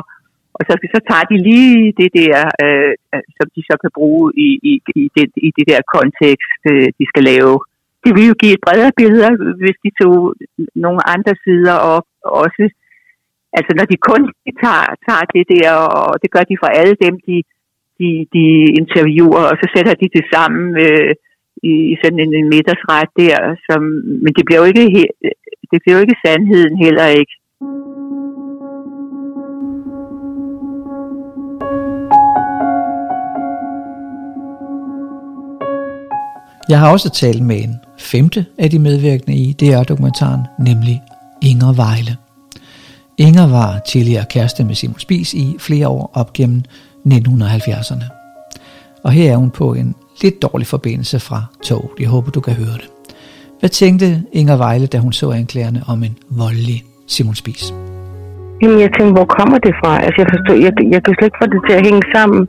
og 0.57 0.61
så, 0.67 0.73
så 0.95 0.99
tager 1.09 1.25
de 1.31 1.37
lige 1.49 1.77
det 2.01 2.09
der, 2.19 2.37
øh, 2.63 2.93
som 3.37 3.47
de 3.55 3.61
så 3.69 3.75
kan 3.83 3.91
bruge 3.97 4.25
i, 4.47 4.49
i, 4.71 4.73
i, 5.01 5.03
det, 5.15 5.25
i 5.47 5.49
det 5.57 5.65
der 5.71 5.91
kontekst, 5.95 6.61
øh, 6.71 6.87
de 6.99 7.05
skal 7.11 7.23
lave 7.33 7.53
det 8.07 8.15
ville 8.15 8.31
jo 8.33 8.41
give 8.43 8.53
et 8.57 8.65
bredere 8.67 8.97
billede, 9.01 9.29
hvis 9.61 9.77
de 9.83 9.91
tog 10.01 10.17
nogle 10.85 11.01
andre 11.13 11.33
sider 11.43 11.77
op 11.95 12.07
også. 12.43 12.63
Altså 13.57 13.71
når 13.77 13.85
de 13.91 13.97
kun 14.09 14.21
tager, 14.63 14.87
tager 15.07 15.25
det 15.35 15.43
der, 15.53 15.71
og 15.99 16.11
det 16.21 16.29
gør 16.35 16.43
de 16.49 16.61
for 16.61 16.69
alle 16.79 16.95
dem, 17.05 17.13
de 17.27 17.35
de, 17.99 18.09
de 18.35 18.45
interviewer, 18.81 19.43
og 19.51 19.55
så 19.61 19.67
sætter 19.75 19.93
de 20.01 20.07
det 20.15 20.25
sammen 20.33 20.65
øh, 20.85 21.13
i, 21.69 21.73
i 21.91 21.93
sådan 22.01 22.19
en, 22.25 22.33
en 22.39 22.49
middagsret 22.53 23.09
der. 23.21 23.37
Som, 23.67 23.81
men 24.23 24.31
det 24.37 24.43
bliver 24.45 24.61
jo 24.61 24.67
ikke, 24.71 25.03
det 25.71 25.77
bliver 25.81 25.95
jo 25.97 26.03
ikke 26.05 26.21
sandheden 26.25 26.75
heller 26.85 27.07
ikke. 27.21 27.33
Jeg 36.69 36.79
har 36.79 36.91
også 36.91 37.09
talt 37.09 37.41
med 37.41 37.63
en 37.63 37.75
femte 37.99 38.45
af 38.57 38.69
de 38.69 38.79
medvirkende 38.79 39.37
i 39.37 39.53
DR-dokumentaren, 39.53 40.41
nemlig 40.59 41.01
Inger 41.41 41.73
Vejle. 41.73 42.15
Inger 43.17 43.47
var 43.47 43.79
tidligere 43.79 44.25
kæreste 44.29 44.63
med 44.63 44.75
Simon 44.75 44.99
Spis 44.99 45.33
i 45.33 45.55
flere 45.59 45.87
år 45.87 46.11
op 46.13 46.33
gennem 46.33 46.61
1970'erne. 47.07 48.03
Og 49.03 49.11
her 49.11 49.31
er 49.31 49.37
hun 49.37 49.51
på 49.51 49.73
en 49.73 49.95
lidt 50.21 50.41
dårlig 50.41 50.67
forbindelse 50.67 51.19
fra 51.19 51.43
tog. 51.63 51.91
Jeg 51.99 52.09
håber, 52.09 52.31
du 52.31 52.41
kan 52.41 52.53
høre 52.53 52.77
det. 52.81 52.89
Hvad 53.59 53.69
tænkte 53.69 54.23
Inger 54.33 54.57
Vejle, 54.57 54.87
da 54.87 54.97
hun 54.97 55.13
så 55.13 55.31
anklagerne 55.31 55.81
om 55.87 56.03
en 56.03 56.17
voldelig 56.29 56.83
Simon 57.07 57.35
Spis? 57.35 57.73
Jamen, 58.61 58.79
jeg 58.79 58.89
tænkte, 58.97 59.11
hvor 59.11 59.25
kommer 59.25 59.57
det 59.57 59.73
fra? 59.83 60.01
Altså, 60.05 60.21
jeg 60.21 60.27
forstår, 60.33 60.53
jeg, 60.53 60.73
jeg 60.93 61.03
kan 61.03 61.13
slet 61.17 61.27
ikke 61.27 61.37
få 61.41 61.47
det 61.53 61.61
til 61.69 61.75
at 61.79 61.83
hænge 61.85 62.03
sammen. 62.15 62.47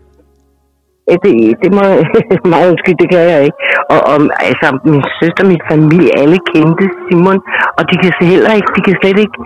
Øh, 1.11 1.16
det, 1.24 1.32
det 1.62 1.70
må 1.76 1.82
meget 2.52 2.70
undskyld, 2.70 2.96
det 3.02 3.09
kan 3.12 3.22
jeg 3.32 3.40
ikke. 3.48 3.59
Og, 3.92 4.00
og 4.11 4.16
altså, 4.48 4.66
min 4.92 5.04
søster, 5.18 5.44
min 5.52 5.62
familie, 5.72 6.11
alle 6.22 6.38
kendte 6.50 6.84
Simon, 7.04 7.40
og 7.78 7.82
de 7.88 7.94
kan 8.02 8.12
heller 8.32 8.52
ikke, 8.59 8.70
de 8.76 8.80
kan 8.86 8.96
slet 9.00 9.18
ikke, 9.24 9.36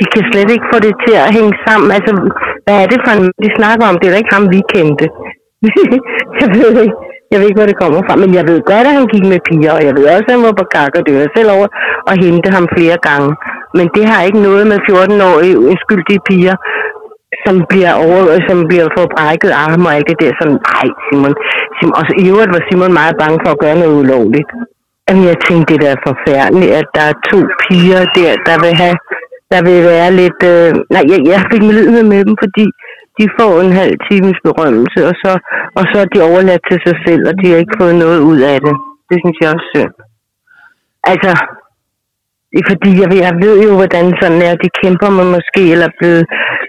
de 0.00 0.04
kan 0.12 0.22
slet 0.30 0.50
ikke 0.54 0.66
få 0.72 0.78
det 0.86 0.94
til 1.04 1.14
at 1.22 1.32
hænge 1.36 1.54
sammen. 1.66 1.88
Altså, 1.96 2.10
hvad 2.64 2.76
er 2.82 2.86
det 2.92 2.98
for 3.04 3.12
en, 3.18 3.26
de 3.44 3.48
snakker 3.58 3.84
om? 3.90 3.96
Det 3.98 4.06
er 4.06 4.12
da 4.12 4.22
ikke 4.22 4.36
ham, 4.36 4.46
vi 4.54 4.60
kendte. 4.74 5.06
jeg 6.40 6.48
ved 6.56 6.70
ikke. 6.86 6.98
Jeg 7.32 7.38
ved 7.40 7.48
ikke, 7.48 7.60
hvor 7.60 7.70
det 7.72 7.82
kommer 7.82 8.00
fra, 8.06 8.14
men 8.22 8.30
jeg 8.38 8.44
ved 8.50 8.58
godt, 8.70 8.86
at 8.88 8.96
han 8.98 9.06
gik 9.14 9.24
med 9.32 9.40
piger, 9.48 9.72
og 9.78 9.82
jeg 9.86 9.94
ved 9.96 10.04
også, 10.14 10.28
at 10.28 10.34
han 10.36 10.46
var 10.48 10.54
på 10.60 10.66
kak, 10.74 10.92
og 10.98 11.02
det 11.06 11.12
var 11.14 11.26
selv 11.36 11.50
over 11.56 11.68
og 12.08 12.14
hente 12.24 12.48
ham 12.56 12.66
flere 12.76 12.98
gange. 13.08 13.30
Men 13.78 13.86
det 13.94 14.04
har 14.10 14.20
ikke 14.28 14.40
noget 14.48 14.64
med 14.72 14.78
14-årige 14.88 15.58
uskyldige 15.70 16.20
piger, 16.28 16.56
som 17.44 17.54
bliver, 17.70 17.92
over, 18.06 18.20
som 18.48 18.58
bliver 18.70 18.88
fået 18.96 19.10
brækket 19.16 19.52
arme 19.64 19.86
og 19.88 19.94
alt 19.96 20.08
det 20.10 20.18
der. 20.22 20.32
Som, 20.40 20.48
nej, 20.70 20.86
Simon. 21.06 21.34
Simon. 21.76 21.94
Og 21.98 22.04
i 22.22 22.24
øvrigt 22.32 22.54
var 22.56 22.62
Simon 22.66 22.98
meget 23.00 23.16
bange 23.22 23.38
for 23.44 23.50
at 23.52 23.62
gøre 23.64 23.80
noget 23.82 23.96
ulovligt. 24.02 24.50
Jamen, 25.06 25.24
jeg 25.30 25.38
tænkte, 25.46 25.68
det 25.72 25.82
der 25.82 25.90
er 25.96 26.06
forfærdeligt, 26.08 26.72
at 26.80 26.88
der 26.96 27.04
er 27.10 27.16
to 27.30 27.38
piger 27.62 28.02
der, 28.18 28.32
der 28.48 28.56
vil 28.64 28.74
have, 28.82 28.96
der 29.52 29.60
vil 29.68 29.78
være 29.92 30.10
lidt... 30.20 30.40
Øh, 30.52 30.70
nej, 30.94 31.04
jeg, 31.12 31.20
jeg 31.32 31.40
fik 31.50 31.62
med 31.68 32.02
med 32.12 32.20
dem, 32.28 32.34
fordi 32.44 32.66
de 33.18 33.24
får 33.38 33.52
en 33.64 33.72
halv 33.80 33.94
times 34.10 34.38
berømmelse, 34.48 35.00
og 35.08 35.14
så, 35.22 35.32
og 35.78 35.82
så 35.90 35.96
er 36.04 36.08
de 36.14 36.28
overladt 36.30 36.64
til 36.70 36.78
sig 36.86 36.96
selv, 37.06 37.22
og 37.28 37.34
de 37.40 37.46
har 37.50 37.58
ikke 37.62 37.78
fået 37.80 37.96
noget 38.04 38.20
ud 38.30 38.40
af 38.52 38.58
det. 38.66 38.74
Det 39.08 39.16
synes 39.22 39.36
jeg 39.40 39.48
også 39.54 39.68
synd. 39.74 39.94
Altså, 41.12 41.30
det 42.54 42.62
er 42.62 42.70
fordi, 42.72 42.90
jeg 43.02 43.08
ved, 43.12 43.20
jeg 43.28 43.36
ved 43.44 43.56
jo, 43.66 43.72
hvordan 43.80 44.06
sådan 44.20 44.40
er. 44.48 44.62
De 44.64 44.70
kæmper 44.80 45.08
med 45.18 45.26
måske, 45.36 45.62
eller 45.72 45.86
er 45.88 45.98
blevet 46.00 46.24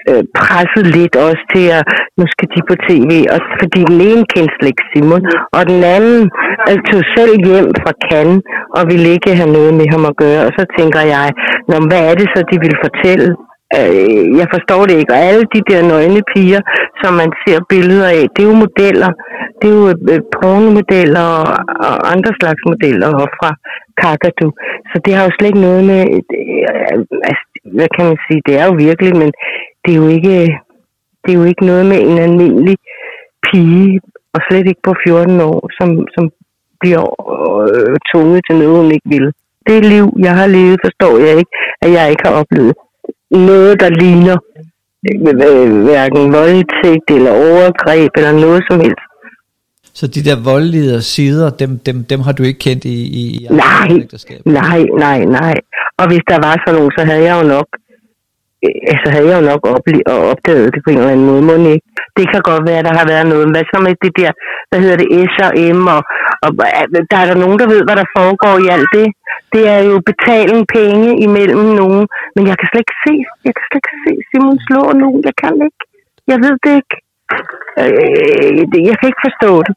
øh, 0.09 0.23
presset 0.39 0.86
lidt 0.97 1.15
også 1.27 1.43
til, 1.53 1.65
at 1.77 1.83
nu 2.17 2.23
skal 2.33 2.47
de 2.53 2.61
på 2.69 2.75
tv. 2.88 3.11
Og 3.33 3.39
fordi 3.61 3.81
den 3.91 3.99
ene 4.09 4.23
kendte 4.33 4.53
slet 4.55 4.71
ikke 4.71 4.88
Simon, 4.89 5.23
og 5.57 5.61
den 5.71 5.81
anden 5.95 6.21
øh, 6.69 6.77
tog 6.89 7.03
selv 7.15 7.33
hjem 7.49 7.67
fra 7.83 7.93
Cannes, 8.05 8.41
og 8.77 8.81
ville 8.89 9.09
ikke 9.15 9.31
have 9.39 9.51
noget 9.57 9.73
med 9.79 9.88
ham 9.93 10.03
at 10.11 10.17
gøre. 10.23 10.41
Og 10.47 10.51
så 10.57 10.63
tænker 10.77 11.01
jeg, 11.15 11.27
Nå, 11.69 11.75
hvad 11.89 12.01
er 12.09 12.15
det 12.19 12.27
så, 12.33 12.39
de 12.51 12.57
vil 12.65 12.75
fortælle? 12.86 13.29
Øh, 13.77 14.25
jeg 14.39 14.47
forstår 14.55 14.81
det 14.89 14.95
ikke. 15.01 15.13
Og 15.15 15.21
alle 15.29 15.45
de 15.55 15.61
der 15.69 15.81
nøgne 15.91 16.21
piger, 16.31 16.61
som 17.01 17.11
man 17.21 17.31
ser 17.43 17.59
billeder 17.73 18.09
af, 18.19 18.23
det 18.33 18.41
er 18.43 18.49
jo 18.51 18.63
modeller. 18.65 19.11
Det 19.59 19.67
er 19.69 19.75
jo 19.79 19.86
øh, 19.91 20.13
øh 20.13 20.21
pornomodeller 20.36 21.25
og, 21.39 21.47
og 21.88 21.95
andre 22.13 22.31
slags 22.39 22.61
modeller 22.69 23.09
fra 23.38 23.49
Kakadu. 24.01 24.47
Så 24.91 24.95
det 25.05 25.13
har 25.15 25.23
jo 25.25 25.31
slet 25.35 25.47
ikke 25.47 25.65
noget 25.67 25.83
med, 25.91 26.01
øh, 26.39 26.99
altså, 27.29 27.45
hvad 27.75 27.87
kan 27.95 28.05
man 28.09 28.17
sige, 28.25 28.41
det 28.47 28.53
er 28.61 28.65
jo 28.69 28.73
virkelig, 28.87 29.13
men 29.21 29.31
det 29.83 29.91
er 29.93 29.99
jo 30.03 30.07
ikke, 30.17 30.35
det 31.23 31.29
er 31.31 31.39
jo 31.41 31.45
ikke 31.51 31.65
noget 31.65 31.85
med 31.91 31.99
en 32.09 32.17
almindelig 32.27 32.77
pige, 33.45 34.01
og 34.33 34.39
slet 34.47 34.67
ikke 34.67 34.83
på 34.83 34.93
14 35.07 35.41
år, 35.41 35.59
som, 35.77 35.89
som 36.15 36.23
bliver 36.81 37.03
øh, 37.33 37.95
tvunget 38.09 38.41
til 38.47 38.55
noget, 38.59 38.77
hun 38.81 38.91
ikke 38.91 39.09
vil. 39.15 39.27
Det 39.67 39.85
liv, 39.85 40.05
jeg 40.27 40.33
har 40.39 40.47
levet, 40.47 40.79
forstår 40.85 41.13
jeg 41.25 41.33
ikke, 41.41 41.53
at 41.83 41.89
jeg 41.91 42.09
ikke 42.09 42.23
har 42.27 42.35
oplevet 42.41 42.73
noget, 43.49 43.79
der 43.79 43.89
ligner 43.89 44.37
øh, 45.49 45.83
hverken 45.87 46.23
voldtægt 46.37 47.07
eller 47.17 47.31
overgreb 47.49 48.11
eller 48.17 48.33
noget 48.45 48.61
som 48.69 48.79
helst. 48.85 49.04
Så 49.99 50.03
de 50.15 50.21
der 50.27 50.37
voldelige 50.51 51.01
sider, 51.01 51.47
dem, 51.61 51.71
dem, 51.87 51.97
dem 52.11 52.19
har 52.25 52.33
du 52.37 52.43
ikke 52.43 52.61
kendt 52.67 52.83
i, 52.85 52.97
i, 53.21 53.23
i 53.43 53.47
nej, 53.49 53.87
nej, 54.59 54.81
nej, 55.05 55.19
nej. 55.39 55.55
Og 55.99 56.05
hvis 56.09 56.23
der 56.31 56.39
var 56.45 56.53
sådan 56.55 56.75
nogen, 56.79 56.93
så 56.97 57.01
havde 57.09 57.23
jeg 57.29 57.35
jo 57.41 57.45
nok 57.55 57.67
øh, 58.65 58.91
altså 58.91 59.07
havde 59.13 59.27
jeg 59.29 59.37
jo 59.41 59.45
nok 59.51 59.61
opdaget 60.33 60.73
det 60.73 60.81
på 60.83 60.89
en 60.89 60.97
eller 60.97 61.13
anden 61.13 61.29
måde, 61.31 61.43
må 61.49 61.53
ikke? 61.75 61.87
Det 62.17 62.25
kan 62.31 62.41
godt 62.51 62.63
være, 62.67 62.79
at 62.81 62.87
der 62.89 62.95
har 62.99 63.07
været 63.13 63.27
noget. 63.33 63.45
Hvad 63.53 63.65
så 63.71 63.77
med 63.85 63.95
det 64.03 64.13
der, 64.21 64.31
hvad 64.69 64.79
hedder 64.83 64.97
det, 65.01 65.07
S 65.33 65.35
og 65.47 65.51
M, 65.79 65.81
og, 65.95 66.01
og 66.43 66.49
der 67.11 67.17
er 67.23 67.27
der 67.31 67.37
nogen, 67.43 67.57
der 67.61 67.67
ved, 67.73 67.81
hvad 67.87 67.97
der 68.01 68.07
foregår 68.17 68.55
i 68.65 68.67
alt 68.75 68.89
det. 68.97 69.07
Det 69.53 69.63
er 69.75 69.81
jo 69.89 69.95
betaling 70.11 70.61
penge 70.77 71.09
imellem 71.27 71.63
nogen, 71.81 72.03
men 72.35 72.43
jeg 72.49 72.55
kan 72.59 72.67
slet 72.69 72.83
ikke 72.85 72.99
se, 73.05 73.15
jeg 73.45 73.53
kan 73.55 73.63
slet 73.67 73.79
ikke 73.81 74.03
se 74.05 74.11
Simon 74.29 74.57
slå 74.67 74.81
nogen, 75.03 75.19
jeg 75.29 75.35
kan 75.43 75.55
ikke. 75.67 75.81
Jeg 76.31 76.37
ved 76.45 76.55
det 76.65 76.73
ikke. 76.81 76.95
Øh, 77.80 78.51
jeg 78.89 78.95
kan 78.99 79.07
ikke 79.11 79.23
forstå 79.28 79.51
det. 79.67 79.73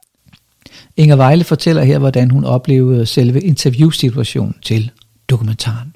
Inger 0.96 1.16
Vejle 1.16 1.44
fortæller 1.44 1.82
her, 1.82 1.98
hvordan 1.98 2.30
hun 2.30 2.44
oplevede 2.44 3.06
selve 3.06 3.40
interviewsituationen 3.40 4.56
til 4.68 4.90
dokumentaren. 5.30 5.88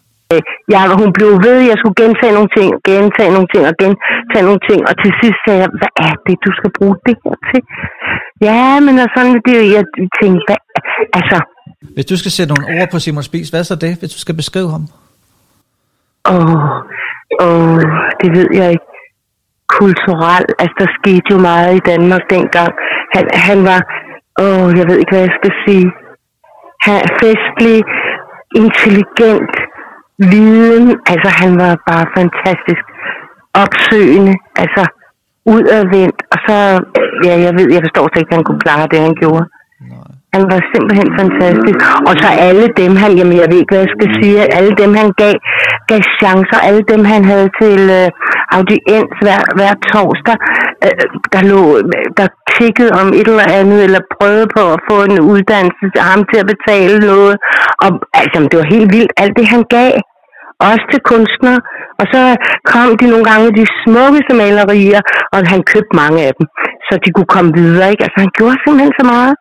Ja, 0.74 0.82
hun 1.00 1.10
blev 1.18 1.30
ved, 1.46 1.58
jeg 1.70 1.76
skulle 1.80 1.98
gentage 2.02 2.32
nogle 2.38 2.50
ting, 2.56 2.68
gentage 2.90 3.30
nogle 3.36 3.48
ting 3.54 3.64
og 3.70 3.74
gentage 3.84 4.44
nogle 4.48 4.62
ting, 4.68 4.80
og 4.88 4.94
til 5.02 5.10
sidst 5.20 5.38
sagde 5.44 5.60
jeg, 5.64 5.70
hvad 5.80 5.92
er 6.08 6.14
det, 6.26 6.36
du 6.46 6.50
skal 6.58 6.70
bruge 6.78 6.96
det 7.06 7.16
her 7.24 7.36
til? 7.50 7.60
Ja, 8.48 8.80
men 8.86 8.94
og 9.04 9.08
sådan, 9.16 9.34
det, 9.46 9.56
jeg 9.76 9.84
tænkte, 10.20 10.42
hvad, 10.46 10.60
altså... 11.18 11.38
Hvis 11.94 12.06
du 12.10 12.16
skal 12.16 12.30
sætte 12.30 12.50
nogle 12.54 12.66
ord 12.76 12.88
på 12.92 12.98
Simon 12.98 13.22
Spies, 13.22 13.48
hvad 13.50 13.64
så 13.64 13.74
det, 13.74 13.92
hvis 13.98 14.12
du 14.14 14.18
skal 14.24 14.36
beskrive 14.42 14.70
ham? 14.70 14.84
Åh, 16.34 16.34
oh, 16.34 17.46
oh, 17.46 17.80
det 18.20 18.28
ved 18.36 18.48
jeg 18.60 18.70
ikke. 18.74 18.86
Kulturel, 19.78 20.44
altså 20.62 20.74
der 20.82 20.88
skete 20.98 21.26
jo 21.34 21.38
meget 21.50 21.70
i 21.76 21.86
Danmark 21.90 22.24
dengang. 22.34 22.72
Han, 23.14 23.24
han 23.48 23.58
var, 23.70 23.80
åh, 24.44 24.68
jeg 24.78 24.84
ved 24.88 24.96
ikke, 24.98 25.12
hvad 25.14 25.24
jeg 25.26 25.36
skal 25.40 25.52
sige. 25.64 25.86
Han 26.86 26.94
er 27.06 27.10
festlig, 27.24 27.76
intelligent, 28.62 29.54
viden. 30.32 30.86
Altså, 31.12 31.28
han 31.40 31.52
var 31.62 31.72
bare 31.90 32.06
fantastisk 32.18 32.84
opsøgende, 33.62 34.34
altså 34.62 34.82
udadvendt. 35.54 36.18
Og 36.32 36.38
så, 36.46 36.56
ja, 37.26 37.34
jeg 37.46 37.52
ved, 37.58 37.66
jeg 37.74 37.82
forstår 37.86 38.04
ikke, 38.18 38.30
at 38.30 38.36
han 38.38 38.44
kunne 38.44 38.64
klare 38.66 38.86
det, 38.92 39.00
han 39.08 39.14
gjorde. 39.22 39.44
Han 40.36 40.44
var 40.52 40.60
simpelthen 40.72 41.08
fantastisk. 41.20 41.78
Og 42.08 42.14
så 42.22 42.28
alle 42.46 42.66
dem, 42.80 42.92
han, 43.02 43.10
jamen 43.18 43.36
jeg 43.40 43.48
ved 43.50 43.58
ikke, 43.60 43.72
hvad 43.74 43.84
jeg 43.84 43.94
skal 43.96 44.10
sige, 44.18 44.54
alle 44.58 44.72
dem, 44.82 44.90
han 45.00 45.08
gav, 45.22 45.34
gav 45.90 46.00
chancer, 46.18 46.58
alle 46.68 46.82
dem, 46.92 47.02
han 47.12 47.22
havde 47.32 47.48
til 47.60 47.80
øh, 47.98 48.08
audiens 48.56 49.14
hver, 49.24 49.40
hver 49.56 49.72
torsdag, 49.90 50.36
øh, 50.84 51.04
der, 51.32 51.42
lå, 51.50 51.60
der 52.18 52.26
tikkede 52.56 52.90
om 53.00 53.08
et 53.20 53.28
eller 53.32 53.48
andet, 53.60 53.78
eller 53.86 54.00
prøvede 54.14 54.48
på 54.56 54.62
at 54.74 54.82
få 54.90 54.96
en 55.08 55.16
uddannelse 55.32 55.84
til 55.94 56.02
ham 56.10 56.20
til 56.30 56.38
at 56.42 56.50
betale 56.52 56.96
noget. 57.10 57.34
Og 57.84 57.90
altså, 58.20 58.36
det 58.50 58.56
var 58.60 58.68
helt 58.74 58.90
vildt, 58.96 59.12
alt 59.22 59.34
det, 59.38 59.46
han 59.54 59.64
gav 59.76 59.92
også 60.68 60.84
til 60.92 61.00
kunstnere. 61.10 61.60
Og 62.00 62.04
så 62.12 62.20
kom 62.72 62.88
de 63.00 63.06
nogle 63.12 63.26
gange 63.30 63.46
de 63.60 63.66
smukkeste 63.82 64.32
malerier, 64.42 65.00
og 65.32 65.38
han 65.52 65.60
købte 65.72 65.94
mange 66.02 66.18
af 66.28 66.32
dem, 66.38 66.46
så 66.86 66.92
de 67.04 67.10
kunne 67.12 67.32
komme 67.36 67.50
videre. 67.60 67.90
Ikke? 67.92 68.02
Altså, 68.06 68.18
han 68.24 68.32
gjorde 68.36 68.56
simpelthen 68.62 68.94
så 69.00 69.06
meget. 69.14 69.34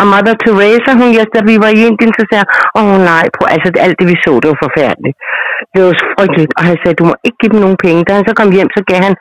Og 0.00 0.04
Mother 0.12 0.36
Teresa, 0.42 0.90
hun, 1.00 1.10
jeg, 1.18 1.26
da 1.34 1.40
vi 1.50 1.54
var 1.64 1.70
i 1.76 1.80
Indien, 1.88 2.12
så 2.18 2.22
sagde 2.30 2.46
åh 2.78 2.82
oh, 2.82 2.96
nej, 3.12 3.24
på, 3.36 3.42
altså 3.54 3.68
alt 3.84 3.96
det 4.00 4.06
vi 4.12 4.16
så, 4.24 4.32
det 4.42 4.48
var 4.52 4.60
forfærdeligt. 4.66 5.16
Det 5.72 5.80
var 5.86 5.94
frygteligt. 6.14 6.52
Og 6.58 6.62
han 6.68 6.76
sagde, 6.80 6.98
du 7.00 7.04
må 7.10 7.14
ikke 7.26 7.38
give 7.40 7.52
dem 7.52 7.60
nogen 7.64 7.78
penge. 7.84 8.04
Da 8.06 8.12
han 8.18 8.28
så 8.28 8.34
kom 8.40 8.50
hjem, 8.56 8.70
så 8.76 8.82
gav 8.90 9.00
han, 9.06 9.14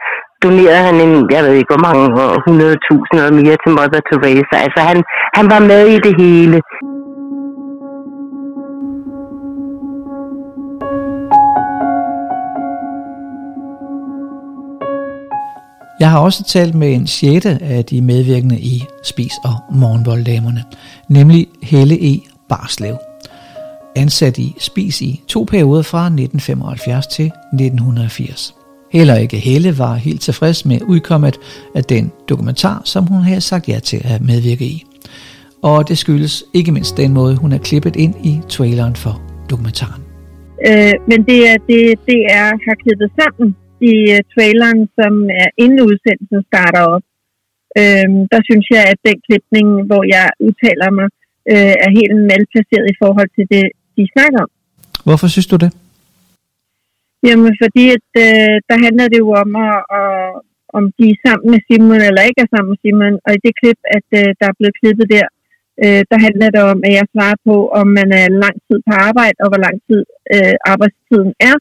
donerede 0.44 0.84
han 0.88 0.96
en, 1.06 1.14
jeg 1.36 1.42
ved 1.46 1.54
ikke 1.60 1.74
hvor 1.74 1.86
mange, 1.88 2.04
100.000 2.08 3.16
eller 3.20 3.34
mere 3.40 3.58
til 3.64 3.72
Mother 3.78 4.02
Teresa. 4.10 4.56
Altså 4.66 4.80
han, 4.90 4.98
han 5.38 5.46
var 5.54 5.62
med 5.72 5.84
i 5.96 5.98
det 6.06 6.14
hele. 6.24 6.58
Jeg 16.02 16.12
har 16.12 16.20
også 16.20 16.44
talt 16.44 16.76
med 16.76 16.94
en 16.94 17.08
sjette 17.08 17.60
af 17.62 17.86
de 17.86 18.02
medvirkende 18.02 18.60
i 18.60 18.84
Spis 19.04 19.34
og 19.44 19.76
Morgenbolddamerne, 19.76 20.64
nemlig 21.10 21.48
Helle 21.64 22.16
E. 22.16 22.20
Barslev. 22.50 22.96
Ansat 23.96 24.38
i 24.38 24.56
Spis 24.60 25.02
i 25.02 25.22
to 25.28 25.44
perioder 25.44 25.82
fra 25.82 26.06
1975 26.06 27.08
til 27.08 27.26
1980. 27.26 28.56
Heller 28.92 29.16
ikke 29.16 29.38
Helle 29.38 29.78
var 29.78 29.96
helt 29.96 30.22
tilfreds 30.22 30.66
med 30.66 30.80
udkommet 30.88 31.40
af 31.76 31.84
den 31.84 32.12
dokumentar, 32.30 32.82
som 32.86 33.08
hun 33.08 33.22
havde 33.22 33.42
sagt 33.42 33.70
ja 33.70 33.80
til 33.80 34.02
at 34.04 34.22
medvirke 34.22 34.66
i. 34.66 34.84
Og 35.64 35.88
det 35.88 35.98
skyldes 35.98 36.44
ikke 36.54 36.72
mindst 36.72 36.98
den 36.98 37.14
måde, 37.14 37.36
hun 37.36 37.52
er 37.52 37.58
klippet 37.58 37.96
ind 37.96 38.16
i 38.24 38.40
traileren 38.50 38.96
for 38.96 39.22
dokumentaren. 39.50 40.04
Øh, 40.68 40.94
men 41.08 41.24
det 41.24 41.50
er, 41.50 41.58
det, 41.68 42.00
det 42.06 42.26
er 42.30 42.46
har 42.68 42.76
klippet 42.84 43.12
sammen 43.22 43.56
i 43.92 43.94
uh, 44.14 44.20
traileren, 44.34 44.82
som 44.98 45.14
er 45.44 45.50
inden 45.64 45.82
udsendelsen 45.90 46.42
starter 46.50 46.84
op. 46.96 47.04
Øh, 47.80 48.08
der 48.34 48.42
synes 48.50 48.66
jeg, 48.76 48.84
at 48.92 49.00
den 49.08 49.18
klipning, 49.26 49.68
hvor 49.90 50.04
jeg 50.16 50.26
udtaler 50.48 50.90
mig, 51.00 51.08
øh, 51.52 51.76
er 51.86 51.92
helt 51.98 52.16
malplaceret 52.32 52.88
i 52.94 53.00
forhold 53.04 53.30
til 53.38 53.46
det, 53.54 53.66
de 53.98 54.04
snakker 54.16 54.40
om. 54.46 54.52
Hvorfor 55.08 55.28
synes 55.34 55.50
du 55.54 55.58
det? 55.64 55.72
Jamen, 57.28 57.54
fordi 57.64 57.84
at, 57.98 58.10
øh, 58.26 58.56
der 58.70 58.78
handler 58.86 59.08
det 59.12 59.20
jo 59.26 59.30
om, 59.44 59.50
at, 59.68 59.78
at, 60.00 60.10
om 60.78 60.84
de 60.98 61.06
er 61.14 61.22
sammen 61.26 61.48
med 61.54 61.60
Simon 61.68 62.02
eller 62.08 62.22
ikke 62.30 62.42
er 62.46 62.52
sammen 62.54 62.72
med 62.72 62.82
Simon. 62.84 63.16
Og 63.26 63.32
i 63.34 63.44
det 63.46 63.54
klip, 63.62 63.80
at 63.98 64.08
øh, 64.20 64.30
der 64.40 64.46
er 64.50 64.58
blevet 64.58 64.78
klippet 64.80 65.08
der, 65.16 65.28
øh, 65.84 66.02
der 66.12 66.18
handler 66.26 66.50
det 66.56 66.62
om, 66.74 66.80
at 66.88 66.94
jeg 67.00 67.12
svarer 67.14 67.38
på, 67.48 67.56
om 67.80 67.88
man 68.00 68.10
er 68.22 68.38
lang 68.44 68.56
tid 68.68 68.78
på 68.88 68.94
arbejde, 69.10 69.38
og 69.44 69.48
hvor 69.52 69.62
lang 69.66 69.78
tid 69.88 70.02
øh, 70.36 70.56
arbejdstiden 70.72 71.32
er. 71.50 71.56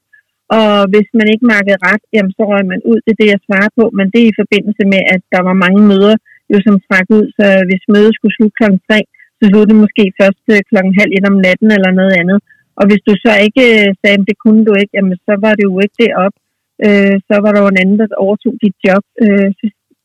Og 0.59 0.71
hvis 0.93 1.09
man 1.19 1.29
ikke 1.33 1.51
markede 1.55 1.83
ret, 1.89 2.05
jamen, 2.15 2.33
så 2.37 2.43
røg 2.51 2.65
man 2.73 2.83
ud. 2.91 2.99
Det 3.05 3.13
er 3.13 3.21
det, 3.23 3.31
jeg 3.35 3.47
svarer 3.47 3.71
på. 3.79 3.85
Men 3.99 4.07
det 4.13 4.21
er 4.21 4.31
i 4.31 4.41
forbindelse 4.43 4.85
med, 4.93 5.03
at 5.15 5.23
der 5.35 5.43
var 5.49 5.63
mange 5.65 5.83
møder, 5.91 6.17
jo, 6.53 6.57
som 6.67 6.83
trak 6.87 7.07
ud. 7.19 7.27
Så 7.39 7.47
hvis 7.69 7.85
mødet 7.95 8.13
skulle 8.15 8.37
slutte 8.37 8.57
kl. 8.61 8.65
3, 8.89 8.99
så 9.39 9.43
sluttede 9.49 9.71
det 9.73 9.83
måske 9.85 10.05
først 10.21 10.39
kl. 10.47 10.53
klokken 10.71 10.93
halv 11.01 11.13
et 11.17 11.31
om 11.31 11.37
natten 11.47 11.69
eller 11.77 11.91
noget 12.01 12.15
andet. 12.21 12.39
Og 12.79 12.85
hvis 12.89 13.03
du 13.09 13.13
så 13.25 13.33
ikke 13.47 13.65
øh, 13.79 13.89
sagde, 14.01 14.19
at 14.21 14.29
det 14.31 14.37
kunne 14.45 14.63
du 14.69 14.73
ikke, 14.81 14.93
jamen, 14.97 15.17
så 15.27 15.35
var 15.45 15.53
det 15.59 15.65
jo 15.71 15.75
ikke 15.85 15.99
det 16.03 16.13
op. 16.25 16.35
Øh, 16.87 17.17
så 17.29 17.35
var 17.43 17.51
der 17.53 17.61
jo 17.63 17.69
en 17.71 17.83
anden, 17.83 17.99
der 18.01 18.23
overtog 18.25 18.55
dit 18.65 18.77
job. 18.87 19.05
Øh, 19.25 19.49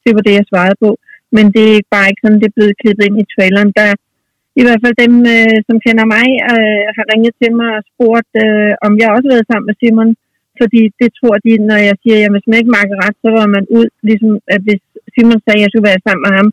det 0.06 0.12
var 0.16 0.24
det, 0.26 0.34
jeg 0.40 0.50
svarede 0.52 0.78
på. 0.86 0.90
Men 1.36 1.46
det 1.56 1.68
er 1.70 1.92
bare 1.94 2.10
ikke 2.10 2.24
sådan, 2.24 2.42
det 2.42 2.48
er 2.50 2.58
blevet 2.58 2.80
klippet 2.82 3.04
ind 3.08 3.18
i 3.20 3.32
traileren. 3.34 3.72
Der, 3.80 3.90
i 4.60 4.64
hvert 4.66 4.82
fald 4.84 4.96
dem, 5.06 5.14
øh, 5.36 5.58
som 5.68 5.78
kender 5.86 6.06
mig, 6.16 6.28
øh, 6.52 6.84
har 6.98 7.06
ringet 7.12 7.34
til 7.42 7.52
mig 7.60 7.70
og 7.78 7.84
spurgt, 7.92 8.32
øh, 8.44 8.74
om 8.86 8.92
jeg 9.02 9.08
også 9.10 9.26
har 9.28 9.36
været 9.36 9.50
sammen 9.50 9.68
med 9.70 9.80
Simon. 9.82 10.12
Fordi 10.62 10.82
det 11.00 11.10
tror 11.20 11.36
de, 11.46 11.52
når 11.70 11.80
jeg 11.90 11.96
siger, 12.02 12.18
at 12.26 12.34
hvis 12.34 12.48
man 12.48 12.60
ikke 12.60 12.76
markerer 12.78 13.02
ret, 13.06 13.18
så 13.24 13.30
var 13.40 13.48
man 13.56 13.66
ud. 13.80 13.88
Ligesom 14.10 14.32
at 14.56 14.62
hvis 14.68 14.84
Simon 15.14 15.42
sagde, 15.44 15.60
at 15.60 15.64
jeg 15.64 15.72
skulle 15.72 15.90
være 15.92 16.06
sammen 16.06 16.24
med 16.28 16.34
ham, 16.40 16.50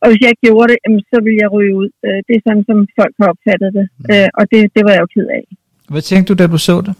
og 0.00 0.06
hvis 0.08 0.20
jeg 0.22 0.30
ikke 0.30 0.46
gjorde 0.48 0.68
det, 0.72 0.78
så 1.12 1.16
ville 1.24 1.38
jeg 1.44 1.50
ryge 1.56 1.74
ud. 1.82 1.90
Øh, 2.06 2.20
det 2.26 2.34
er 2.34 2.42
sådan, 2.46 2.66
som 2.70 2.78
folk 3.00 3.14
har 3.20 3.28
opfattet 3.32 3.70
det. 3.78 3.86
Mm. 3.92 4.06
Øh, 4.12 4.28
og 4.38 4.44
det, 4.50 4.60
det 4.74 4.82
var 4.86 4.92
jeg 4.94 5.02
jo 5.04 5.12
ked 5.16 5.26
af. 5.38 5.44
Hvad 5.92 6.04
tænkte 6.08 6.28
du, 6.30 6.34
da 6.38 6.44
du 6.54 6.58
så 6.68 6.76
det? 6.86 6.94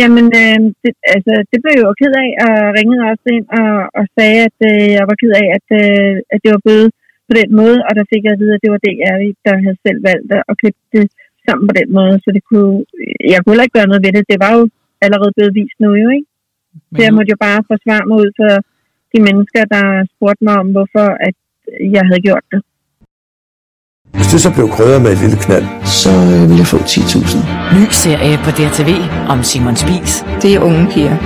Jamen, 0.00 0.26
øh, 0.40 0.58
det, 0.82 0.92
altså, 1.14 1.32
det 1.50 1.58
blev 1.62 1.74
jeg 1.76 1.86
jo 1.90 1.94
ked 2.02 2.14
af, 2.24 2.30
og 2.46 2.54
ringede 2.78 3.02
også 3.12 3.26
ind 3.36 3.46
og, 3.60 3.72
og 3.98 4.04
sagde, 4.16 4.40
at 4.48 4.58
øh, 4.70 4.86
jeg 4.98 5.04
var 5.10 5.16
ked 5.22 5.32
af, 5.42 5.46
at, 5.58 5.66
øh, 5.80 6.14
at 6.32 6.38
det 6.42 6.50
var 6.54 6.62
blevet 6.66 6.88
på 7.28 7.32
den 7.40 7.50
måde, 7.60 7.78
og 7.86 7.92
der 7.98 8.10
fik 8.12 8.22
jeg 8.24 8.34
at 8.34 8.40
vide, 8.42 8.54
at 8.56 8.62
det 8.64 8.70
var 8.74 8.80
det, 8.86 8.94
jeg 9.04 9.14
der 9.46 9.54
havde 9.64 9.78
selv 9.86 10.00
valgt 10.08 10.30
at 10.50 10.58
klippe 10.60 10.80
det 10.94 11.04
sammen 11.48 11.64
på 11.70 11.74
den 11.80 11.88
måde, 11.98 12.14
så 12.24 12.28
det 12.36 12.42
kunne, 12.48 12.74
jeg 13.32 13.38
kunne 13.38 13.52
heller 13.52 13.66
ikke 13.66 13.78
gøre 13.78 13.90
noget 13.90 14.04
ved 14.04 14.12
det. 14.16 14.30
Det 14.32 14.38
var 14.44 14.52
jo 14.58 14.62
allerede 15.04 15.32
blevet 15.36 15.56
vist 15.58 15.78
nu, 15.84 15.90
jo, 16.02 16.08
ikke? 16.16 16.28
Så 16.94 17.00
jeg 17.06 17.14
måtte 17.16 17.32
jo 17.34 17.38
bare 17.46 17.68
forsvare 17.72 18.04
mig 18.08 18.16
ud 18.22 18.30
for 18.38 18.52
de 19.12 19.18
mennesker, 19.28 19.62
der 19.74 19.84
spurgte 20.14 20.42
mig 20.46 20.54
om, 20.62 20.68
hvorfor 20.76 21.06
at 21.28 21.36
jeg 21.96 22.04
havde 22.08 22.22
gjort 22.28 22.44
det. 22.52 22.60
Hvis 24.16 24.28
det 24.32 24.40
så 24.40 24.50
blev 24.56 24.66
krydret 24.76 25.02
med 25.02 25.10
et 25.12 25.20
lille 25.24 25.38
knald, 25.44 25.66
så 26.02 26.12
øh, 26.32 26.40
ville 26.48 26.60
jeg 26.64 26.70
få 26.74 26.78
10.000. 26.94 27.78
Ny 27.78 27.84
serie 28.04 28.36
på 28.44 28.50
DRTV 28.56 28.90
om 29.32 29.38
Simon 29.48 29.76
Spis. 29.82 30.12
Det 30.42 30.50
er 30.56 30.60
unge 30.68 30.84
piger. 30.92 31.16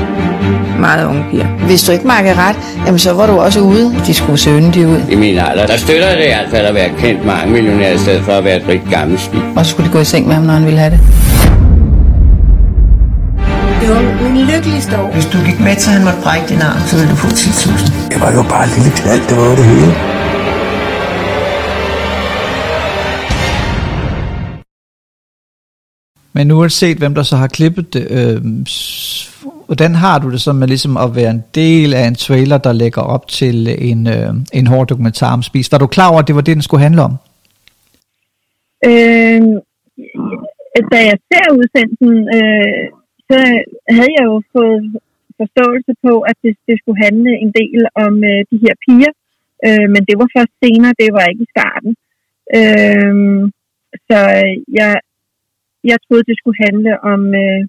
Meget 0.81 1.07
unge 1.07 1.25
piger. 1.31 1.47
Hvis 1.47 1.83
du 1.83 1.93
ikke 1.93 2.07
markerer 2.07 2.49
ret, 2.49 2.57
jamen 2.87 2.99
så 2.99 3.13
var 3.13 3.27
du 3.27 3.33
også 3.33 3.61
ude. 3.61 3.95
De 4.07 4.15
skulle 4.15 4.39
søge 4.39 4.73
de 4.75 4.89
ud. 4.89 5.01
I 5.11 5.15
min 5.15 5.39
alder, 5.39 5.67
der 5.67 5.77
støtter 5.77 6.15
det 6.17 6.25
i 6.25 6.29
hvert 6.29 6.51
fald 6.51 6.67
at 6.67 6.75
være 6.75 6.91
kendt 6.99 7.27
mange 7.27 7.53
millionær, 7.53 7.93
i 7.93 7.99
stedet 7.99 8.23
for 8.25 8.33
at 8.33 8.45
være 8.45 8.57
et 8.57 8.69
rigtig 8.69 8.91
gammelt 8.91 9.21
spil. 9.21 9.43
Og 9.57 9.67
så 9.67 9.71
skulle 9.71 9.89
de 9.89 9.93
gå 9.93 10.01
i 10.01 10.05
seng 10.05 10.27
med 10.27 10.35
ham, 10.35 10.45
når 10.45 10.55
han 10.55 10.65
ville 10.65 10.79
have 10.79 10.91
det. 10.91 11.01
Det 13.81 13.89
var 13.89 14.31
min 14.31 14.47
lykkeligste 14.47 14.99
år. 14.99 15.11
Hvis 15.13 15.27
du 15.27 15.39
gik 15.47 15.61
med 15.61 15.77
til, 15.77 15.91
at 15.91 15.97
han 15.97 16.05
måtte 16.05 16.21
brække 16.23 16.47
din 16.49 16.63
arm, 16.63 16.81
så 16.87 16.97
ville 16.97 17.11
du 17.11 17.17
få 17.17 17.27
10.000. 17.27 18.09
Det 18.13 18.21
var 18.21 18.33
jo 18.33 18.43
bare 18.43 18.65
et 18.65 18.73
lille 18.77 18.91
knald, 18.97 19.23
det 19.29 19.37
var 19.37 19.45
jo 19.45 19.57
det 19.57 19.65
hele. 19.65 19.95
Men 26.33 26.51
uanset 26.51 26.99
hvem 26.99 27.15
der 27.15 27.23
så 27.23 27.37
har 27.37 27.47
klippet 27.47 27.95
det, 27.95 28.07
øh, 28.11 28.67
hvordan 29.71 29.95
har 30.05 30.17
du 30.19 30.29
det 30.35 30.41
så 30.41 30.53
med 30.53 30.69
ligesom 30.69 30.95
at 31.05 31.11
være 31.19 31.31
en 31.31 31.45
del 31.55 31.89
af 32.01 32.05
en 32.07 32.19
trailer, 32.25 32.59
der 32.67 32.73
lægger 32.83 33.03
op 33.15 33.25
til 33.39 33.57
en, 33.91 34.01
øh, 34.17 34.33
en 34.59 34.67
hård 34.73 34.87
dokumentar 34.93 35.33
om 35.39 35.43
spis? 35.43 35.73
Var 35.73 35.79
du 35.79 35.87
klar 35.87 36.11
over, 36.11 36.21
at 36.21 36.29
det 36.29 36.35
var 36.39 36.47
det, 36.47 36.57
den 36.59 36.69
skulle 36.69 36.87
handle 36.87 37.03
om? 37.09 37.15
Øh, 38.91 39.41
da 40.93 40.99
jeg 41.11 41.19
ser 41.29 41.47
udsendelsen, 41.59 42.15
øh, 42.37 42.85
så 43.29 43.39
havde 43.97 44.13
jeg 44.19 44.25
jo 44.31 44.37
fået 44.57 44.83
forståelse 45.41 45.93
på, 46.07 46.13
at 46.31 46.37
det, 46.45 46.53
det 46.69 46.77
skulle 46.81 47.03
handle 47.07 47.33
en 47.45 47.53
del 47.61 47.81
om 48.05 48.15
øh, 48.31 48.41
de 48.51 48.57
her 48.65 48.75
piger. 48.85 49.13
Øh, 49.67 49.87
men 49.95 50.03
det 50.09 50.15
var 50.21 50.29
først 50.37 50.55
senere, 50.65 50.99
det 51.03 51.09
var 51.17 51.25
ikke 51.31 51.47
i 51.49 51.53
starten. 51.57 51.93
Øhm, 52.59 53.43
øh, 53.43 53.51
så 54.09 54.19
jeg 54.79 54.93
jeg 55.91 55.99
troede, 56.05 56.29
det 56.31 56.37
skulle 56.39 56.61
handle 56.67 56.93
om 57.13 57.21
øh, 57.43 57.63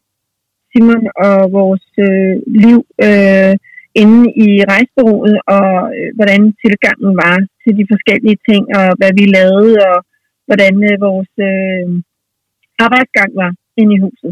Simon 0.72 1.04
og 1.26 1.38
vores 1.60 1.88
øh, 2.08 2.36
liv 2.64 2.80
øh, 3.08 3.54
inde 4.02 4.22
i 4.46 4.50
rejsbureauet, 4.72 5.38
og 5.56 5.70
øh, 5.98 6.10
hvordan 6.18 6.42
tilgangen 6.64 7.12
var 7.24 7.38
til 7.64 7.74
de 7.80 7.86
forskellige 7.92 8.38
ting, 8.50 8.64
og 8.80 8.88
hvad 9.00 9.12
vi 9.20 9.26
lavede, 9.38 9.74
og 9.90 9.98
hvordan 10.48 10.74
øh, 10.90 10.96
vores 11.08 11.34
øh, 11.50 11.86
arbejdsgang 12.86 13.32
var 13.42 13.52
inde 13.82 13.94
i 13.96 14.02
huset. 14.06 14.32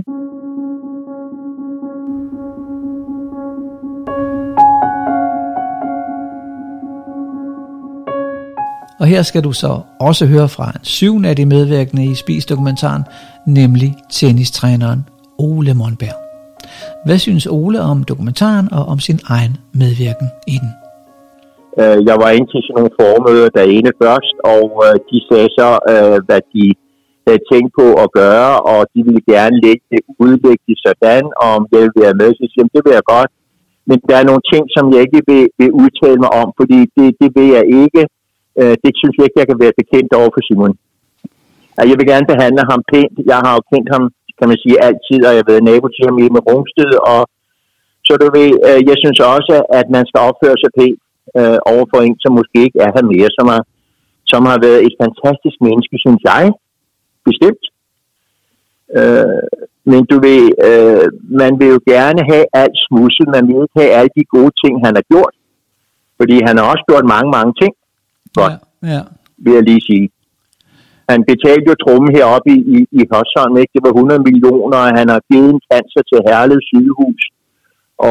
Og 8.99 9.07
her 9.07 9.21
skal 9.21 9.43
du 9.43 9.51
så 9.51 9.81
også 9.99 10.25
høre 10.25 10.49
fra 10.49 10.71
en 10.75 10.83
syvende 10.83 11.29
af 11.29 11.35
de 11.35 11.45
medvirkende 11.45 12.05
i 12.11 12.15
Spis-dokumentaren, 12.15 13.03
nemlig 13.47 13.95
tennistræneren 14.09 14.99
Ole 15.37 15.73
Monberg. 15.73 16.28
Hvad 17.05 17.17
synes 17.17 17.45
Ole 17.45 17.79
om 17.91 18.03
dokumentaren 18.03 18.67
og 18.77 18.83
om 18.93 18.99
sin 18.99 19.19
egen 19.35 19.53
medvirken 19.81 20.27
i 20.47 20.55
den? 20.63 20.71
Øh, 21.81 21.97
jeg 22.09 22.15
var 22.23 22.29
inde 22.35 22.49
til 22.51 22.61
sådan 22.63 22.77
nogle 22.79 22.97
formøder 22.99 23.49
derinde 23.59 23.91
først, 24.03 24.35
og 24.53 24.63
øh, 24.85 24.95
de 25.09 25.17
sagde 25.29 25.49
så, 25.59 25.69
øh, 25.91 26.17
hvad 26.27 26.41
de 26.53 26.63
havde 27.27 27.41
tænkt 27.51 27.71
på 27.81 27.87
at 28.03 28.09
gøre, 28.21 28.53
og 28.71 28.79
de 28.93 28.99
ville 29.07 29.23
gerne 29.33 29.55
lægge 29.65 29.85
det, 29.91 30.01
udlægge 30.23 30.63
det 30.69 30.77
sådan, 30.85 31.25
og 31.41 31.49
om 31.57 31.63
jeg 31.71 31.79
ville 31.83 32.03
være 32.05 32.19
med, 32.21 32.29
så 32.39 32.43
siger 32.51 32.65
det 32.75 32.81
vil 32.85 32.97
jeg 32.99 33.07
godt. 33.15 33.31
Men 33.89 33.97
der 34.09 34.15
er 34.17 34.29
nogle 34.29 34.43
ting, 34.51 34.63
som 34.75 34.85
jeg 34.93 35.01
ikke 35.05 35.21
vil, 35.29 35.43
vil 35.59 35.71
udtale 35.81 36.19
mig 36.25 36.31
om, 36.41 36.47
fordi 36.59 36.79
det, 36.97 37.07
det 37.21 37.29
vil 37.37 37.49
jeg 37.57 37.65
ikke. 37.83 38.01
Det 38.83 38.91
synes 38.99 39.13
jeg 39.15 39.25
ikke, 39.25 39.41
jeg 39.41 39.49
kan 39.51 39.59
være 39.63 39.79
bekendt 39.81 40.11
over 40.19 40.29
for 40.35 40.41
Simon. 40.47 40.73
Altså, 41.77 41.89
jeg 41.91 41.97
vil 41.99 42.11
gerne 42.13 42.27
behandle 42.33 42.63
ham 42.71 42.81
pænt. 42.91 43.15
Jeg 43.31 43.39
har 43.45 43.53
jo 43.57 43.61
kendt 43.71 43.87
ham, 43.93 44.03
kan 44.39 44.47
man 44.51 44.59
sige, 44.63 44.83
altid, 44.87 45.19
og 45.27 45.33
jeg 45.35 45.49
været 45.51 45.67
nabo 45.69 45.87
til 45.87 46.05
ham 46.07 46.15
med 46.35 46.45
Rungsted, 46.49 46.93
og 47.13 47.21
så 48.05 48.11
du 48.21 48.27
ved, 48.37 48.51
øh, 48.67 48.79
jeg 48.89 48.97
synes 49.03 49.19
også, 49.35 49.55
at 49.79 49.87
man 49.95 50.03
skal 50.09 50.21
opføre 50.29 50.57
sig 50.61 50.71
pænt 50.77 51.01
øh, 51.39 51.59
over 51.73 51.85
for 51.91 51.99
en, 52.05 52.15
som 52.23 52.31
måske 52.39 52.57
ikke 52.65 52.79
er 52.85 52.91
her 52.95 53.05
mere, 53.13 53.29
som 53.37 53.45
har, 53.53 53.63
som 54.31 54.41
har 54.51 54.57
været 54.65 54.81
et 54.87 54.95
fantastisk 55.03 55.57
menneske, 55.67 55.95
synes 56.05 56.21
jeg, 56.31 56.43
bestemt. 57.27 57.63
Øh, 58.97 59.43
men 59.91 60.01
du 60.11 60.15
ved, 60.27 60.43
øh, 60.69 61.05
man 61.41 61.51
vil 61.59 61.69
jo 61.75 61.79
gerne 61.93 62.21
have 62.31 62.45
alt 62.61 62.77
smudset, 62.85 63.27
man 63.37 63.43
vil 63.47 63.57
ikke 63.63 63.79
have 63.81 63.91
alle 63.97 64.11
de 64.17 64.23
gode 64.35 64.53
ting, 64.63 64.73
han 64.85 64.93
har 64.99 65.05
gjort. 65.13 65.33
Fordi 66.19 66.35
han 66.47 66.57
har 66.57 66.65
også 66.71 66.83
gjort 66.89 67.05
mange, 67.15 67.29
mange 67.37 67.53
ting. 67.61 67.73
Godt, 68.39 68.53
ja, 68.83 68.87
ja. 68.93 69.01
vil 69.43 69.53
jeg 69.53 69.63
lige 69.63 69.83
sige 69.89 70.05
han 71.11 71.21
betalte 71.31 71.67
jo 71.71 71.75
trummen 71.83 72.11
heroppe 72.17 72.49
i, 72.57 72.59
i, 72.75 72.77
i 72.99 73.01
Hørsholm, 73.11 73.55
ikke? 73.61 73.73
Det 73.75 73.83
var 73.85 73.93
100 73.93 74.25
millioner, 74.27 74.77
og 74.83 74.89
han 74.99 75.07
har 75.13 75.21
givet 75.31 75.49
en 75.53 75.61
cancer 75.69 76.01
til 76.09 76.19
Herlev 76.27 76.59
sygehus 76.71 77.23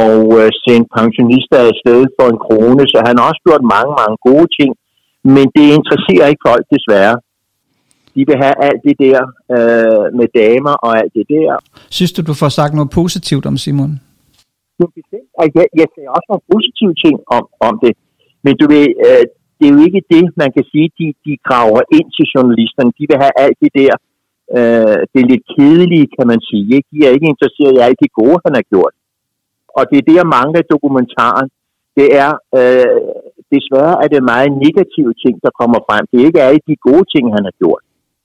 og 0.02 0.18
øh, 0.40 0.48
sendt 0.64 0.86
pensionister 0.98 1.58
afsted 1.70 2.00
for 2.16 2.26
en 2.32 2.40
krone, 2.44 2.82
så 2.92 2.98
han 3.08 3.14
har 3.18 3.24
også 3.30 3.42
gjort 3.46 3.64
mange, 3.74 3.92
mange 4.00 4.16
gode 4.28 4.48
ting, 4.58 4.70
men 5.34 5.46
det 5.56 5.66
interesserer 5.78 6.26
ikke 6.30 6.46
folk 6.50 6.64
desværre. 6.76 7.16
De 8.14 8.22
vil 8.28 8.36
have 8.44 8.56
alt 8.68 8.80
det 8.88 8.96
der 9.04 9.18
øh, 9.56 10.04
med 10.18 10.28
damer 10.40 10.74
og 10.86 10.90
alt 11.00 11.12
det 11.18 11.26
der. 11.34 11.50
Synes 11.96 12.12
du, 12.16 12.20
du 12.30 12.34
får 12.42 12.50
sagt 12.58 12.72
noget 12.78 12.90
positivt 13.00 13.44
om 13.50 13.56
Simon? 13.64 13.92
Jeg, 15.56 15.66
jeg 15.80 15.88
siger 15.94 16.08
også 16.16 16.26
nogle 16.30 16.44
positive 16.52 16.94
ting 17.04 17.16
om, 17.36 17.44
om 17.68 17.74
det. 17.84 17.92
Men 18.44 18.52
du 18.60 18.64
ved, 18.74 18.86
øh, 19.06 19.24
det 19.58 19.64
er 19.66 19.74
jo 19.76 19.80
ikke 19.88 20.02
det, 20.14 20.24
man 20.42 20.50
kan 20.56 20.64
sige, 20.72 20.88
de, 20.98 21.06
de 21.26 21.32
graver 21.46 21.82
ind 21.96 22.08
til 22.16 22.26
journalisterne. 22.34 22.90
De 22.98 23.04
vil 23.10 23.22
have 23.24 23.34
alt 23.44 23.58
det 23.64 23.72
der, 23.80 23.94
øh, 24.56 24.98
det 25.12 25.18
er 25.20 25.30
lidt 25.32 25.44
kedelige, 25.54 26.06
kan 26.16 26.26
man 26.32 26.40
sige. 26.50 26.66
Ikke? 26.76 26.88
De 26.92 26.98
er 27.06 27.10
ikke 27.16 27.32
interesseret 27.34 27.72
i 27.74 27.84
alt 27.86 27.98
det 28.02 28.10
gode, 28.20 28.38
han 28.46 28.54
har 28.58 28.66
gjort. 28.72 28.94
Og 29.76 29.82
det 29.90 29.96
er 29.98 30.06
det, 30.08 30.16
jeg 30.20 30.32
mangler 30.36 30.60
i 30.62 30.70
dokumentaren. 30.74 31.48
Det 31.98 32.08
er, 32.24 32.32
øh, 32.58 33.00
desværre 33.54 33.94
er 34.04 34.08
det 34.14 34.30
meget 34.32 34.50
negative 34.66 35.12
ting, 35.22 35.34
der 35.44 35.52
kommer 35.60 35.78
frem. 35.88 36.04
Det 36.10 36.16
er 36.18 36.26
ikke 36.28 36.46
alle 36.48 36.62
de 36.70 36.76
gode 36.88 37.06
ting, 37.12 37.24
han 37.36 37.44
har 37.48 37.54
gjort. 37.62 37.82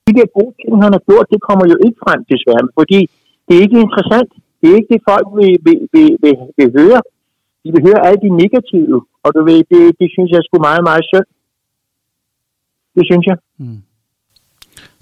De 0.08 0.14
der 0.20 0.28
gode 0.40 0.54
ting, 0.62 0.74
han 0.86 0.94
har 0.98 1.04
gjort, 1.10 1.26
det 1.34 1.42
kommer 1.48 1.66
jo 1.72 1.78
ikke 1.86 2.00
frem, 2.06 2.20
desværre, 2.34 2.64
fordi 2.80 3.00
det 3.46 3.54
er 3.56 3.62
ikke 3.66 3.84
interessant. 3.86 4.32
Det 4.60 4.66
er 4.70 4.76
ikke 4.80 4.94
det, 4.94 5.02
folk 5.12 5.28
vil, 5.40 5.54
vil, 5.66 5.80
vil, 5.94 6.10
vil, 6.24 6.36
vil 6.58 6.70
høre. 6.80 7.00
De 7.64 7.70
vil 7.74 7.86
høre 7.88 8.06
alle 8.08 8.20
de 8.26 8.32
negative, 8.44 8.98
og 9.24 9.30
du 9.36 9.42
ved, 9.50 9.60
det, 9.72 9.82
det 10.00 10.08
synes 10.16 10.30
jeg 10.36 10.42
sgu 10.44 10.56
meget, 10.70 10.84
meget 10.90 11.04
synd. 11.12 11.28
Det 12.96 13.04
synes 13.10 13.26
jeg. 13.32 13.38
Mm. 13.62 13.80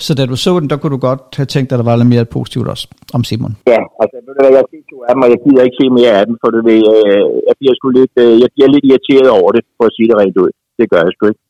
Så 0.05 0.11
da 0.17 0.23
du 0.31 0.35
så 0.45 0.51
den, 0.59 0.69
der 0.71 0.77
kunne 0.77 0.95
du 0.97 1.01
godt 1.09 1.23
have 1.39 1.49
tænkt, 1.55 1.69
at 1.71 1.79
der 1.79 1.87
var 1.89 1.95
lidt 1.95 2.13
mere 2.15 2.25
positivt 2.37 2.67
også 2.73 2.85
om 3.17 3.21
Simon? 3.29 3.53
Ja, 3.73 3.81
altså 4.01 4.15
ved 4.25 4.33
du 4.35 4.41
hvad, 4.43 4.53
jeg 4.57 4.65
ser 4.71 4.83
to 4.91 4.97
af 5.07 5.11
dem, 5.13 5.23
og 5.25 5.29
jeg 5.33 5.39
gider 5.43 5.63
ikke 5.67 5.79
se 5.81 5.87
mere 5.99 6.13
af 6.19 6.25
dem, 6.29 6.35
for 6.41 6.49
du 6.55 6.59
ved, 6.69 6.81
øh, 6.95 7.25
jeg 7.47 7.55
bliver 7.59 7.73
sgu 7.77 7.87
lidt, 7.99 8.15
øh, 8.23 8.33
jeg 8.43 8.49
bliver 8.53 8.69
lidt 8.73 8.85
irriteret 8.89 9.29
over 9.39 9.49
det, 9.55 9.63
for 9.77 9.85
at 9.89 9.95
sige 9.95 10.07
det 10.09 10.17
rent 10.21 10.37
ud. 10.43 10.51
Det 10.79 10.85
gør 10.91 11.01
jeg 11.05 11.13
sgu 11.13 11.23
ikke. 11.31 11.43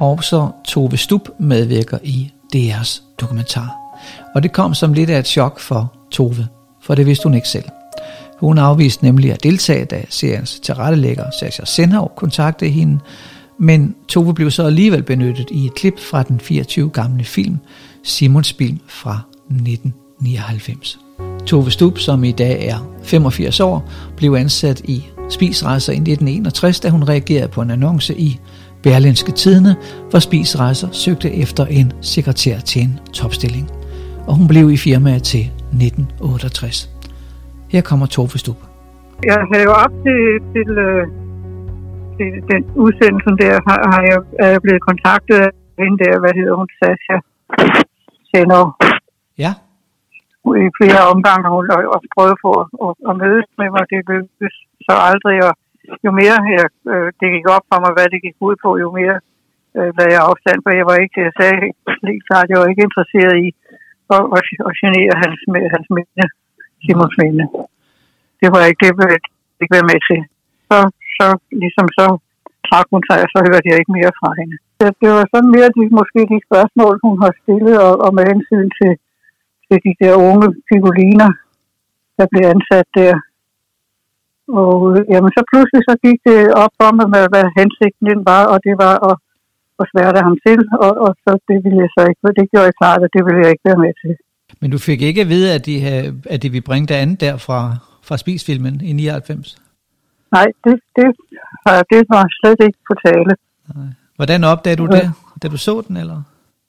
Og 0.00 0.24
så 0.24 0.50
Tove 0.64 0.96
Stub 0.96 1.28
medvirker 1.38 1.98
i 2.02 2.32
DR's 2.56 3.02
dokumentar. 3.20 3.74
Og 4.34 4.42
det 4.42 4.52
kom 4.52 4.74
som 4.74 4.92
lidt 4.92 5.10
af 5.10 5.18
et 5.18 5.26
chok 5.26 5.60
for 5.60 5.92
Tove, 6.10 6.48
for 6.82 6.94
det 6.94 7.06
vidste 7.06 7.24
hun 7.24 7.34
ikke 7.34 7.48
selv. 7.48 7.64
Hun 8.40 8.58
afviste 8.58 9.04
nemlig 9.04 9.32
at 9.32 9.42
deltage, 9.42 9.84
da 9.84 10.04
seriens 10.08 10.60
tilrettelægger 10.60 11.24
Sasha 11.40 11.64
Senhav 11.64 12.12
kontaktede 12.16 12.70
hende, 12.70 12.98
men 13.58 13.94
Tove 14.08 14.34
blev 14.34 14.50
så 14.50 14.66
alligevel 14.66 15.02
benyttet 15.02 15.50
i 15.50 15.66
et 15.66 15.74
klip 15.74 16.00
fra 16.10 16.22
den 16.22 16.40
24 16.40 16.90
gamle 16.90 17.24
film 17.24 17.58
Simons 18.02 18.52
Film 18.52 18.80
fra 18.88 19.20
1999. 19.50 20.98
Tove 21.46 21.70
Stub, 21.70 21.98
som 21.98 22.24
i 22.24 22.32
dag 22.32 22.66
er 22.66 22.92
85 23.02 23.60
år, 23.60 23.90
blev 24.16 24.32
ansat 24.34 24.80
i 24.80 25.04
Spisrejser 25.30 25.92
i 25.92 25.96
1961, 25.96 26.80
da 26.80 26.90
hun 26.90 27.08
reagerede 27.08 27.48
på 27.48 27.62
en 27.62 27.70
annonce 27.70 28.18
i 28.18 28.38
Berlinske 28.86 29.32
Tidene, 29.40 29.72
hvor 30.10 30.20
Spisrejser 30.28 30.88
søgte 31.04 31.28
efter 31.44 31.64
en 31.78 31.88
sekretær 32.14 32.56
til 32.70 32.80
en 32.86 32.92
topstilling. 33.18 33.66
Og 34.28 34.32
hun 34.38 34.46
blev 34.52 34.64
i 34.76 34.78
firmaet 34.86 35.22
til 35.32 35.44
1968. 35.84 36.76
Her 37.72 37.82
kommer 37.88 38.06
Tove 38.14 38.38
Stub. 38.42 38.60
Jeg 39.30 39.38
havde 39.50 39.64
jo 39.68 39.72
op 39.84 39.94
til, 40.04 40.20
til, 40.54 40.68
øh, 40.86 41.04
til 42.16 42.30
den 42.52 42.62
udsendelse 42.84 43.30
der, 43.42 43.52
har, 43.66 43.78
har 43.92 44.02
jeg, 44.10 44.18
er 44.44 44.50
jeg 44.54 44.60
blevet 44.64 44.82
kontaktet 44.88 45.38
af 45.46 45.50
hende 45.80 45.98
der, 46.04 46.14
hvad 46.22 46.32
hedder 46.38 46.54
hun, 46.60 46.68
Sasha 46.78 47.16
Sender. 48.30 48.64
Ja. 49.44 49.52
I 50.64 50.68
flere 50.80 51.00
omgange 51.14 51.42
har 51.46 51.54
hun 51.58 51.66
også 51.96 52.08
prøvet 52.16 52.36
på 52.44 52.50
at, 52.60 52.66
at, 52.84 52.92
at 53.08 53.14
mødes 53.22 53.48
med 53.60 53.68
mig. 53.74 53.82
Det 53.92 53.98
lykkedes 54.10 54.56
så 54.86 54.94
aldrig, 55.10 55.38
og 55.48 55.52
jo 56.06 56.10
mere 56.20 56.36
jeg, 56.56 56.68
øh, 56.92 57.08
det 57.20 57.28
gik 57.34 57.46
op 57.56 57.64
for 57.70 57.78
mig, 57.84 57.92
hvad 57.96 58.06
det 58.12 58.24
gik 58.26 58.36
ud 58.48 58.56
på, 58.64 58.70
jo 58.84 58.88
mere 59.00 59.16
øh, 59.76 59.90
lagde 59.98 60.14
jeg 60.16 60.26
afstand, 60.30 60.58
for 60.64 60.70
jeg 60.80 60.86
var 60.90 60.96
ikke, 61.04 61.18
jeg 61.26 61.34
sagde 61.38 61.56
helt 62.08 62.24
klart, 62.28 62.50
jeg 62.50 62.58
var 62.60 62.68
ikke 62.70 62.86
interesseret 62.88 63.36
i 63.46 63.48
at, 64.14 64.24
at, 64.36 64.42
at 64.68 64.72
genere 64.82 65.14
hans, 65.22 65.38
hans 65.74 65.88
minde. 65.96 66.26
Simons 66.82 67.16
Minde. 67.20 67.44
Det 68.40 68.48
var 68.54 68.62
ikke, 68.68 68.80
det 68.84 68.92
ville 68.96 69.12
jeg 69.14 69.22
ikke 69.62 69.76
være 69.76 69.90
med 69.92 70.00
til. 70.08 70.20
Så, 70.68 70.78
så 71.16 71.26
ligesom 71.62 71.86
så 71.98 72.06
trak 72.68 72.86
hun 72.92 73.02
sig, 73.08 73.18
og 73.24 73.28
så 73.32 73.38
hørte 73.48 73.68
jeg 73.70 73.78
ikke 73.78 73.96
mere 73.98 74.12
fra 74.20 74.30
hende. 74.38 74.56
Så 74.80 74.86
det 75.00 75.08
var 75.16 75.24
sådan 75.32 75.50
mere 75.56 75.70
de, 75.76 75.82
måske 75.98 76.20
de 76.32 76.46
spørgsmål, 76.48 76.94
hun 77.06 77.16
har 77.24 77.32
stillet, 77.42 77.76
og, 77.86 77.92
og 78.04 78.10
med 78.16 78.24
hensyn 78.32 78.68
til, 78.78 78.92
til 79.66 79.78
de 79.86 79.92
der 80.02 80.14
unge 80.30 80.48
figuriner, 80.70 81.30
der 82.18 82.26
blev 82.32 82.44
ansat 82.54 82.88
der. 82.98 83.14
Og 84.60 84.74
jamen, 85.12 85.30
så 85.36 85.42
pludselig 85.50 85.82
så 85.88 85.94
gik 86.04 86.18
det 86.28 86.40
op 86.62 86.72
for 86.80 86.90
mig, 86.98 87.06
med, 87.14 87.24
hvad 87.32 87.46
hensigten 87.58 88.26
var, 88.32 88.42
og 88.52 88.58
det 88.66 88.74
var 88.84 88.94
at, 89.08 89.16
at 89.80 89.84
sværte 89.90 90.20
ham 90.26 90.36
til, 90.46 90.58
og, 90.84 90.92
og 91.04 91.10
så 91.22 91.30
det 91.48 91.58
ville 91.64 91.80
jeg 91.84 91.90
så 91.96 92.02
ikke, 92.08 92.20
det 92.40 92.50
gjorde 92.50 92.68
jeg 92.70 92.80
klart, 92.82 93.00
at 93.06 93.10
det 93.16 93.22
ville 93.26 93.40
jeg 93.42 93.50
ikke 93.54 93.68
være 93.70 93.82
med 93.84 93.92
til. 94.02 94.12
Men 94.60 94.70
du 94.74 94.78
fik 94.78 95.00
ikke 95.02 95.20
at 95.24 95.28
vide, 95.34 95.48
at 95.56 95.66
de, 95.68 95.74
at 96.34 96.42
de 96.42 96.48
ville 96.54 96.68
bringe 96.70 96.86
det 96.90 96.94
andet 97.02 97.20
der 97.20 97.36
fra, 97.46 97.60
fra 98.08 98.16
Spisfilmen 98.16 98.74
i 98.90 98.92
99? 98.92 99.56
Nej, 100.36 100.46
det, 100.64 100.74
det, 100.96 101.06
det 101.90 102.00
var 102.14 102.24
slet 102.38 102.60
ikke 102.66 102.80
på 102.88 102.94
tale. 103.06 103.32
Nej. 103.74 103.90
Hvordan 104.16 104.44
opdagede 104.44 104.80
du 104.82 104.86
det, 104.86 105.04
da 105.42 105.48
du 105.48 105.58
så 105.68 105.74
den, 105.88 105.96
eller? 105.96 106.18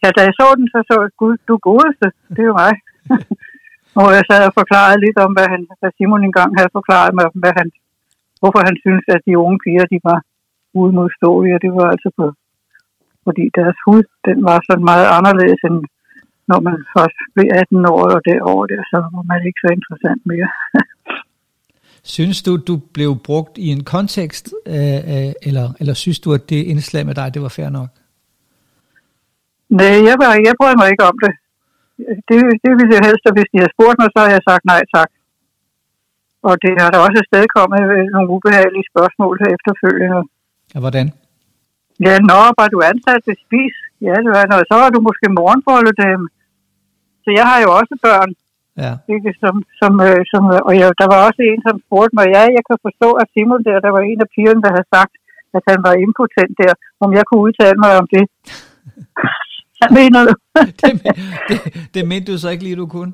Ja, 0.04 0.10
da 0.18 0.22
jeg 0.28 0.34
så 0.42 0.48
den, 0.58 0.68
så 0.74 0.78
så 0.88 0.94
jeg, 1.02 1.10
gud, 1.22 1.36
du 1.48 1.58
godeste, 1.58 2.08
det 2.30 2.40
er 2.40 2.50
jo 2.52 2.58
mig. 2.64 2.74
og 4.00 4.08
jeg 4.18 4.24
sad 4.30 4.42
og 4.50 4.58
forklarede 4.60 5.04
lidt 5.06 5.18
om, 5.26 5.32
hvad, 5.38 5.48
han, 5.54 5.62
hvad 5.80 5.92
Simon 5.98 6.24
engang 6.24 6.52
havde 6.58 6.76
forklaret 6.78 7.14
mig, 7.18 7.26
hvad 7.44 7.54
han, 7.60 7.68
hvorfor 8.42 8.62
han 8.68 8.76
synes, 8.84 9.04
at 9.16 9.22
de 9.28 9.42
unge 9.46 9.60
piger, 9.64 9.86
de 9.94 10.00
var 10.10 10.20
udmodståelige, 10.82 11.56
og 11.58 11.62
det 11.66 11.72
var 11.80 11.88
altså 11.94 12.10
på, 12.20 12.26
fordi 13.26 13.44
deres 13.60 13.78
hud, 13.86 14.04
den 14.28 14.38
var 14.50 14.58
sådan 14.68 14.88
meget 14.92 15.08
anderledes 15.18 15.62
end 15.68 15.78
når 16.52 16.60
man 16.68 16.78
først 16.96 17.18
blev 17.34 17.48
18 17.62 17.86
år 17.96 18.04
og 18.18 18.22
derover 18.30 18.66
der, 18.72 18.82
så 18.92 18.98
var 19.16 19.24
man 19.32 19.42
ikke 19.48 19.60
så 19.64 19.70
interessant 19.78 20.22
mere. 20.32 20.50
synes 22.16 22.40
du, 22.48 22.52
du 22.70 22.76
blev 22.98 23.12
brugt 23.30 23.58
i 23.58 23.68
en 23.76 23.84
kontekst, 23.84 24.46
øh, 24.66 25.00
øh, 25.14 25.32
eller, 25.48 25.68
eller 25.80 25.94
synes 25.94 26.20
du, 26.20 26.30
at 26.34 26.50
det 26.50 26.62
indslag 26.74 27.06
med 27.06 27.16
dig, 27.16 27.34
det 27.34 27.42
var 27.42 27.54
fair 27.58 27.70
nok? 27.70 27.90
Nej, 29.70 29.98
jeg, 30.10 30.16
var, 30.22 30.32
jeg 30.48 30.54
brød 30.60 30.76
mig 30.82 30.88
ikke 30.92 31.04
om 31.04 31.18
det. 31.24 31.34
Det, 32.30 32.40
det 32.64 32.72
ville 32.78 32.96
jeg 32.98 33.06
helst, 33.08 33.24
og 33.30 33.34
hvis 33.36 33.50
de 33.52 33.60
havde 33.62 33.76
spurgt 33.76 33.98
mig, 34.00 34.10
så 34.12 34.20
havde 34.22 34.38
jeg 34.38 34.48
sagt 34.50 34.64
nej 34.74 34.82
tak. 34.96 35.12
Og 36.48 36.54
det 36.64 36.74
har 36.82 36.90
der 36.92 37.00
også 37.08 37.20
stadig 37.30 37.50
kommet 37.58 37.82
øh, 37.96 38.06
nogle 38.14 38.30
ubehagelige 38.36 38.90
spørgsmål 38.92 39.34
her 39.42 39.50
efterfølgende. 39.58 40.22
Ja, 40.74 40.80
hvordan? 40.84 41.08
Ja, 42.08 42.16
når 42.30 42.46
var 42.60 42.68
du 42.74 42.78
ansat 42.92 43.22
ved 43.28 43.38
spis? 43.46 43.76
Ja, 44.08 44.16
det 44.24 44.30
var 44.36 44.46
noget. 44.52 44.66
Så 44.72 44.76
var 44.82 44.90
du 44.96 45.00
måske 45.10 45.28
morgenbolledame. 45.40 46.26
Så 47.24 47.30
jeg 47.40 47.46
har 47.52 47.60
jo 47.66 47.70
også 47.80 47.94
børn. 48.08 48.32
Ja. 48.84 48.94
Ikke, 49.16 49.32
som, 49.44 49.56
som, 49.80 49.94
øh, 50.08 50.22
som, 50.32 50.42
og 50.68 50.74
jeg, 50.80 50.88
der 51.02 51.08
var 51.14 51.20
også 51.28 51.42
en, 51.50 51.62
som 51.68 51.76
spurgte 51.86 52.14
mig, 52.18 52.26
ja, 52.36 52.44
jeg 52.58 52.64
kan 52.68 52.78
forstå, 52.88 53.10
at 53.22 53.28
Simon 53.34 53.62
der, 53.68 53.78
der 53.86 53.92
var 53.96 54.04
en 54.12 54.24
af 54.26 54.30
pigerne, 54.36 54.64
der 54.66 54.72
havde 54.76 54.92
sagt, 54.98 55.14
at 55.58 55.64
han 55.72 55.80
var 55.88 55.94
impotent 56.06 56.54
der, 56.64 56.74
om 57.04 57.10
jeg 57.18 57.24
kunne 57.26 57.44
udtale 57.48 57.78
mig 57.84 57.92
om 58.02 58.08
det. 58.16 58.24
Hvad 59.80 59.92
mener 60.00 60.20
du? 60.28 60.34
det, 60.82 60.92
det, 61.50 61.58
det 61.94 62.04
mente 62.12 62.28
du 62.32 62.38
så 62.38 62.50
ikke 62.54 62.66
lige, 62.68 62.82
du 62.84 62.88
kunne? 62.96 63.14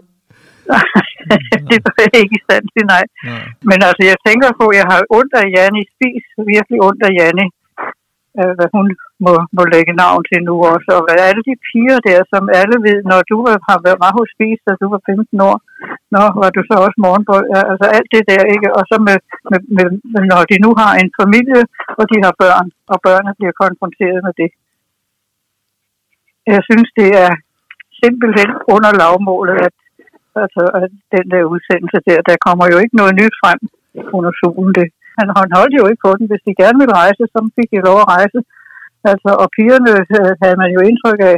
det 1.70 1.78
var 1.86 1.94
jeg 2.00 2.20
ikke 2.26 2.40
til, 2.74 2.86
nej. 2.94 3.06
nej. 3.30 3.44
Men 3.70 3.78
altså, 3.88 4.04
jeg 4.12 4.18
tænker 4.28 4.50
på, 4.60 4.66
at 4.72 4.78
jeg 4.80 4.86
har 4.92 5.00
ondt 5.18 5.34
af 5.42 5.46
Janne 5.56 5.82
Spis, 5.92 6.26
virkelig 6.54 6.80
ondt 6.88 7.02
af 7.08 7.12
Janne 7.20 7.46
øh, 8.40 8.54
hvad 8.58 8.70
hun 8.76 8.86
må, 9.26 9.34
må 9.58 9.64
lægge 9.74 9.94
navn 10.04 10.22
til 10.30 10.40
nu 10.50 10.56
også. 10.74 10.90
Og 10.98 11.02
hvad 11.06 11.18
alle 11.30 11.44
de 11.50 11.56
piger 11.68 12.00
der, 12.10 12.20
som 12.32 12.44
alle 12.60 12.78
ved, 12.88 12.98
når 13.12 13.20
du 13.32 13.38
har 13.70 13.78
været 13.86 14.02
meget 14.04 14.18
hos 14.20 14.30
Spis, 14.36 14.60
da 14.68 14.72
du 14.82 14.86
var 14.94 15.02
15 15.12 15.42
år, 15.50 15.58
nå, 16.16 16.24
var 16.42 16.50
du 16.56 16.62
så 16.70 16.76
også 16.86 16.98
morgenbold. 17.06 17.48
Altså 17.72 17.86
alt 17.98 18.10
det 18.16 18.24
der, 18.32 18.44
ikke? 18.56 18.70
Og 18.78 18.84
så 18.90 18.96
med, 19.08 19.18
med, 19.52 19.60
med, 19.76 19.88
når 20.32 20.42
de 20.52 20.58
nu 20.66 20.72
har 20.82 20.92
en 21.02 21.12
familie, 21.22 21.62
og 22.00 22.04
de 22.12 22.18
har 22.26 22.34
børn, 22.44 22.68
og 22.94 22.98
børnene 23.06 23.34
bliver 23.40 23.56
konfronteret 23.64 24.20
med 24.28 24.34
det. 24.42 24.50
Jeg 26.54 26.62
synes, 26.70 26.90
det 27.00 27.10
er 27.26 27.32
simpelthen 28.02 28.50
under 28.76 28.92
lavmålet, 29.02 29.58
at, 29.68 29.76
altså, 30.44 30.64
at 30.82 30.92
den 31.16 31.26
der 31.34 31.44
udsendelse 31.54 32.00
der, 32.10 32.20
der 32.30 32.44
kommer 32.46 32.66
jo 32.72 32.78
ikke 32.84 33.00
noget 33.02 33.14
nyt 33.22 33.36
frem 33.44 33.60
under 34.18 34.32
solen. 34.42 34.74
Det, 34.80 34.88
han, 35.18 35.28
han 35.42 35.52
holdt 35.60 35.80
jo 35.80 35.86
ikke 35.90 36.04
på 36.06 36.12
den. 36.18 36.26
Hvis 36.30 36.46
de 36.48 36.60
gerne 36.62 36.78
ville 36.82 37.00
rejse, 37.04 37.24
så 37.34 37.40
fik 37.58 37.70
de 37.74 37.88
lov 37.88 37.98
at 38.02 38.12
rejse. 38.16 38.40
Altså, 39.12 39.32
og 39.42 39.48
pigerne 39.58 39.94
øh, 40.18 40.32
havde 40.42 40.58
man 40.62 40.70
jo 40.76 40.80
indtryk 40.90 41.20
af, 41.32 41.38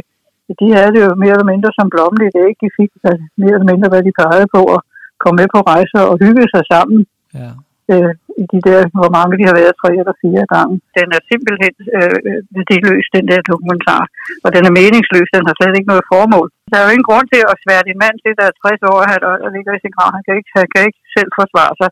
at 0.50 0.56
de 0.62 0.68
havde 0.76 0.92
det 0.94 1.02
jo 1.06 1.12
mere 1.22 1.34
eller 1.36 1.52
mindre 1.52 1.70
som 1.78 1.86
blommeligt 1.94 2.36
ikke? 2.48 2.60
De 2.64 2.70
fik 2.78 2.90
øh, 3.08 3.18
mere 3.42 3.56
eller 3.56 3.70
mindre, 3.72 3.88
hvad 3.92 4.02
de 4.06 4.18
pegede 4.20 4.48
på, 4.56 4.60
at 4.76 4.80
komme 5.22 5.36
med 5.40 5.48
på 5.54 5.60
rejser 5.72 6.02
og 6.10 6.14
hygge 6.24 6.46
sig 6.54 6.64
sammen. 6.72 6.98
Ja. 7.40 7.50
Øh, 7.92 8.12
I 8.42 8.44
de 8.52 8.60
der, 8.68 8.80
hvor 8.98 9.10
mange 9.16 9.34
de 9.38 9.48
har 9.48 9.56
været, 9.60 9.78
tre 9.82 9.90
eller 10.00 10.14
fire 10.24 10.44
gange. 10.54 10.74
Den 10.98 11.08
er 11.16 11.22
simpelthen 11.30 11.74
øh, 11.96 12.18
øh 12.28 12.40
værdiløs, 12.56 13.06
den 13.16 13.24
der 13.30 13.40
dokumentar. 13.52 14.02
Og 14.44 14.50
den 14.54 14.62
er 14.68 14.76
meningsløs, 14.80 15.28
den 15.36 15.44
har 15.48 15.54
slet 15.56 15.76
ikke 15.78 15.92
noget 15.92 16.08
formål. 16.12 16.48
Der 16.70 16.76
er 16.78 16.84
jo 16.86 16.94
ingen 16.94 17.08
grund 17.10 17.26
til 17.32 17.42
at 17.50 17.60
svære 17.64 17.86
din 17.88 18.02
mand 18.04 18.16
til, 18.24 18.32
der 18.38 18.44
er 18.46 18.54
60 18.64 18.82
år 18.92 18.98
og, 19.28 19.34
og 19.44 19.50
ligger 19.56 19.72
i 19.74 19.82
sin 19.84 19.94
grav. 19.96 20.10
Han 20.16 20.22
kan 20.26 20.34
ikke, 20.38 20.50
han 20.58 20.68
kan 20.72 20.82
ikke 20.88 21.00
selv 21.16 21.30
forsvare 21.38 21.74
sig. 21.80 21.90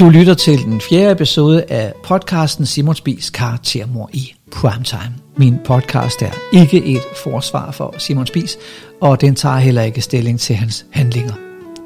Du 0.00 0.08
lytter 0.08 0.34
til 0.34 0.64
den 0.64 0.80
fjerde 0.80 1.12
episode 1.12 1.64
af 1.68 1.92
podcasten 2.04 2.66
Simon 2.66 2.94
Spies 2.94 3.30
karaktermor 3.30 4.10
i 4.12 4.34
Primetime. 4.52 5.14
Min 5.36 5.54
podcast 5.64 6.22
er 6.22 6.30
ikke 6.52 6.84
et 6.84 7.02
forsvar 7.24 7.70
for 7.70 7.94
Simon 7.98 8.26
Spies, 8.26 8.58
og 9.00 9.20
den 9.20 9.34
tager 9.34 9.56
heller 9.56 9.82
ikke 9.82 10.00
stilling 10.00 10.40
til 10.40 10.56
hans 10.56 10.86
handlinger. 10.90 11.32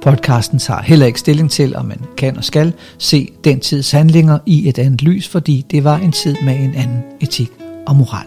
Podcasten 0.02 0.58
tager 0.58 0.82
heller 0.82 1.06
ikke 1.06 1.18
stilling 1.18 1.50
til, 1.50 1.76
om 1.76 1.86
man 1.86 2.00
kan 2.16 2.36
og 2.36 2.44
skal 2.44 2.72
se 2.98 3.28
den 3.44 3.60
tids 3.60 3.90
handlinger 3.90 4.38
i 4.46 4.68
et 4.68 4.78
andet 4.78 5.02
lys, 5.02 5.28
fordi 5.28 5.64
det 5.70 5.84
var 5.84 5.96
en 5.96 6.12
tid 6.12 6.36
med 6.44 6.54
en 6.54 6.74
anden 6.74 7.02
etik 7.20 7.50
og 7.86 7.96
moral. 7.96 8.26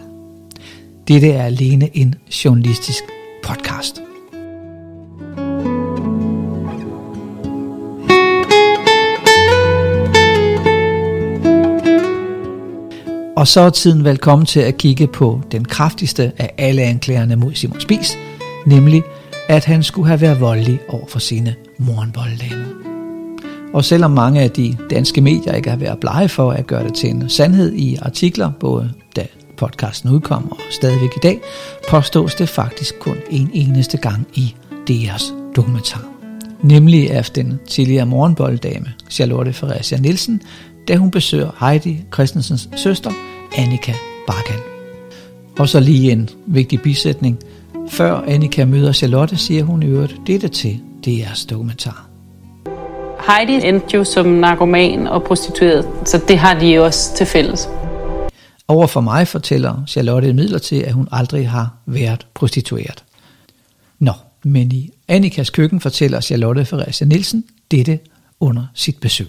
Dette 1.08 1.30
er 1.30 1.44
alene 1.44 1.96
en 1.96 2.14
journalistisk 2.44 3.02
podcast. 3.44 4.07
Og 13.38 13.48
så 13.48 13.60
er 13.60 13.70
tiden 13.70 14.04
velkommen 14.04 14.46
til 14.46 14.60
at 14.60 14.76
kigge 14.76 15.06
på 15.06 15.40
den 15.52 15.64
kraftigste 15.64 16.32
af 16.38 16.54
alle 16.58 16.82
anklagerne 16.82 17.36
mod 17.36 17.54
Simon 17.54 17.80
Spis, 17.80 18.18
nemlig 18.66 19.02
at 19.48 19.64
han 19.64 19.82
skulle 19.82 20.08
have 20.08 20.20
været 20.20 20.40
voldelig 20.40 20.80
over 20.88 21.06
for 21.08 21.18
sine 21.18 21.54
morgenbolddamer. 21.78 22.64
Og 23.74 23.84
selvom 23.84 24.10
mange 24.10 24.40
af 24.40 24.50
de 24.50 24.76
danske 24.90 25.20
medier 25.20 25.52
ikke 25.52 25.70
har 25.70 25.76
været 25.76 25.98
blege 26.00 26.28
for 26.28 26.50
at 26.50 26.66
gøre 26.66 26.84
det 26.84 26.94
til 26.94 27.10
en 27.10 27.28
sandhed 27.28 27.72
i 27.72 27.96
artikler, 28.02 28.50
både 28.60 28.92
da 29.16 29.26
podcasten 29.56 30.10
udkom 30.10 30.50
og 30.50 30.58
stadigvæk 30.70 31.10
i 31.16 31.20
dag, 31.22 31.40
påstås 31.90 32.34
det 32.34 32.48
faktisk 32.48 32.98
kun 33.00 33.16
en 33.30 33.50
eneste 33.52 33.96
gang 33.96 34.26
i 34.34 34.54
deres 34.88 35.34
dokumentar. 35.56 36.04
Nemlig 36.62 37.10
af 37.10 37.24
den 37.24 37.60
tidligere 37.68 38.06
morgenbolddame 38.06 38.92
Charlotte 39.10 39.52
Fredericia 39.52 39.98
Nielsen, 39.98 40.42
da 40.88 40.96
hun 40.96 41.10
besøger 41.10 41.50
Heidi 41.60 42.04
Christensens 42.14 42.68
søster, 42.76 43.10
Annika 43.56 43.92
Barkan. 44.26 44.60
Og 45.58 45.68
så 45.68 45.80
lige 45.80 46.12
en 46.12 46.28
vigtig 46.46 46.82
bisætning. 46.82 47.38
Før 47.88 48.20
Annika 48.20 48.64
møder 48.64 48.92
Charlotte, 48.92 49.36
siger 49.36 49.64
hun 49.64 49.82
i 49.82 49.86
øvrigt 49.86 50.16
dette 50.26 50.48
til 50.48 50.80
DR's 51.06 51.46
dokumentar. 51.46 52.08
Heidi 53.28 53.66
endte 53.66 53.96
jo 53.96 54.04
som 54.04 54.26
narkoman 54.26 55.06
og 55.06 55.22
prostitueret, 55.22 55.88
så 56.04 56.20
det 56.28 56.38
har 56.38 56.58
de 56.58 56.78
også 56.78 57.16
til 57.16 57.26
fælles. 57.26 57.68
Over 58.68 58.86
for 58.86 59.00
mig 59.00 59.28
fortæller 59.28 59.84
Charlotte 59.86 60.28
imidlertid, 60.28 60.84
at 60.84 60.92
hun 60.92 61.08
aldrig 61.12 61.48
har 61.50 61.76
været 61.86 62.26
prostitueret. 62.34 63.04
Nå, 63.98 64.12
men 64.44 64.72
i 64.72 64.90
Annikas 65.08 65.50
køkken 65.50 65.80
fortæller 65.80 66.20
Charlotte 66.20 66.64
Fredericia 66.64 67.06
Nielsen 67.06 67.44
dette 67.70 67.98
under 68.40 68.66
sit 68.74 69.00
besøg. 69.00 69.26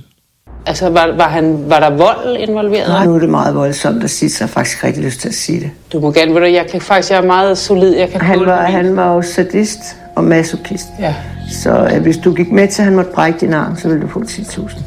Altså, 0.70 0.89
var, 0.89 1.13
var, 1.17 1.28
han, 1.28 1.70
var 1.70 1.80
der 1.80 1.89
vold 1.89 2.38
involveret? 2.38 2.88
Nej, 2.88 3.05
nu 3.05 3.15
er 3.15 3.20
det 3.20 3.30
meget 3.30 3.55
voldsomt 3.55 4.03
at 4.03 4.09
sige, 4.09 4.30
så 4.30 4.43
jeg 4.43 4.47
har 4.47 4.53
faktisk 4.53 4.84
rigtig 4.84 5.03
lyst 5.03 5.20
til 5.22 5.28
at 5.28 5.34
sige 5.34 5.59
det. 5.59 5.72
Du 5.93 5.99
må 5.99 6.11
gerne, 6.11 6.34
ved 6.34 6.41
du, 6.41 6.47
jeg 6.47 6.67
kan 6.72 6.82
faktisk, 6.82 7.11
jeg 7.11 7.17
er 7.17 7.26
meget 7.26 7.57
solid. 7.57 7.95
Jeg 7.95 8.09
kan 8.09 8.22
han, 8.22 8.45
var, 8.45 8.61
han 8.61 8.95
var 8.95 9.13
jo 9.13 9.22
sadist 9.22 9.80
og 10.15 10.24
masochist. 10.24 10.88
Ja. 10.99 11.15
Så 11.51 11.89
øh, 11.93 12.01
hvis 12.01 12.17
du 12.17 12.34
gik 12.34 12.51
med 12.51 12.67
til, 12.67 12.82
at 12.82 12.86
han 12.86 12.95
måtte 12.95 13.11
brække 13.11 13.39
din 13.39 13.53
arm, 13.53 13.78
så 13.78 13.88
ville 13.88 14.03
du 14.03 14.07
få 14.07 14.20
10.000. 14.20 14.82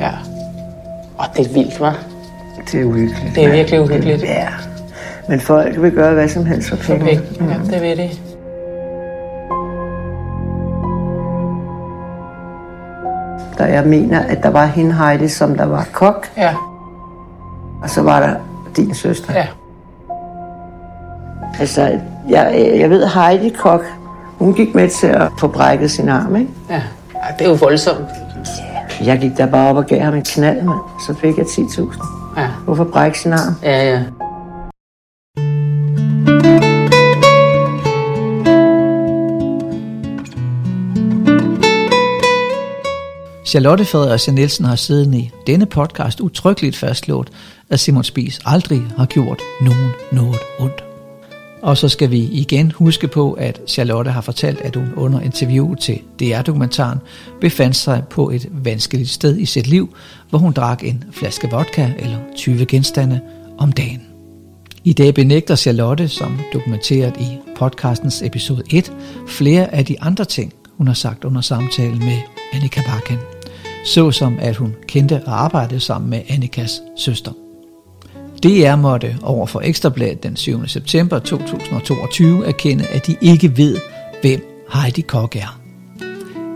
Ja. 0.00 0.10
Og 1.18 1.26
det 1.36 1.46
er 1.46 1.52
vildt, 1.52 1.74
hva'? 1.74 1.92
Det 2.72 2.80
er 2.80 2.84
uhyggeligt. 2.84 3.34
Det 3.34 3.44
er 3.44 3.50
virkelig 3.50 3.80
uhyggeligt. 3.80 4.22
Ja. 4.22 4.48
Men 5.28 5.40
folk 5.40 5.82
vil 5.82 5.90
gøre 5.90 6.14
hvad 6.14 6.28
som 6.28 6.46
helst 6.46 6.68
for 6.68 6.76
penge. 6.76 7.02
Okay. 7.02 7.20
Ja, 7.40 7.76
det 7.76 7.82
ved 7.82 7.96
de. 7.96 8.10
Der 13.58 13.66
jeg 13.66 13.84
mener, 13.84 14.20
at 14.20 14.42
der 14.42 14.50
var 14.50 14.66
hende 14.66 14.94
Heidi, 14.94 15.28
som 15.28 15.56
der 15.56 15.64
var 15.64 15.86
kok. 15.92 16.26
Ja. 16.36 16.54
Og 17.82 17.90
så 17.90 18.02
var 18.02 18.20
der 18.20 18.34
din 18.76 18.94
søster. 18.94 19.32
Ja. 19.32 19.46
Altså, 21.60 21.98
jeg, 22.28 22.72
jeg 22.78 22.90
ved, 22.90 23.06
Heidi 23.06 23.48
Kok, 23.48 23.84
hun 24.38 24.54
gik 24.54 24.74
med 24.74 24.88
til 24.88 25.06
at 25.06 25.28
få 25.38 25.48
brækket 25.48 25.90
sin 25.90 26.08
arm, 26.08 26.36
ikke? 26.36 26.50
Ja. 26.70 26.82
det 27.38 27.44
er 27.44 27.50
jo 27.50 27.56
voldsomt. 27.60 28.08
Jeg 29.04 29.18
gik 29.18 29.36
der 29.36 29.46
bare 29.46 29.70
op 29.70 29.76
og 29.76 29.86
gav 29.86 30.00
ham 30.00 30.14
en 30.14 30.22
knald, 30.22 30.62
mand. 30.62 30.78
Så 31.06 31.14
fik 31.14 31.36
jeg 31.38 31.46
10.000. 31.46 32.40
Ja. 32.40 32.46
Hvorfor 32.64 32.84
brække 32.84 33.18
sin 33.18 33.32
arm? 33.32 33.54
Ja, 33.62 33.90
ja. 33.90 34.02
Charlotte 43.46 43.84
Fredericia 43.84 44.32
Nielsen 44.32 44.64
har 44.64 44.76
siden 44.76 45.14
i 45.14 45.30
denne 45.46 45.66
podcast 45.66 46.20
utryggeligt 46.20 46.76
fastslået, 46.76 47.30
at 47.70 47.80
Simon 47.80 48.04
Spies 48.04 48.40
aldrig 48.44 48.82
har 48.96 49.06
gjort 49.06 49.40
nogen 49.60 49.90
noget 50.12 50.38
ondt. 50.58 50.84
Og 51.62 51.76
så 51.76 51.88
skal 51.88 52.10
vi 52.10 52.18
igen 52.18 52.70
huske 52.70 53.08
på, 53.08 53.32
at 53.32 53.60
Charlotte 53.68 54.10
har 54.10 54.20
fortalt, 54.20 54.60
at 54.60 54.76
hun 54.76 54.92
under 54.96 55.20
interview 55.20 55.74
til 55.74 56.00
DR-dokumentaren 56.20 56.98
befandt 57.40 57.76
sig 57.76 58.02
på 58.10 58.30
et 58.30 58.48
vanskeligt 58.50 59.10
sted 59.10 59.38
i 59.38 59.46
sit 59.46 59.66
liv, 59.66 59.96
hvor 60.30 60.38
hun 60.38 60.52
drak 60.52 60.84
en 60.84 61.04
flaske 61.12 61.50
vodka 61.50 61.90
eller 61.98 62.18
20 62.36 62.66
genstande 62.66 63.20
om 63.58 63.72
dagen. 63.72 64.02
I 64.84 64.92
dag 64.92 65.14
benægter 65.14 65.56
Charlotte, 65.56 66.08
som 66.08 66.38
dokumenteret 66.52 67.16
i 67.20 67.38
podcastens 67.56 68.22
episode 68.22 68.62
1, 68.70 68.92
flere 69.28 69.74
af 69.74 69.84
de 69.84 70.00
andre 70.00 70.24
ting, 70.24 70.52
hun 70.76 70.86
har 70.86 70.94
sagt 70.94 71.24
under 71.24 71.40
samtalen 71.40 71.98
med 71.98 72.18
Annika 72.52 72.82
Bakken 72.86 73.35
såsom 73.86 74.36
at 74.40 74.56
hun 74.56 74.74
kendte 74.88 75.22
og 75.26 75.44
arbejdede 75.44 75.80
sammen 75.80 76.10
med 76.10 76.20
Annikas 76.28 76.82
søster. 76.96 77.32
DR 78.42 78.76
måtte 78.76 79.16
over 79.22 79.46
for 79.46 79.60
Ekstrabladet 79.60 80.22
den 80.22 80.36
7. 80.36 80.66
september 80.66 81.18
2022 81.18 82.46
erkende, 82.46 82.86
at 82.86 83.06
de 83.06 83.16
ikke 83.20 83.56
ved, 83.56 83.76
hvem 84.22 84.66
Heidi 84.72 85.00
Kok 85.00 85.36
er. 85.36 85.60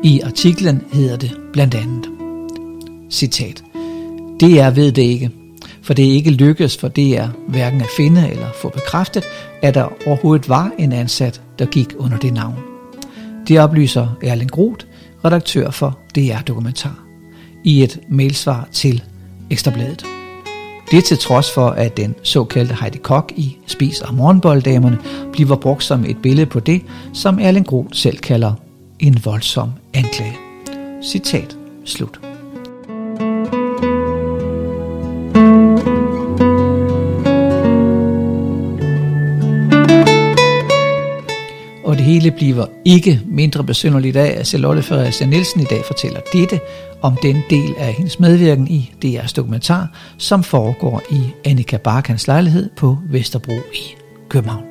I 0.05 0.21
artiklen 0.21 0.85
hedder 0.93 1.17
det 1.17 1.31
blandt 1.53 1.75
andet, 1.75 2.07
citat, 3.11 3.65
DR 4.41 4.71
ved 4.71 4.93
det 4.93 5.03
ikke, 5.03 5.31
for 5.83 5.95
det 5.95 6.09
er 6.09 6.13
ikke 6.13 6.31
lykkedes 6.31 6.77
for 6.77 6.89
DR 6.89 7.27
hverken 7.49 7.81
at 7.81 7.91
finde 7.97 8.31
eller 8.31 8.49
få 8.63 8.69
bekræftet, 8.69 9.25
at 9.63 9.75
der 9.75 9.89
overhovedet 10.07 10.49
var 10.49 10.73
en 10.79 10.93
ansat, 10.93 11.43
der 11.59 11.67
gik 11.67 11.95
under 11.99 12.19
det 12.19 12.33
navn. 12.33 12.59
Det 13.49 13.61
oplyser 13.61 14.17
Erling 14.23 14.51
Groth, 14.51 14.87
redaktør 15.25 15.71
for 15.71 15.99
DR 16.17 16.43
Dokumentar 16.47 17.10
i 17.65 17.83
et 17.83 18.01
mailsvar 18.09 18.69
til 18.73 19.03
Ekstrabladet. 19.51 20.05
Det 20.91 21.05
til 21.05 21.19
trods 21.19 21.51
for, 21.51 21.69
at 21.69 21.97
den 21.97 22.15
såkaldte 22.23 22.77
Heidi 22.81 22.99
Kok 22.99 23.33
i 23.37 23.57
Spis 23.67 24.01
og 24.01 24.15
Morgenbolddamerne 24.15 24.99
bliver 25.33 25.57
brugt 25.57 25.85
som 25.85 26.05
et 26.05 26.17
billede 26.23 26.47
på 26.47 26.61
det, 26.61 26.83
som 27.13 27.39
Erling 27.39 27.67
Groth 27.67 27.89
selv 27.93 28.19
kalder 28.19 28.53
en 28.99 29.25
voldsom 29.25 29.71
anklage. 29.95 30.37
Citat 31.03 31.57
slut. 31.85 32.30
Hele 42.11 42.31
bliver 42.41 42.67
ikke 42.95 43.15
mindre 43.41 43.63
besynderligt 43.73 44.19
af, 44.25 44.31
at 44.41 44.47
Charlotte 44.51 44.83
Fredericia 44.89 45.27
Nielsen 45.33 45.61
i 45.67 45.69
dag 45.73 45.83
fortæller 45.91 46.21
dette 46.37 46.57
om 47.09 47.13
den 47.27 47.37
del 47.55 47.71
af 47.87 47.91
hendes 47.99 48.17
medvirken 48.25 48.67
i 48.79 48.81
DR's 49.03 49.33
dokumentar, 49.39 49.83
som 50.29 50.41
foregår 50.55 50.97
i 51.19 51.21
Annika 51.51 51.79
Barkans 51.89 52.25
lejlighed 52.33 52.67
på 52.81 52.89
Vesterbro 53.15 53.59
i 53.83 53.85
København. 54.33 54.67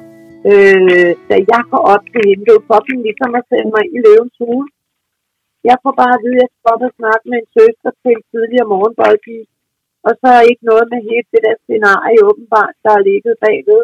Øh, 0.52 1.12
da 1.30 1.36
jeg 1.54 1.64
går 1.72 1.84
op 1.94 2.04
til 2.14 2.22
hende, 2.30 2.44
det 2.48 2.56
var 2.72 2.82
dem 2.90 3.00
ligesom 3.08 3.32
at 3.40 3.44
sende 3.52 3.72
mig 3.76 3.86
i 3.96 3.98
løvens 4.06 4.36
hule. 4.42 4.70
Jeg 5.70 5.78
får 5.84 5.94
bare 6.02 6.14
at 6.18 6.24
vide, 6.26 6.40
at 6.40 6.44
jeg 6.44 6.52
skal 6.52 6.70
op 6.74 6.84
og 6.88 6.94
snakke 7.00 7.26
med 7.32 7.38
en 7.42 7.50
søster 7.58 7.92
til 8.04 8.16
tidligere 8.32 8.72
morgenboldpige. 8.74 9.46
Og 10.08 10.14
så 10.22 10.28
er 10.38 10.50
ikke 10.52 10.66
noget 10.72 10.86
med 10.92 11.00
hele 11.10 11.28
det 11.34 11.42
der 11.46 11.56
scenarie 11.64 12.22
åbenbart, 12.30 12.76
der 12.84 12.92
er 12.98 13.06
ligget 13.10 13.36
bagved. 13.46 13.84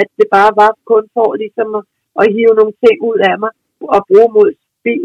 At 0.00 0.08
det 0.18 0.26
bare 0.36 0.52
var 0.62 0.70
kun 0.90 1.04
for 1.14 1.28
ligesom 1.42 1.68
at, 1.80 1.84
og 2.18 2.24
hive 2.34 2.54
nogle 2.60 2.74
ting 2.84 2.96
ud 3.10 3.18
af 3.30 3.36
mig 3.42 3.52
og 3.94 4.00
bruge 4.08 4.30
mod 4.36 4.50
spil. 4.78 5.02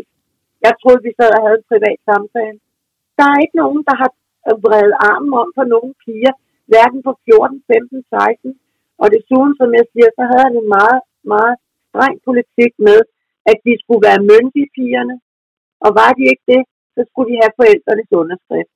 Jeg 0.66 0.74
troede, 0.82 1.02
vi 1.08 1.12
sad 1.20 1.32
og 1.38 1.44
havde 1.46 1.60
en 1.62 1.70
privat 1.72 2.00
samtale. 2.10 2.58
Der 3.18 3.26
er 3.32 3.38
ikke 3.44 3.58
nogen, 3.64 3.82
der 3.90 3.96
har 4.02 4.10
vredet 4.64 4.96
armen 5.10 5.34
om 5.42 5.50
for 5.58 5.66
nogle 5.74 5.92
piger, 6.04 6.34
hverken 6.72 7.00
på 7.08 7.12
14, 7.26 7.64
15, 7.68 8.04
16. 8.10 8.60
Og 9.02 9.08
desuden, 9.16 9.54
som 9.60 9.70
jeg 9.78 9.86
siger, 9.94 10.10
så 10.18 10.24
havde 10.30 10.46
han 10.48 10.56
en 10.62 10.70
meget, 10.78 11.02
meget 11.34 11.56
streng 11.90 12.16
politik 12.28 12.72
med, 12.88 13.00
at 13.52 13.58
de 13.66 13.74
skulle 13.82 14.06
være 14.08 14.26
myndige 14.32 14.70
pigerne. 14.78 15.16
Og 15.86 15.90
var 16.00 16.12
de 16.18 16.24
ikke 16.32 16.46
det, 16.54 16.62
så 16.96 17.02
skulle 17.10 17.30
de 17.32 17.42
have 17.44 17.58
forældrenes 17.60 18.12
underskrift. 18.22 18.74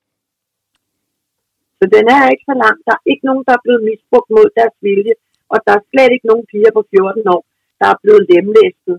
Så 1.79 1.85
den 1.95 2.05
er 2.15 2.31
ikke 2.33 2.47
så 2.51 2.55
lang. 2.63 2.77
Der 2.87 2.93
er 2.97 3.03
ikke 3.11 3.27
nogen, 3.29 3.43
der 3.47 3.53
er 3.55 3.65
blevet 3.65 3.85
misbrugt 3.89 4.29
mod 4.37 4.47
deres 4.57 4.75
vilje. 4.85 5.15
Og 5.53 5.57
der 5.65 5.73
er 5.75 5.87
slet 5.91 6.11
ikke 6.15 6.29
nogen 6.31 6.45
piger 6.51 6.71
på 6.77 6.81
14 6.91 7.27
år, 7.35 7.43
der 7.81 7.87
er 7.93 8.01
blevet 8.03 8.23
lemlæstet 8.31 8.97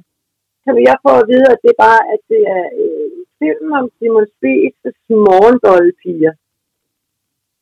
kan 0.65 0.75
jeg 0.89 0.97
få 1.05 1.13
at 1.23 1.29
vide, 1.33 1.47
at 1.55 1.59
det 1.63 1.71
er 1.75 1.81
bare, 1.87 2.03
at 2.15 2.21
det 2.33 2.43
er 2.57 2.65
øh, 2.83 3.11
film 3.41 3.69
om 3.81 3.87
Simon 3.97 4.27
Spies' 4.35 4.99
morgenboldpiger. 5.29 6.33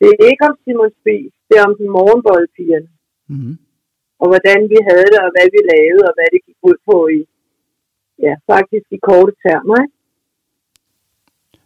Det 0.00 0.08
er 0.10 0.28
ikke 0.30 0.44
om 0.50 0.56
Simon 0.64 0.92
Spies, 0.98 1.32
det 1.48 1.54
er 1.58 1.64
om 1.70 1.74
de 1.80 1.86
morgenboldpigerne. 1.98 2.90
Mm-hmm. 3.32 3.54
Og 4.22 4.26
hvordan 4.30 4.60
vi 4.72 4.78
havde 4.88 5.08
det, 5.12 5.20
og 5.26 5.30
hvad 5.34 5.46
vi 5.54 5.60
lavede, 5.72 6.04
og 6.08 6.14
hvad 6.16 6.28
det 6.34 6.40
gik 6.46 6.58
ud 6.70 6.78
på 6.88 6.96
i, 7.18 7.20
ja, 8.24 8.34
faktisk 8.52 8.86
i 8.96 8.98
korte 9.08 9.32
termer. 9.44 9.76
Ikke? 9.84 9.96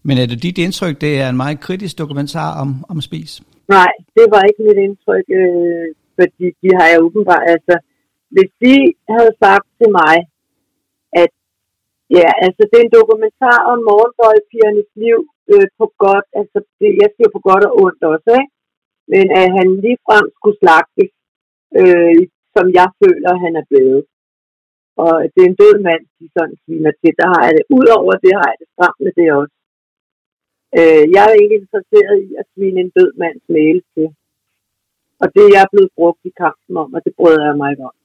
Men 0.07 0.15
er 0.23 0.27
det 0.27 0.43
dit 0.47 0.59
indtryk, 0.67 0.97
det 1.05 1.13
er 1.23 1.29
en 1.29 1.41
meget 1.45 1.61
kritisk 1.67 1.95
dokumentar 2.03 2.51
om, 2.63 2.71
om 2.93 2.99
spis? 3.09 3.33
Nej, 3.77 3.93
det 4.17 4.27
var 4.35 4.43
ikke 4.49 4.63
mit 4.69 4.81
indtryk, 4.87 5.27
øh, 5.41 5.87
fordi 6.19 6.47
de 6.63 6.69
har 6.79 6.87
jeg 6.93 6.99
åbenbart, 7.07 7.45
altså, 7.55 7.75
hvis 8.35 8.51
de 8.65 8.77
havde 9.15 9.33
sagt 9.45 9.67
til 9.79 9.91
mig, 10.01 10.17
at 11.23 11.33
ja, 12.17 12.29
altså 12.45 12.63
det 12.69 12.77
er 12.79 12.87
en 12.87 12.99
dokumentar 13.01 13.59
om 13.73 13.79
morgenbøjpigernes 13.89 14.91
liv 15.05 15.19
øh, 15.53 15.69
på 15.79 15.85
godt, 16.05 16.27
altså 16.41 16.59
det, 16.81 16.91
jeg 17.03 17.11
siger 17.15 17.31
på 17.33 17.41
godt 17.49 17.65
og 17.69 17.73
ondt 17.85 18.03
også, 18.15 18.31
ikke? 18.41 18.55
men 19.13 19.27
at 19.41 19.49
han 19.57 19.69
ligefrem 19.85 20.27
skulle 20.37 20.59
slagtes, 20.63 21.11
øh, 21.81 22.23
som 22.57 22.67
jeg 22.79 22.89
føler, 23.03 23.43
han 23.45 23.53
er 23.61 23.67
blevet. 23.71 24.03
Og 25.03 25.13
det 25.33 25.41
er 25.43 25.51
en 25.51 25.61
død 25.63 25.77
mand, 25.89 26.03
de 26.19 26.27
sådan 26.37 26.57
sviner 26.63 26.93
til. 27.01 27.13
Der 27.21 27.29
har 27.33 27.43
jeg 27.47 27.55
det. 27.57 27.65
Udover 27.79 28.13
det 28.25 28.33
har 28.39 28.47
jeg 28.51 28.59
det 28.61 28.69
stramt 28.75 29.01
med 29.05 29.13
det 29.19 29.29
også. 29.41 29.57
Øh, 30.79 31.05
jeg 31.15 31.25
er 31.31 31.43
ikke 31.43 31.61
interesseret 31.63 32.17
i 32.27 32.29
at 32.41 32.47
svine 32.53 32.81
en 32.81 32.93
død 32.99 33.11
mands 33.23 33.47
mail 33.57 33.79
til. 33.95 34.09
Og 35.23 35.27
det 35.35 35.43
er 35.45 35.53
jeg 35.59 35.67
blevet 35.73 35.93
brugt 35.99 36.23
i 36.31 36.33
kampen 36.43 36.75
om, 36.83 36.95
og 36.97 37.01
det 37.05 37.13
bryder 37.19 37.45
jeg 37.49 37.57
mig 37.61 37.69
ikke 37.73 37.85
om. 37.91 37.97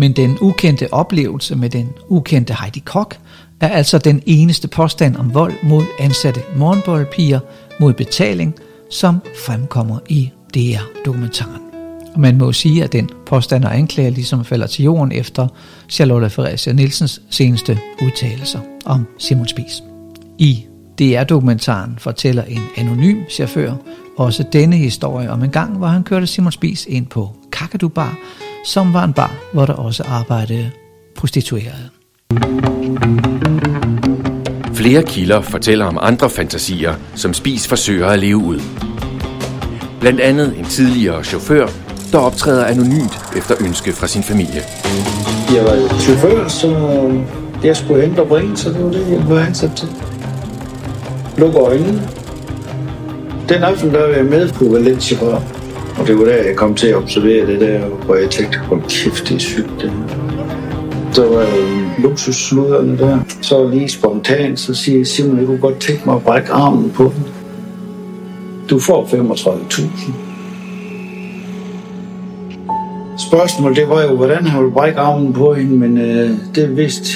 Men 0.00 0.12
den 0.12 0.38
ukendte 0.40 0.92
oplevelse 0.92 1.56
med 1.56 1.70
den 1.70 1.88
ukendte 2.08 2.56
Heidi 2.60 2.78
Koch 2.78 3.18
er 3.60 3.68
altså 3.68 3.98
den 3.98 4.22
eneste 4.26 4.68
påstand 4.68 5.16
om 5.16 5.34
vold 5.34 5.54
mod 5.62 5.84
ansatte 5.98 6.40
morgenboldpiger 6.56 7.40
mod 7.80 7.92
betaling, 7.92 8.54
som 8.90 9.18
fremkommer 9.46 9.98
i 10.08 10.30
DR-dokumentaren. 10.54 11.62
Og 12.14 12.20
man 12.20 12.38
må 12.38 12.52
sige, 12.52 12.84
at 12.84 12.92
den 12.92 13.10
påstand 13.26 13.64
og 13.64 13.76
anklager 13.76 14.10
ligesom 14.10 14.44
falder 14.44 14.66
til 14.66 14.84
jorden 14.84 15.12
efter 15.12 15.48
Charlotte 15.88 16.30
Fredericia 16.30 16.72
Nielsens 16.72 17.22
seneste 17.30 17.78
udtalelser 18.02 18.60
om 18.84 19.06
Simon 19.18 19.48
Spies. 19.48 19.82
I 20.38 20.64
DR-dokumentaren 20.98 21.94
fortæller 21.98 22.42
en 22.42 22.62
anonym 22.76 23.18
chauffør 23.30 23.72
også 24.16 24.44
denne 24.52 24.76
historie 24.76 25.30
om 25.30 25.42
en 25.42 25.50
gang, 25.50 25.78
hvor 25.78 25.86
han 25.86 26.02
kørte 26.02 26.26
Simon 26.26 26.52
Spies 26.52 26.86
ind 26.86 27.06
på 27.06 27.30
Kakadu 27.52 27.88
Bar, 27.88 28.16
som 28.64 28.94
var 28.94 29.04
en 29.04 29.12
bar, 29.12 29.34
hvor 29.52 29.66
der 29.66 29.72
også 29.72 30.04
arbejdede 30.08 30.70
prostituerede. 31.16 31.90
Flere 34.74 35.02
kilder 35.02 35.40
fortæller 35.40 35.84
om 35.84 35.98
andre 36.02 36.30
fantasier, 36.30 36.94
som 37.14 37.34
Spis 37.34 37.68
forsøger 37.68 38.06
at 38.06 38.18
leve 38.18 38.36
ud. 38.36 38.60
Blandt 40.00 40.20
andet 40.20 40.58
en 40.58 40.64
tidligere 40.64 41.24
chauffør, 41.24 41.68
der 42.12 42.18
optræder 42.18 42.64
anonymt 42.64 43.18
efter 43.36 43.54
ønske 43.60 43.92
fra 43.92 44.06
sin 44.06 44.22
familie. 44.22 44.62
Jeg 45.54 45.64
var 45.64 45.98
chauffør, 45.98 46.48
så 46.48 46.68
jeg 47.64 47.76
skulle 47.76 48.06
hente 48.06 48.20
og 48.20 48.28
bringe, 48.28 48.56
så 48.56 48.68
det 48.68 48.84
var 48.84 48.90
det, 48.90 49.10
jeg 49.10 49.28
var 49.28 49.40
ansat 49.40 49.70
til. 49.76 49.88
Luk 51.38 51.54
øjnene. 51.54 52.08
Den 53.48 53.62
aften, 53.62 53.90
der 53.90 54.06
var 54.06 54.14
jeg 54.14 54.24
med 54.24 54.52
på 54.52 54.64
Valencia. 54.64 55.18
Og 56.00 56.06
det 56.06 56.18
var 56.18 56.24
der, 56.24 56.34
jeg 56.34 56.56
kom 56.56 56.74
til 56.74 56.86
at 56.86 56.94
observere 56.94 57.46
det 57.46 57.60
der, 57.60 57.80
hvor 57.80 58.14
jeg 58.14 58.30
tænkte, 58.30 58.58
hold 58.58 58.82
kæft, 58.82 59.28
det 59.28 59.34
er 59.34 59.38
sygt 59.38 59.70
det 59.80 59.92
Der 61.16 61.28
var 61.28 61.46
luksussluderne 62.02 62.98
der. 62.98 63.18
Så 63.42 63.68
lige 63.68 63.88
spontant, 63.88 64.60
så 64.60 64.74
siger 64.74 64.98
jeg, 64.98 65.06
Simon, 65.06 65.38
jeg 65.38 65.46
kunne 65.46 65.58
godt 65.58 65.80
tænke 65.80 66.02
mig 66.06 66.14
at 66.16 66.22
brække 66.22 66.52
armen 66.52 66.90
på 66.90 67.04
den. 67.04 67.26
Du 68.70 68.78
får 68.78 69.04
35.000. 69.04 70.12
Spørgsmålet 73.28 73.76
det 73.76 73.88
var 73.88 74.02
jo, 74.02 74.16
hvordan 74.16 74.46
han 74.46 74.60
ville 74.60 74.74
brække 74.74 74.98
armen 74.98 75.32
på 75.32 75.54
hende, 75.54 75.76
men 75.76 75.98
øh, 75.98 76.30
det 76.54 76.76
vidste 76.76 77.10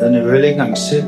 han 0.00 0.14
jo 0.14 0.32
ikke 0.32 0.48
engang 0.48 0.78
selv. 0.78 1.04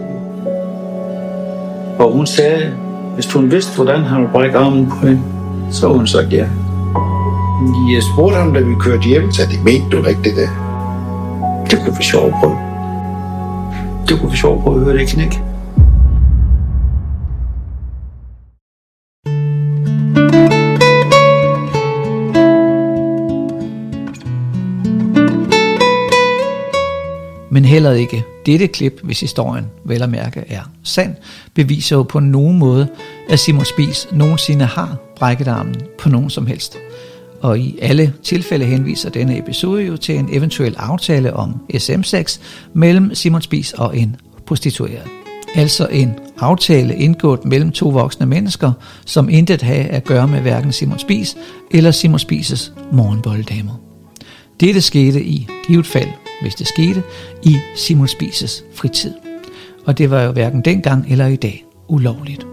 Og 1.99 2.13
hun 2.13 2.27
sagde, 2.27 2.73
hvis 3.15 3.33
hun 3.33 3.51
vidste, 3.51 3.77
hvordan 3.77 4.01
han 4.01 4.21
ville 4.21 4.33
brække 4.33 4.59
armen 4.59 4.87
på 4.87 5.07
hende, 5.07 5.23
så 5.71 5.89
hun 5.89 6.07
sagt 6.07 6.33
ja. 6.33 6.47
Jeg 7.55 7.97
øh, 7.97 8.03
spurgte 8.03 8.37
ham, 8.37 8.55
da 8.55 8.61
vi 8.61 8.75
kørte 8.81 9.03
hjem, 9.03 9.33
så 9.33 9.43
det 9.51 9.65
mente 9.65 9.97
du 9.97 10.05
ikke 10.07 10.23
det 10.23 10.37
der. 10.37 10.49
Det 11.71 11.79
kunne 11.85 11.97
vi 11.97 12.03
sjovt 12.03 12.33
prøve. 12.33 12.57
Det 14.09 14.21
kunne 14.21 14.31
vi 14.31 14.37
sjovt 14.37 14.63
prøve 14.63 14.77
at 14.77 14.85
høre 14.85 14.99
det 14.99 15.09
knæk. 15.09 15.41
Men 27.51 27.65
heller 27.65 27.93
ikke 27.93 28.25
dette 28.47 28.67
klip, 28.67 29.01
hvis 29.03 29.21
historien 29.21 29.67
vel 29.85 30.03
at 30.03 30.11
mærke 30.11 30.45
er 30.49 30.63
sand, 30.83 31.15
beviser 31.55 31.97
jo 31.97 32.03
på 32.03 32.21
nogen 32.21 32.59
måde, 32.59 32.89
at 33.29 33.39
Simon 33.39 33.65
Spies 33.65 34.09
nogensinde 34.13 34.65
har 34.65 34.97
brækket 35.17 35.49
armen 35.49 35.77
på 35.99 36.09
nogen 36.09 36.31
som 36.31 36.47
helst 36.47 36.79
og 37.45 37.59
i 37.59 37.79
alle 37.83 38.13
tilfælde 38.23 38.65
henviser 38.65 39.11
denne 39.11 39.39
episode 39.39 39.83
jo 39.83 39.97
til 39.97 40.19
en 40.19 40.29
eventuel 40.33 40.75
aftale 40.79 41.35
om 41.35 41.55
SM6 41.75 42.41
mellem 42.75 43.15
Simon 43.15 43.43
Spis 43.43 43.73
og 43.73 43.99
en 43.99 44.17
prostitueret. 44.47 45.03
Altså 45.55 45.87
en 45.87 46.15
aftale 46.41 46.97
indgået 46.97 47.45
mellem 47.45 47.71
to 47.71 47.89
voksne 47.89 48.27
mennesker, 48.27 48.73
som 49.07 49.29
intet 49.29 49.63
havde 49.63 49.85
at 49.85 50.05
gøre 50.05 50.29
med 50.29 50.41
hverken 50.41 50.73
Simon 50.73 50.99
Spis 50.99 51.37
eller 51.71 51.91
Simon 51.91 52.19
Spises 52.19 52.73
morgenbolddamer. 52.93 53.81
Dette 54.61 54.81
skete 54.81 55.25
i 55.25 55.49
givet 55.67 55.87
fald, 55.87 56.11
hvis 56.43 56.55
det 56.55 56.67
skete, 56.67 57.03
i 57.43 57.57
Simon 57.77 58.09
Spises 58.09 58.65
fritid. 58.75 59.13
Og 59.87 59.99
det 59.99 60.11
var 60.11 60.23
jo 60.23 60.33
hverken 60.33 60.61
dengang 60.61 61.07
eller 61.11 61.27
i 61.27 61.37
dag 61.37 61.65
ulovligt. 61.89 62.47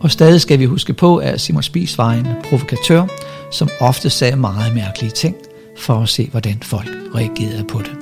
Og 0.00 0.10
stadig 0.10 0.40
skal 0.40 0.58
vi 0.58 0.64
huske 0.64 0.92
på, 0.92 1.16
at 1.16 1.40
Simon 1.40 1.62
Spies 1.62 1.98
var 1.98 2.12
en 2.12 2.26
provokatør, 2.48 3.06
som 3.50 3.68
ofte 3.80 4.10
sagde 4.10 4.36
meget 4.36 4.74
mærkelige 4.74 5.10
ting, 5.10 5.36
for 5.78 5.94
at 5.94 6.08
se, 6.08 6.28
hvordan 6.30 6.58
folk 6.62 6.88
reagerede 7.14 7.64
på 7.64 7.78
det. 7.78 7.96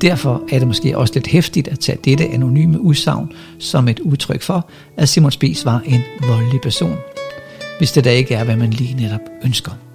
Derfor 0.00 0.42
er 0.52 0.58
det 0.58 0.68
måske 0.68 0.98
også 0.98 1.14
lidt 1.14 1.26
hæftigt 1.26 1.68
at 1.68 1.78
tage 1.78 1.98
dette 2.04 2.28
anonyme 2.28 2.80
udsagn 2.80 3.32
som 3.58 3.88
et 3.88 4.00
udtryk 4.00 4.42
for, 4.42 4.70
at 4.96 5.08
Simon 5.08 5.30
Spies 5.30 5.64
var 5.64 5.82
en 5.86 6.02
voldelig 6.28 6.60
person, 6.60 6.96
hvis 7.78 7.92
det 7.92 8.04
da 8.04 8.10
ikke 8.10 8.34
er, 8.34 8.44
hvad 8.44 8.56
man 8.56 8.70
lige 8.70 8.94
netop 8.94 9.20
ønsker. 9.44 9.87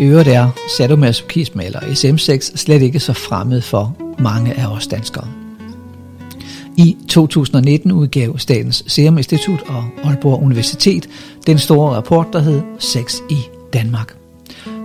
I 0.00 0.02
øvrigt 0.02 0.28
er 0.28 0.50
sadomasochisme 0.76 1.64
eller 1.64 1.80
SM6 1.80 2.56
slet 2.56 2.82
ikke 2.82 3.00
så 3.00 3.12
fremmed 3.12 3.60
for 3.60 3.96
mange 4.18 4.54
af 4.60 4.66
os 4.66 4.86
danskere. 4.86 5.28
I 6.76 6.96
2019 7.08 7.92
udgav 7.92 8.38
Statens 8.38 8.84
Serum 8.86 9.18
Institut 9.18 9.62
og 9.68 9.84
Aalborg 10.04 10.42
Universitet 10.42 11.08
den 11.46 11.58
store 11.58 11.94
rapport, 11.94 12.26
der 12.32 12.38
hed 12.38 12.62
Sex 12.78 13.16
i 13.30 13.36
Danmark. 13.72 14.16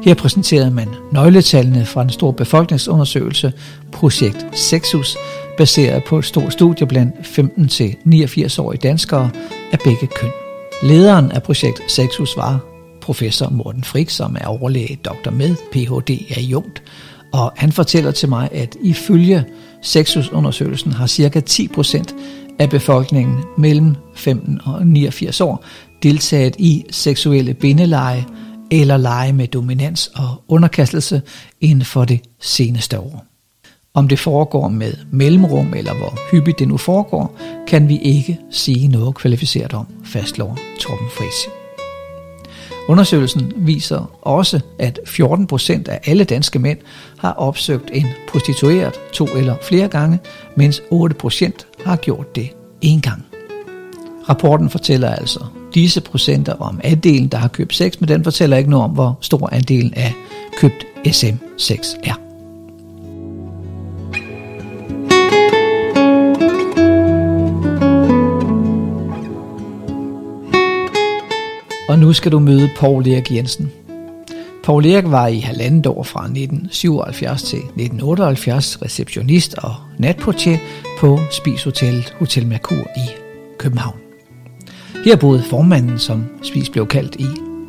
Her 0.03 0.13
præsenterede 0.13 0.71
man 0.71 0.87
nøgletallene 1.11 1.85
fra 1.85 2.01
den 2.01 2.09
store 2.09 2.33
befolkningsundersøgelse 2.33 3.53
Projekt 3.91 4.45
Sexus, 4.51 5.17
baseret 5.57 6.03
på 6.03 6.19
et 6.19 6.25
stort 6.25 6.53
studie 6.53 6.87
blandt 6.87 7.15
15-89-årige 7.15 8.79
danskere 8.83 9.29
af 9.71 9.79
begge 9.79 10.07
køn. 10.07 10.31
Lederen 10.83 11.31
af 11.31 11.43
Projekt 11.43 11.91
Sexus 11.91 12.37
var 12.37 12.74
professor 13.05 13.49
Morten 13.49 13.83
Frik, 13.83 14.09
som 14.09 14.37
er 14.41 14.45
overlæge 14.45 14.99
doktor 15.05 15.31
med 15.31 15.55
Ph.D. 15.71 16.37
af 16.37 16.41
Jungt, 16.41 16.83
og 17.33 17.53
han 17.55 17.71
fortæller 17.71 18.11
til 18.11 18.29
mig, 18.29 18.49
at 18.51 18.77
ifølge 18.81 19.45
Sexusundersøgelsen 19.81 20.91
har 20.91 21.07
ca. 21.07 21.41
10% 21.49 22.15
af 22.59 22.69
befolkningen 22.69 23.37
mellem 23.57 23.95
15 24.15 24.61
og 24.65 24.87
89 24.87 25.41
år 25.41 25.65
deltaget 26.03 26.55
i 26.59 26.85
seksuelle 26.91 27.53
bindeleje 27.53 28.25
eller 28.71 28.97
leje 28.97 29.33
med 29.33 29.47
dominans 29.47 30.11
og 30.15 30.43
underkastelse 30.47 31.21
inden 31.61 31.85
for 31.85 32.05
det 32.05 32.19
seneste 32.41 32.99
år. 32.99 33.25
Om 33.93 34.07
det 34.07 34.19
foregår 34.19 34.67
med 34.67 34.93
mellemrum 35.11 35.73
eller 35.73 35.93
hvor 35.93 36.31
hyppigt 36.31 36.59
det 36.59 36.67
nu 36.67 36.77
foregår, 36.77 37.39
kan 37.67 37.89
vi 37.89 37.99
ikke 37.99 38.39
sige 38.51 38.87
noget 38.87 39.15
kvalificeret 39.15 39.73
om, 39.73 39.85
fastslår 40.05 40.57
Torben 40.79 41.07
Friis. 41.17 41.64
Undersøgelsen 42.87 43.53
viser 43.55 44.17
også, 44.21 44.59
at 44.79 44.99
14 45.05 45.47
procent 45.47 45.87
af 45.87 45.99
alle 46.05 46.23
danske 46.23 46.59
mænd 46.59 46.77
har 47.17 47.31
opsøgt 47.31 47.89
en 47.93 48.05
prostitueret 48.27 48.93
to 49.13 49.25
eller 49.25 49.55
flere 49.61 49.87
gange, 49.87 50.19
mens 50.55 50.81
8 50.89 51.15
procent 51.15 51.67
har 51.85 51.95
gjort 51.95 52.35
det 52.35 52.49
én 52.85 52.99
gang. 53.01 53.25
Rapporten 54.29 54.69
fortæller 54.69 55.09
altså 55.09 55.39
disse 55.73 56.01
procenter 56.01 56.53
om 56.53 56.79
andelen, 56.83 57.27
der 57.27 57.37
har 57.37 57.47
købt 57.47 57.75
sex, 57.75 57.99
men 57.99 58.09
den 58.09 58.23
fortæller 58.23 58.57
ikke 58.57 58.69
noget 58.69 58.83
om, 58.83 58.91
hvor 58.91 59.17
stor 59.21 59.49
andelen 59.51 59.93
af 59.93 60.13
købt 60.57 60.85
SM6 61.07 61.97
er. 62.03 62.24
Nu 72.05 72.13
skal 72.13 72.31
du 72.31 72.39
møde 72.39 72.69
Paul 72.79 73.07
Erik 73.07 73.31
Jensen. 73.31 73.71
Paul 74.63 74.85
Erik 74.85 75.11
var 75.11 75.27
i 75.27 75.39
halvandet 75.39 75.87
år 75.87 76.03
fra 76.03 76.23
1977 76.23 77.43
til 77.43 77.57
1978 77.57 78.81
receptionist 78.81 79.55
og 79.57 79.75
natportier 79.99 80.57
på 80.99 81.19
Spishotellet 81.31 82.15
Hotel 82.19 82.47
Merkur 82.47 82.75
i 82.75 83.09
København. 83.59 83.95
Her 85.05 85.15
boede 85.15 85.43
formanden, 85.43 85.99
som 85.99 86.25
Spis 86.41 86.69
blev 86.69 86.87
kaldt 86.87 87.15
i 87.15 87.27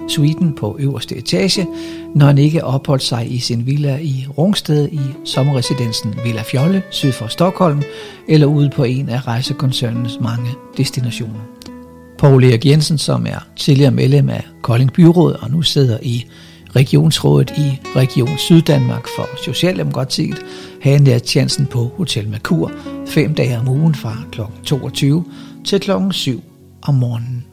suiten 0.09 0.55
på 0.55 0.77
øverste 0.81 1.17
etage, 1.17 1.67
når 2.15 2.27
han 2.27 2.39
ikke 2.39 2.65
opholdt 2.65 3.03
sig 3.03 3.33
i 3.33 3.39
sin 3.39 3.67
villa 3.67 3.99
i 3.99 4.27
Rungsted 4.39 4.89
i 4.93 5.01
sommerresidensen 5.25 6.15
Villa 6.25 6.43
Fjolle 6.43 6.83
syd 6.91 7.13
for 7.13 7.27
Stockholm 7.27 7.83
eller 8.29 8.47
ude 8.47 8.71
på 8.71 8.85
en 8.85 9.09
af 9.09 9.27
rejsekoncernens 9.27 10.19
mange 10.21 10.51
destinationer. 10.77 11.41
Poul 12.19 12.45
Erik 12.45 12.67
Jensen, 12.67 12.99
som 12.99 13.27
er 13.27 13.47
tidligere 13.57 13.91
medlem 13.91 14.29
af 14.29 14.47
Kolding 14.63 14.93
Byråd 14.93 15.33
og 15.33 15.51
nu 15.51 15.63
sidder 15.63 15.99
i 16.03 16.27
regionsrådet 16.77 17.51
i 17.51 17.81
Region 17.97 18.39
Syddanmark 18.39 19.07
for 19.17 19.29
Socialdemokratiet, 19.45 20.39
havde 20.83 21.03
nært 21.03 21.27
chancen 21.27 21.67
på 21.67 21.91
Hotel 21.97 22.29
Merkur 22.29 22.73
fem 23.07 23.35
dage 23.35 23.59
om 23.59 23.69
ugen 23.69 23.95
fra 23.95 24.17
kl. 24.33 24.41
22 24.65 25.25
til 25.65 25.81
kl. 25.81 25.91
7 26.11 26.43
om 26.83 26.95
morgenen. 26.95 27.45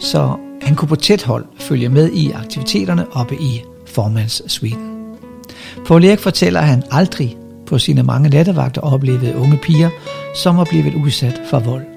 Så 0.00 0.36
han 0.62 0.74
kunne 0.74 0.88
på 0.88 0.96
tæt 0.96 1.22
hold 1.22 1.44
følge 1.58 1.88
med 1.88 2.10
i 2.12 2.30
aktiviteterne 2.30 3.06
oppe 3.12 3.34
i 3.34 3.62
formandssuiten. 3.86 4.92
Poul 5.86 6.04
Erik 6.04 6.18
fortæller, 6.18 6.60
at 6.60 6.66
han 6.66 6.82
aldrig 6.90 7.36
på 7.66 7.78
sine 7.78 8.02
mange 8.02 8.28
nattevagter 8.28 8.80
oplevede 8.80 9.36
unge 9.36 9.58
piger, 9.62 9.90
som 10.42 10.56
var 10.56 10.64
blevet 10.64 10.94
udsat 10.94 11.40
for 11.50 11.58
vold. 11.58 11.91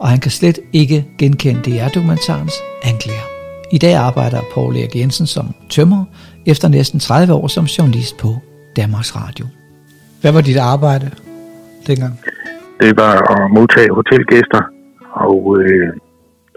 Og 0.00 0.08
han 0.08 0.20
kan 0.20 0.30
slet 0.30 0.58
ikke 0.72 1.06
genkende 1.18 1.62
DR-dokumentarens 1.62 2.56
anklager. 2.84 3.26
I 3.72 3.78
dag 3.78 3.94
arbejder 3.94 4.40
Paul 4.54 4.76
Erik 4.76 4.96
Jensen 4.96 5.26
som 5.26 5.46
tømmer, 5.70 6.04
efter 6.46 6.68
næsten 6.68 7.00
30 7.00 7.32
år 7.32 7.46
som 7.46 7.64
journalist 7.64 8.18
på 8.18 8.28
Danmarks 8.76 9.16
Radio. 9.16 9.46
Hvad 10.20 10.32
var 10.32 10.40
dit 10.40 10.56
arbejde 10.56 11.10
dengang? 11.86 12.14
Det 12.80 12.96
var 12.96 13.14
at 13.34 13.50
modtage 13.50 13.94
hotelgæster 13.94 14.62
og 15.26 15.56
øh, 15.60 15.92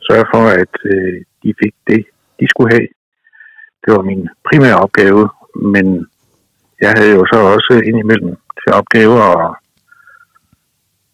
sørge 0.07 0.25
for, 0.33 0.43
at 0.61 0.75
øh, 0.85 1.15
de 1.43 1.53
fik 1.63 1.73
det, 1.87 2.05
de 2.39 2.45
skulle 2.49 2.71
have. 2.75 2.87
Det 3.83 3.89
var 3.95 4.01
min 4.01 4.27
primære 4.49 4.79
opgave, 4.85 5.29
men 5.73 5.85
jeg 6.81 6.91
havde 6.97 7.13
jo 7.17 7.25
så 7.31 7.37
også 7.55 7.73
indimellem 7.89 8.35
til 8.61 8.69
opgave 8.79 9.15
at 9.31 9.55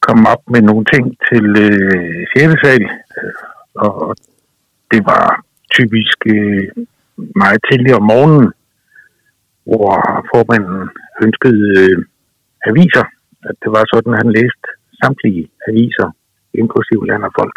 komme 0.06 0.24
op 0.34 0.43
med 0.54 0.62
nogle 0.62 0.86
ting 0.93 1.06
til 1.30 1.45
øh, 1.68 2.22
6. 2.36 2.62
sal, 2.64 2.84
øh, 3.18 3.34
og 3.86 4.16
det 4.91 5.02
var 5.12 5.26
typisk 5.78 6.18
øh, 6.36 6.68
meget 7.41 7.60
tidligere 7.70 8.02
om 8.02 8.10
morgenen, 8.14 8.48
hvor 9.70 9.89
formanden 10.32 10.82
ønskede 11.26 11.64
øh, 11.82 11.98
aviser. 12.70 13.06
At 13.50 13.56
det 13.64 13.70
var 13.76 13.84
sådan, 13.93 14.14
at 14.14 14.22
han 14.24 14.32
læste 14.39 14.68
samtlige 15.02 15.43
aviser, 15.70 16.08
inklusive 16.62 17.08
land 17.10 17.24
og 17.30 17.34
folk 17.39 17.56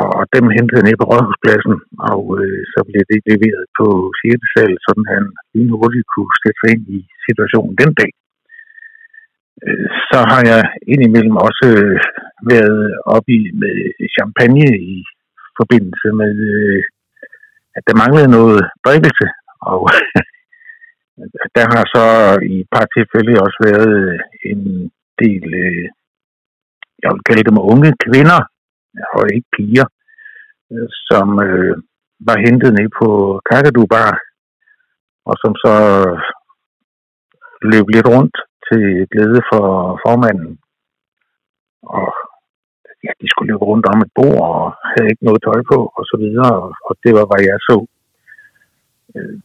og 0.00 0.22
dem 0.36 0.44
hentede 0.58 0.82
ned 0.86 0.96
på 0.98 1.06
Rådhuspladsen, 1.10 1.74
og 2.12 2.22
øh, 2.40 2.60
så 2.72 2.78
blev 2.88 3.02
det 3.10 3.20
leveret 3.30 3.64
på 3.78 3.86
6. 4.22 4.54
sal, 4.54 4.72
sådan 4.86 5.06
han 5.14 5.24
lige 5.54 5.72
hurtigt 5.80 6.08
kunne 6.14 6.34
sætte 6.42 6.58
sig 6.60 6.70
ind 6.74 6.84
i 6.98 7.00
situationen 7.26 7.74
den 7.82 7.92
dag. 8.00 8.10
Øh, 9.64 9.88
så 10.10 10.18
har 10.30 10.42
jeg 10.52 10.62
indimellem 10.92 11.36
også 11.48 11.66
øh, 11.76 11.98
været 12.52 12.82
oppe 13.14 13.30
i 13.38 13.40
med 13.60 13.76
champagne 14.16 14.68
i 14.94 14.96
forbindelse 15.58 16.08
med, 16.20 16.34
øh, 16.54 16.82
at 17.76 17.82
der 17.86 18.00
manglede 18.02 18.30
noget 18.38 18.60
drikkelse, 18.86 19.26
og 19.72 19.80
der 21.56 21.64
har 21.74 21.84
så 21.94 22.06
i 22.52 22.54
et 22.60 22.68
par 22.74 22.86
tilfælde 22.94 23.42
også 23.44 23.58
været 23.68 24.20
en 24.50 24.62
del, 25.22 25.44
jeg 27.02 27.10
vil 27.12 27.26
kalde 27.28 27.48
dem 27.50 27.58
unge 27.72 27.90
kvinder, 28.04 28.40
og 29.16 29.22
ikke 29.34 29.50
piger, 29.56 29.86
som 31.08 31.28
var 32.28 32.36
hentet 32.46 32.70
ned 32.78 32.88
på 33.00 33.08
Kakadu 33.50 33.86
Bar, 33.86 34.12
og 35.28 35.34
som 35.42 35.52
så 35.64 35.74
løb 37.72 37.86
lidt 37.88 38.08
rundt 38.14 38.36
til 38.66 38.82
glæde 39.12 39.40
for 39.50 39.64
formanden. 40.04 40.52
Og 41.96 42.08
ja, 43.04 43.10
de 43.20 43.26
skulle 43.28 43.50
løbe 43.50 43.64
rundt 43.70 43.86
om 43.92 43.98
et 44.04 44.12
bord 44.18 44.40
og 44.52 44.64
havde 44.92 45.10
ikke 45.10 45.26
noget 45.28 45.42
tøj 45.42 45.60
på 45.72 45.78
og 45.98 46.04
så 46.10 46.16
videre, 46.24 46.52
og 46.86 46.92
det 47.04 47.12
var, 47.18 47.24
hvad 47.28 47.42
jeg 47.50 47.58
så. 47.68 47.78
Øh, 49.14 49.36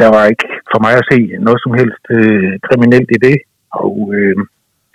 der 0.00 0.08
var 0.14 0.24
ikke 0.32 0.48
for 0.72 0.80
mig 0.84 0.92
at 0.98 1.08
se 1.12 1.18
noget 1.46 1.60
som 1.64 1.72
helst 1.80 2.04
øh, 2.18 2.52
kriminelt 2.66 3.10
i 3.16 3.18
det, 3.26 3.36
og 3.82 3.94
øh, 4.16 4.36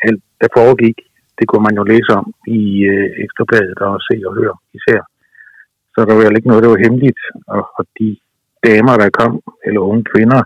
alt 0.08 0.24
der 0.42 0.50
foregik 0.58 0.98
det 1.42 1.50
kunne 1.50 1.66
man 1.68 1.78
jo 1.80 1.84
læse 1.94 2.12
om 2.20 2.28
i 2.60 2.62
øh, 2.94 3.10
Ekstrabladet 3.24 3.80
og 3.88 4.02
se 4.08 4.16
og 4.28 4.34
høre 4.40 4.56
især. 4.78 5.02
Så 5.94 6.00
der 6.08 6.14
var 6.16 6.24
jo 6.24 6.36
ikke 6.38 6.52
noget, 6.52 6.64
der 6.64 6.74
var 6.74 6.84
hemmeligt. 6.86 7.22
Og, 7.56 7.64
og 7.78 7.84
de 7.98 8.08
damer, 8.68 8.96
der 9.02 9.18
kom, 9.20 9.34
eller 9.66 9.82
unge 9.90 10.04
kvinder, 10.12 10.42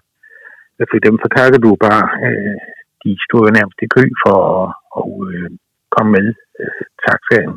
for 0.90 0.98
dem 1.08 1.16
fra 1.22 1.30
Kakadu 1.36 1.72
bare, 1.88 2.06
øh, 2.26 2.58
de 3.06 3.12
stod 3.26 3.42
jo 3.48 3.52
nærmest 3.58 3.80
i 3.86 3.88
kø 3.98 4.04
for 4.24 4.38
at, 4.56 4.68
at 5.00 5.06
øh, 5.30 5.50
komme 5.96 6.10
med 6.18 6.28
øh, 6.62 6.84
taxaen 7.06 7.56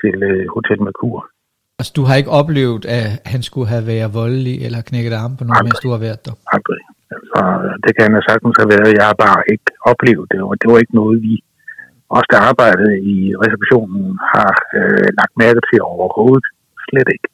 til 0.00 0.16
øh, 0.30 0.44
Hotel 0.54 0.78
Merkur. 0.86 1.20
Altså, 1.78 1.92
du 1.98 2.02
har 2.08 2.14
ikke 2.20 2.36
oplevet, 2.40 2.82
at 2.98 3.06
han 3.32 3.42
skulle 3.48 3.68
have 3.74 3.86
været 3.92 4.16
voldelig 4.20 4.56
eller 4.66 4.80
knækket 4.88 5.14
arm 5.22 5.34
på 5.38 5.44
nogen, 5.44 5.64
mens 5.66 5.84
du 5.84 5.90
har 5.94 6.00
været 6.06 6.20
der? 6.26 6.34
Aldrig. 6.56 6.82
Altså, 7.16 7.40
det 7.84 7.92
kan 7.96 8.04
han 8.06 8.28
sagtens 8.30 8.56
have 8.60 8.72
været. 8.74 8.98
Jeg 8.98 9.06
har 9.10 9.18
bare 9.26 9.40
ikke 9.52 9.70
oplevet 9.90 10.26
det, 10.32 10.40
og 10.48 10.54
det 10.60 10.66
var 10.70 10.78
ikke 10.82 11.00
noget, 11.02 11.16
vi 11.26 11.34
os, 12.16 12.26
der 12.32 12.40
arbejdede 12.50 12.94
i 13.14 13.16
receptionen, 13.42 14.04
har 14.34 14.52
øh, 14.78 15.08
lagt 15.18 15.34
mærke 15.42 15.60
til 15.68 15.78
overhovedet. 15.94 16.46
Slet 16.88 17.08
ikke. 17.14 17.28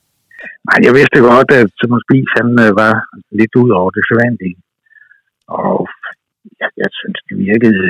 Nej, 0.68 0.78
jeg 0.86 0.92
vidste 0.98 1.18
godt, 1.30 1.50
at 1.60 1.66
Simon 1.78 2.02
Spies, 2.04 2.30
han 2.38 2.48
øh, 2.64 2.70
var 2.82 2.94
lidt 3.38 3.54
ud 3.62 3.70
over 3.78 3.90
det 3.96 4.04
sædvanlige. 4.08 4.58
Og 5.62 5.76
jeg, 6.60 6.70
jeg 6.82 6.90
synes, 7.00 7.18
det 7.28 7.34
virkede... 7.48 7.82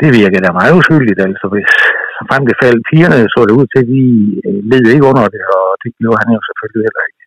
Det 0.00 0.10
virkede 0.20 0.44
da 0.46 0.52
meget 0.60 0.76
uskyldigt, 0.78 1.20
altså 1.28 1.46
hvis 1.54 1.70
så 2.16 2.22
frem 2.30 2.42
det 2.48 2.56
faldt 2.62 2.82
pigerne, 2.90 3.18
så 3.32 3.38
det 3.46 3.58
ud 3.60 3.66
til, 3.72 3.80
at 3.84 3.88
de 3.94 4.02
øh, 4.46 4.58
led 4.70 4.84
ikke 4.94 5.08
under 5.10 5.26
det, 5.34 5.42
og 5.58 5.66
det 5.82 5.90
gjorde 6.00 6.18
han 6.22 6.28
jo 6.36 6.40
selvfølgelig 6.48 6.84
heller 6.86 7.04
ikke. 7.08 7.22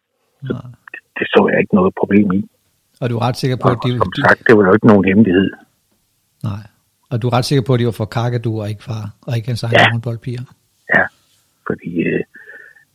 Så 0.48 0.54
det, 0.92 1.02
det 1.18 1.26
så 1.34 1.40
jeg 1.52 1.58
ikke 1.64 1.76
noget 1.80 1.94
problem 2.02 2.28
i. 2.38 2.40
Og 3.02 3.06
du 3.10 3.14
er 3.18 3.24
ret 3.28 3.38
sikker 3.44 3.58
på, 3.64 3.68
at 3.76 3.80
de... 3.86 3.90
som 4.04 4.12
sagt, 4.26 4.40
det 4.48 4.54
var 4.58 4.64
jo 4.68 4.74
ikke 4.78 4.90
nogen 4.92 5.06
hemmelighed. 5.10 5.50
Nej. 6.50 6.64
Og 7.12 7.16
du 7.22 7.26
er 7.28 7.34
ret 7.38 7.48
sikker 7.50 7.66
på, 7.68 7.72
at 7.74 7.80
de 7.82 7.90
var 7.90 7.98
fra 8.00 8.12
Kakadu 8.16 8.52
og 8.62 8.68
ikke 8.72 8.84
fra 8.88 9.00
og 9.28 9.32
ikke 9.38 9.48
hans 9.52 9.64
egen 9.64 9.80
ja. 9.80 9.92
håndboldpiger? 9.92 10.44
Ja, 10.96 11.04
fordi 11.68 11.92
øh, 12.12 12.24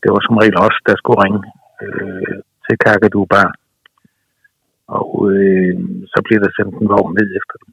det 0.01 0.09
var 0.15 0.21
som 0.27 0.37
regel 0.41 0.57
også, 0.67 0.79
der 0.89 0.95
skulle 1.01 1.19
ringe 1.25 1.41
øh, 1.85 2.37
til 2.65 2.77
Kakadu 2.85 3.21
bare. 3.37 3.51
Og 4.99 5.11
øh, 5.33 5.75
så 6.13 6.19
blev 6.27 6.39
der 6.45 6.51
sendt 6.57 6.75
en 6.75 6.89
vogn 6.93 7.13
ned 7.19 7.29
efter 7.41 7.57
dem. 7.63 7.71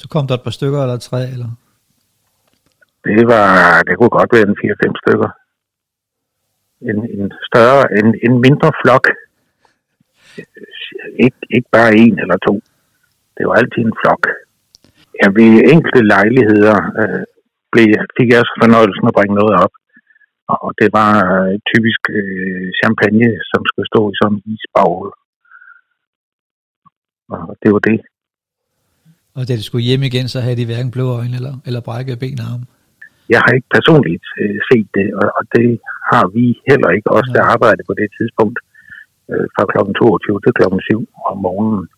Så 0.00 0.06
kom 0.12 0.26
der 0.26 0.34
et 0.34 0.46
par 0.46 0.56
stykker 0.58 0.80
eller 0.82 0.98
tre, 1.08 1.20
eller? 1.34 1.50
Det 3.06 3.22
var, 3.32 3.50
det 3.86 3.94
kunne 3.96 4.16
godt 4.18 4.32
være 4.34 4.46
en 4.48 4.60
4-5 4.62 5.02
stykker. 5.02 5.30
En, 6.90 6.98
en 7.16 7.26
større, 7.48 7.82
en, 7.98 8.08
en 8.26 8.34
mindre 8.46 8.70
flok. 8.80 9.04
Ik, 11.24 11.34
ikke 11.56 11.70
bare 11.76 11.96
en 12.02 12.14
eller 12.22 12.38
to. 12.46 12.54
Det 13.36 13.44
var 13.48 13.54
altid 13.60 13.82
en 13.84 13.98
flok. 14.02 14.22
Ja, 15.18 15.26
ved 15.38 15.50
enkelte 15.74 16.02
lejligheder 16.14 16.76
øh, 17.00 17.24
blev, 17.72 17.88
fik 18.16 18.28
jeg 18.30 18.40
også 18.42 18.54
fornøjelsen 18.62 19.08
at 19.08 19.16
bringe 19.18 19.38
noget 19.40 19.54
op. 19.64 19.74
Og 20.64 20.70
det 20.80 20.88
var 20.98 21.12
øh, 21.34 21.54
typisk 21.70 22.02
øh, 22.18 22.66
champagne, 22.80 23.30
som 23.50 23.60
skulle 23.68 23.90
stå 23.92 24.02
i 24.12 24.18
sådan 24.20 24.36
en 24.36 24.42
isbagle. 24.54 25.10
Og 27.28 27.56
det 27.62 27.72
var 27.72 27.78
det. 27.78 28.00
Og 29.36 29.48
da 29.48 29.52
de 29.56 29.62
skulle 29.62 29.84
hjem 29.88 30.02
igen, 30.02 30.28
så 30.28 30.38
havde 30.40 30.56
de 30.56 30.66
hverken 30.66 30.90
blå 30.90 31.06
øjne 31.18 31.36
eller, 31.40 31.54
eller 31.66 31.80
brækket 31.80 32.18
ben 32.18 32.40
og 32.40 32.46
arm? 32.52 32.64
Jeg 33.28 33.40
har 33.44 33.52
ikke 33.58 33.70
personligt 33.78 34.26
øh, 34.40 34.58
set 34.68 34.88
det, 34.98 35.06
og, 35.20 35.26
og 35.38 35.44
det 35.56 35.68
har 36.12 36.26
vi 36.36 36.44
heller 36.70 36.90
ikke, 36.96 37.08
også 37.16 37.30
der 37.36 37.42
arbejder 37.54 37.82
på 37.86 37.94
det 38.00 38.08
tidspunkt, 38.18 38.58
øh, 39.30 39.46
fra 39.54 39.64
kl. 39.72 39.78
22 39.92 40.40
til 40.44 40.52
kl. 40.58 40.64
7 40.90 41.08
om 41.30 41.38
morgenen. 41.46 41.88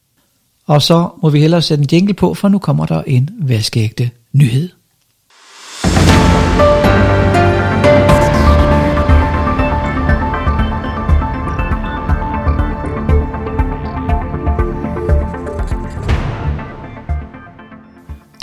Og 0.67 0.83
så 0.83 0.99
må 1.23 1.31
vi 1.31 1.41
hellere 1.41 1.63
sætte 1.63 1.83
en 1.83 1.89
jingle 1.93 2.15
på, 2.15 2.35
for 2.35 2.49
nu 2.49 2.59
kommer 2.59 2.87
der 2.87 3.03
en 3.07 3.25
vaskeægte 3.49 4.07
nyhed. 4.33 4.69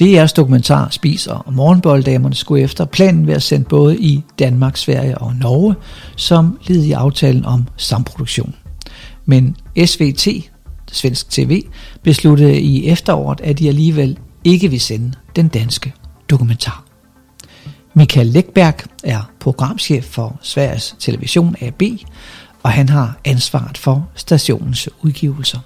DR's 0.01 0.33
dokumentar 0.33 0.89
Spiser 0.89 1.33
og 1.33 1.53
morgenbolddamerne 1.53 2.35
skulle 2.35 2.63
efter 2.63 2.85
planen 2.85 3.27
være 3.27 3.39
sendt 3.39 3.67
både 3.67 3.97
i 3.97 4.23
Danmark, 4.39 4.77
Sverige 4.77 5.17
og 5.17 5.35
Norge, 5.35 5.75
som 6.15 6.59
led 6.67 6.83
i 6.83 6.91
aftalen 6.91 7.45
om 7.45 7.67
samproduktion. 7.77 8.55
Men 9.25 9.55
SVT, 9.85 10.27
Svensk 10.91 11.29
TV, 11.29 11.61
besluttede 12.03 12.61
i 12.61 12.87
efteråret, 12.87 13.41
at 13.41 13.59
de 13.59 13.67
alligevel 13.67 14.17
ikke 14.43 14.69
vil 14.69 14.81
sende 14.81 15.13
den 15.35 15.47
danske 15.47 15.93
dokumentar. 16.29 16.83
Michael 17.93 18.27
Lækberg 18.27 18.75
er 19.03 19.31
programchef 19.39 20.05
for 20.05 20.39
Sveriges 20.41 20.95
Television 20.99 21.55
AB, 21.61 21.81
og 22.63 22.71
han 22.71 22.89
har 22.89 23.19
ansvaret 23.25 23.77
for 23.77 24.09
stationens 24.15 24.89
udgivelser. 25.01 25.59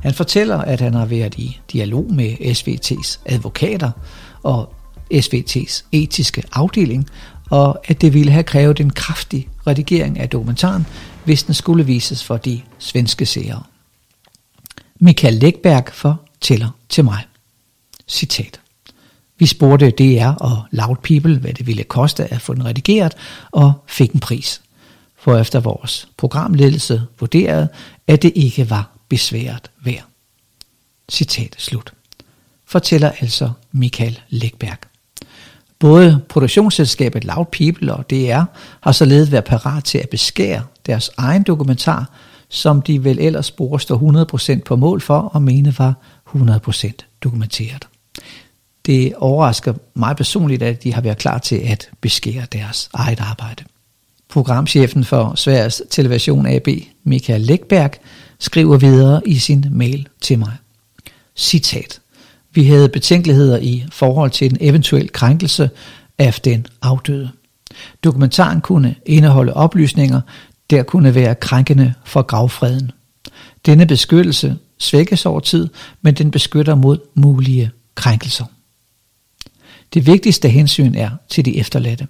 Han 0.00 0.14
fortæller, 0.14 0.58
at 0.58 0.80
han 0.80 0.94
har 0.94 1.06
været 1.06 1.34
i 1.34 1.60
dialog 1.72 2.14
med 2.14 2.32
SVT's 2.40 3.18
advokater 3.24 3.90
og 4.42 4.74
SVT's 5.14 5.84
etiske 5.92 6.42
afdeling, 6.52 7.08
og 7.50 7.80
at 7.84 8.00
det 8.00 8.14
ville 8.14 8.32
have 8.32 8.44
krævet 8.44 8.80
en 8.80 8.90
kraftig 8.90 9.48
redigering 9.66 10.18
af 10.18 10.28
dokumentaren, 10.28 10.86
hvis 11.24 11.42
den 11.42 11.54
skulle 11.54 11.86
vises 11.86 12.24
for 12.24 12.36
de 12.36 12.60
svenske 12.78 13.26
seere. 13.26 13.62
Michael 15.00 15.34
Lækberg 15.34 15.84
fortæller 15.92 16.68
til 16.88 17.04
mig. 17.04 17.24
Citat. 18.08 18.60
Vi 19.38 19.46
spurgte 19.46 19.90
DR 19.90 20.28
og 20.28 20.62
Loud 20.70 20.96
People, 20.96 21.38
hvad 21.38 21.52
det 21.52 21.66
ville 21.66 21.84
koste 21.84 22.32
at 22.34 22.40
få 22.40 22.54
den 22.54 22.64
redigeret, 22.64 23.14
og 23.50 23.72
fik 23.86 24.12
en 24.12 24.20
pris. 24.20 24.62
For 25.18 25.36
efter 25.38 25.60
vores 25.60 26.08
programledelse 26.16 27.02
vurderede, 27.20 27.68
at 28.06 28.22
det 28.22 28.32
ikke 28.34 28.70
var 28.70 28.95
besværet 29.08 29.70
værd. 29.84 30.04
Citat 31.08 31.54
slut. 31.58 31.92
Fortæller 32.64 33.10
altså 33.20 33.50
Michael 33.72 34.20
Lækberg. 34.28 34.78
Både 35.78 36.20
produktionsselskabet 36.28 37.24
Loud 37.24 37.46
People 37.52 37.94
og 37.94 38.10
DR 38.10 38.42
har 38.80 38.92
således 38.92 39.32
været 39.32 39.44
parat 39.44 39.84
til 39.84 39.98
at 39.98 40.08
beskære 40.08 40.62
deres 40.86 41.10
egen 41.16 41.42
dokumentar, 41.42 42.10
som 42.48 42.82
de 42.82 43.04
vel 43.04 43.18
ellers 43.18 43.50
burde 43.50 43.82
stå 43.82 43.98
100% 43.98 44.60
på 44.64 44.76
mål 44.76 45.00
for 45.00 45.18
og 45.18 45.42
mene 45.42 45.78
var 45.78 45.94
100% 46.28 46.90
dokumenteret. 47.22 47.88
Det 48.86 49.14
overrasker 49.14 49.74
mig 49.94 50.16
personligt, 50.16 50.62
at 50.62 50.84
de 50.84 50.94
har 50.94 51.00
været 51.00 51.18
klar 51.18 51.38
til 51.38 51.56
at 51.56 51.90
beskære 52.00 52.46
deres 52.52 52.90
eget 52.92 53.20
arbejde. 53.20 53.64
Programchefen 54.28 55.04
for 55.04 55.34
Sveriges 55.34 55.82
Television 55.90 56.46
AB, 56.46 56.68
Michael 57.04 57.40
Lækberg, 57.40 57.90
skriver 58.38 58.76
videre 58.76 59.28
i 59.28 59.34
sin 59.34 59.64
mail 59.70 60.08
til 60.20 60.38
mig. 60.38 60.52
Citat. 61.36 62.00
Vi 62.54 62.64
havde 62.64 62.88
betænkeligheder 62.88 63.58
i 63.58 63.84
forhold 63.92 64.30
til 64.30 64.50
en 64.50 64.56
eventuel 64.60 65.12
krænkelse 65.12 65.70
af 66.18 66.34
den 66.34 66.66
afdøde. 66.82 67.30
Dokumentaren 68.04 68.60
kunne 68.60 68.94
indeholde 69.06 69.54
oplysninger, 69.54 70.20
der 70.70 70.82
kunne 70.82 71.14
være 71.14 71.34
krænkende 71.34 71.94
for 72.04 72.22
gravfreden. 72.22 72.90
Denne 73.66 73.86
beskyttelse 73.86 74.56
svækkes 74.78 75.26
over 75.26 75.40
tid, 75.40 75.68
men 76.02 76.14
den 76.14 76.30
beskytter 76.30 76.74
mod 76.74 76.98
mulige 77.14 77.70
krænkelser. 77.94 78.44
Det 79.94 80.06
vigtigste 80.06 80.48
hensyn 80.48 80.94
er 80.94 81.10
til 81.28 81.44
de 81.44 81.58
efterladte, 81.58 82.06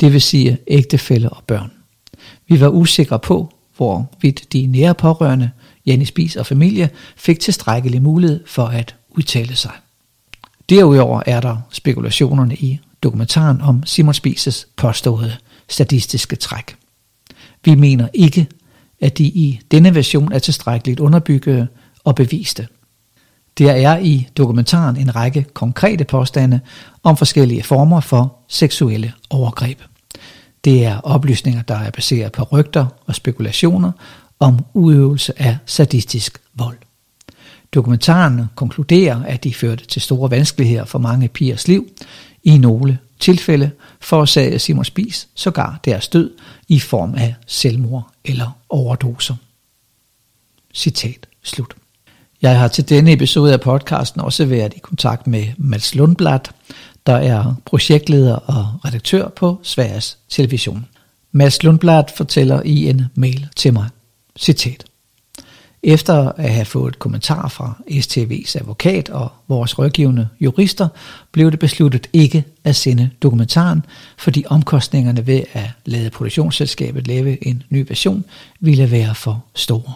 det 0.00 0.12
vil 0.12 0.22
sige 0.22 0.58
ægtefælle 0.68 1.30
og 1.30 1.42
børn. 1.46 1.72
Vi 2.48 2.60
var 2.60 2.68
usikre 2.68 3.18
på, 3.18 3.52
hvorvidt 3.76 4.52
de 4.52 4.66
nære 4.66 4.94
pårørende, 4.94 5.50
Janne 5.90 6.06
Spis 6.06 6.36
og 6.36 6.46
familie, 6.46 6.90
fik 7.16 7.40
tilstrækkelig 7.40 8.02
mulighed 8.02 8.40
for 8.46 8.66
at 8.66 8.94
udtale 9.10 9.56
sig. 9.56 9.72
Derudover 10.68 11.22
er 11.26 11.40
der 11.40 11.56
spekulationerne 11.70 12.54
i 12.54 12.80
dokumentaren 13.02 13.60
om 13.60 13.86
Simon 13.86 14.14
Spises 14.14 14.66
påståede 14.76 15.36
statistiske 15.68 16.36
træk. 16.36 16.76
Vi 17.64 17.74
mener 17.74 18.08
ikke, 18.14 18.46
at 19.00 19.18
de 19.18 19.24
i 19.24 19.60
denne 19.70 19.94
version 19.94 20.32
er 20.32 20.38
tilstrækkeligt 20.38 21.00
underbyggede 21.00 21.66
og 22.04 22.14
beviste. 22.14 22.68
Der 23.58 23.72
er 23.72 23.98
i 23.98 24.28
dokumentaren 24.36 24.96
en 24.96 25.16
række 25.16 25.46
konkrete 25.54 26.04
påstande 26.04 26.60
om 27.02 27.16
forskellige 27.16 27.62
former 27.62 28.00
for 28.00 28.36
seksuelle 28.48 29.12
overgreb. 29.30 29.82
Det 30.64 30.84
er 30.84 31.00
oplysninger, 31.00 31.62
der 31.62 31.74
er 31.74 31.90
baseret 31.90 32.32
på 32.32 32.42
rygter 32.42 32.86
og 33.06 33.14
spekulationer 33.14 33.92
om 34.40 34.64
udøvelse 34.74 35.42
af 35.42 35.58
sadistisk 35.66 36.40
vold. 36.54 36.78
Dokumentaren 37.74 38.44
konkluderer, 38.54 39.22
at 39.22 39.44
de 39.44 39.54
førte 39.54 39.86
til 39.86 40.02
store 40.02 40.30
vanskeligheder 40.30 40.84
for 40.84 40.98
mange 40.98 41.28
pigers 41.28 41.68
liv. 41.68 41.88
I 42.44 42.58
nogle 42.58 42.98
tilfælde 43.20 43.70
forårsagede 44.00 44.58
Simon 44.58 44.84
Spis 44.84 45.28
sågar 45.34 45.80
deres 45.84 46.08
død 46.08 46.30
i 46.68 46.80
form 46.80 47.14
af 47.14 47.34
selvmord 47.46 48.10
eller 48.24 48.58
overdoser. 48.68 49.34
Citat 50.74 51.26
slut. 51.42 51.74
Jeg 52.42 52.58
har 52.58 52.68
til 52.68 52.88
denne 52.88 53.12
episode 53.12 53.52
af 53.52 53.60
podcasten 53.60 54.20
også 54.20 54.44
været 54.44 54.74
i 54.76 54.78
kontakt 54.78 55.26
med 55.26 55.46
Mads 55.58 55.94
Lundblad, 55.94 56.40
der 57.06 57.16
er 57.16 57.54
projektleder 57.64 58.34
og 58.34 58.84
redaktør 58.84 59.28
på 59.28 59.60
Sveriges 59.62 60.18
Television. 60.28 60.86
Mads 61.32 61.62
Lundblad 61.62 62.04
fortæller 62.16 62.62
i 62.64 62.88
en 62.88 63.04
mail 63.14 63.48
til 63.56 63.72
mig. 63.72 63.88
Citat. 64.40 64.84
Efter 65.82 66.32
at 66.32 66.52
have 66.52 66.64
fået 66.64 66.98
kommentar 66.98 67.48
fra 67.48 67.78
STV's 67.90 68.58
advokat 68.58 69.08
og 69.08 69.32
vores 69.48 69.78
rådgivende 69.78 70.28
jurister, 70.40 70.88
blev 71.32 71.50
det 71.50 71.58
besluttet 71.58 72.06
ikke 72.12 72.44
at 72.64 72.76
sende 72.76 73.10
dokumentaren, 73.22 73.84
fordi 74.18 74.44
omkostningerne 74.48 75.26
ved 75.26 75.42
at 75.52 75.70
lade 75.84 76.10
produktionsselskabet 76.10 77.06
lave 77.06 77.46
en 77.46 77.62
ny 77.70 77.84
version 77.88 78.24
ville 78.60 78.90
være 78.90 79.14
for 79.14 79.44
store. 79.54 79.92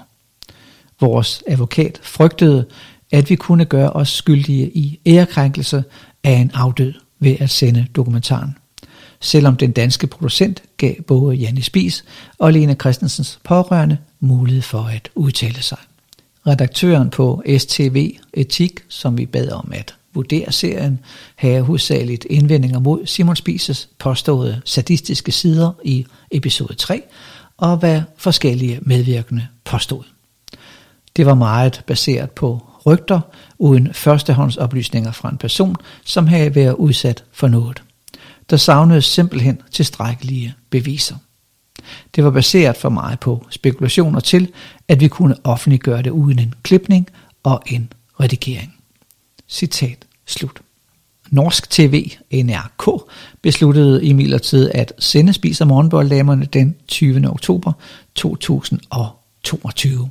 Vores 1.00 1.42
advokat 1.46 2.00
frygtede, 2.02 2.66
at 3.12 3.30
vi 3.30 3.34
kunne 3.34 3.64
gøre 3.64 3.90
os 3.90 4.08
skyldige 4.08 4.70
i 4.70 5.00
ærekrænkelse 5.06 5.84
af 6.24 6.32
en 6.32 6.50
afdød 6.54 6.92
ved 7.18 7.36
at 7.40 7.50
sende 7.50 7.86
dokumentaren. 7.96 8.56
Selvom 9.20 9.56
den 9.56 9.72
danske 9.72 10.06
producent 10.06 10.62
gav 10.76 11.02
både 11.02 11.36
Janne 11.36 11.62
Spis 11.62 12.04
og 12.38 12.52
Lene 12.52 12.74
Christensens 12.74 13.38
pårørende 13.44 13.98
mulighed 14.24 14.62
for 14.62 14.82
at 14.82 15.10
udtale 15.14 15.62
sig. 15.62 15.78
Redaktøren 16.46 17.10
på 17.10 17.42
STV 17.58 18.16
Etik, 18.32 18.80
som 18.88 19.18
vi 19.18 19.26
bad 19.26 19.50
om 19.50 19.72
at 19.74 19.94
vurdere 20.14 20.52
serien, 20.52 20.98
havde 21.36 21.62
hovedsageligt 21.62 22.26
indvendinger 22.30 22.78
mod 22.78 23.06
Simon 23.06 23.36
Spises 23.36 23.88
påståede 23.98 24.60
sadistiske 24.64 25.32
sider 25.32 25.72
i 25.84 26.06
episode 26.30 26.74
3, 26.74 27.02
og 27.56 27.76
hvad 27.76 28.02
forskellige 28.16 28.78
medvirkende 28.82 29.46
påstod. 29.64 30.02
Det 31.16 31.26
var 31.26 31.34
meget 31.34 31.82
baseret 31.86 32.30
på 32.30 32.66
rygter 32.86 33.20
uden 33.58 33.94
førstehåndsoplysninger 33.94 35.12
fra 35.12 35.30
en 35.30 35.38
person, 35.38 35.76
som 36.04 36.26
havde 36.26 36.54
været 36.54 36.74
udsat 36.74 37.24
for 37.32 37.48
noget. 37.48 37.82
Der 38.50 38.56
savnede 38.56 39.02
simpelthen 39.02 39.62
tilstrækkelige 39.70 40.54
beviser. 40.70 41.16
Det 42.14 42.24
var 42.24 42.30
baseret 42.30 42.76
for 42.76 42.88
mig 42.88 43.16
på 43.20 43.46
spekulationer 43.50 44.20
til, 44.20 44.52
at 44.88 45.00
vi 45.00 45.08
kunne 45.08 45.36
offentliggøre 45.44 46.02
det 46.02 46.10
uden 46.10 46.38
en 46.38 46.54
klipning 46.62 47.08
og 47.42 47.62
en 47.66 47.92
redigering. 48.20 48.74
Citat 49.48 50.06
slut. 50.26 50.60
Norsk 51.30 51.70
TV, 51.70 52.10
NRK, 52.32 52.90
besluttede 53.42 54.04
imidlertid 54.04 54.70
at 54.74 54.92
sende 54.98 55.32
Spiser 55.32 55.64
Morgenbolddamerne 55.64 56.44
den 56.44 56.76
20. 56.88 57.30
oktober 57.30 57.72
2022. 58.14 60.10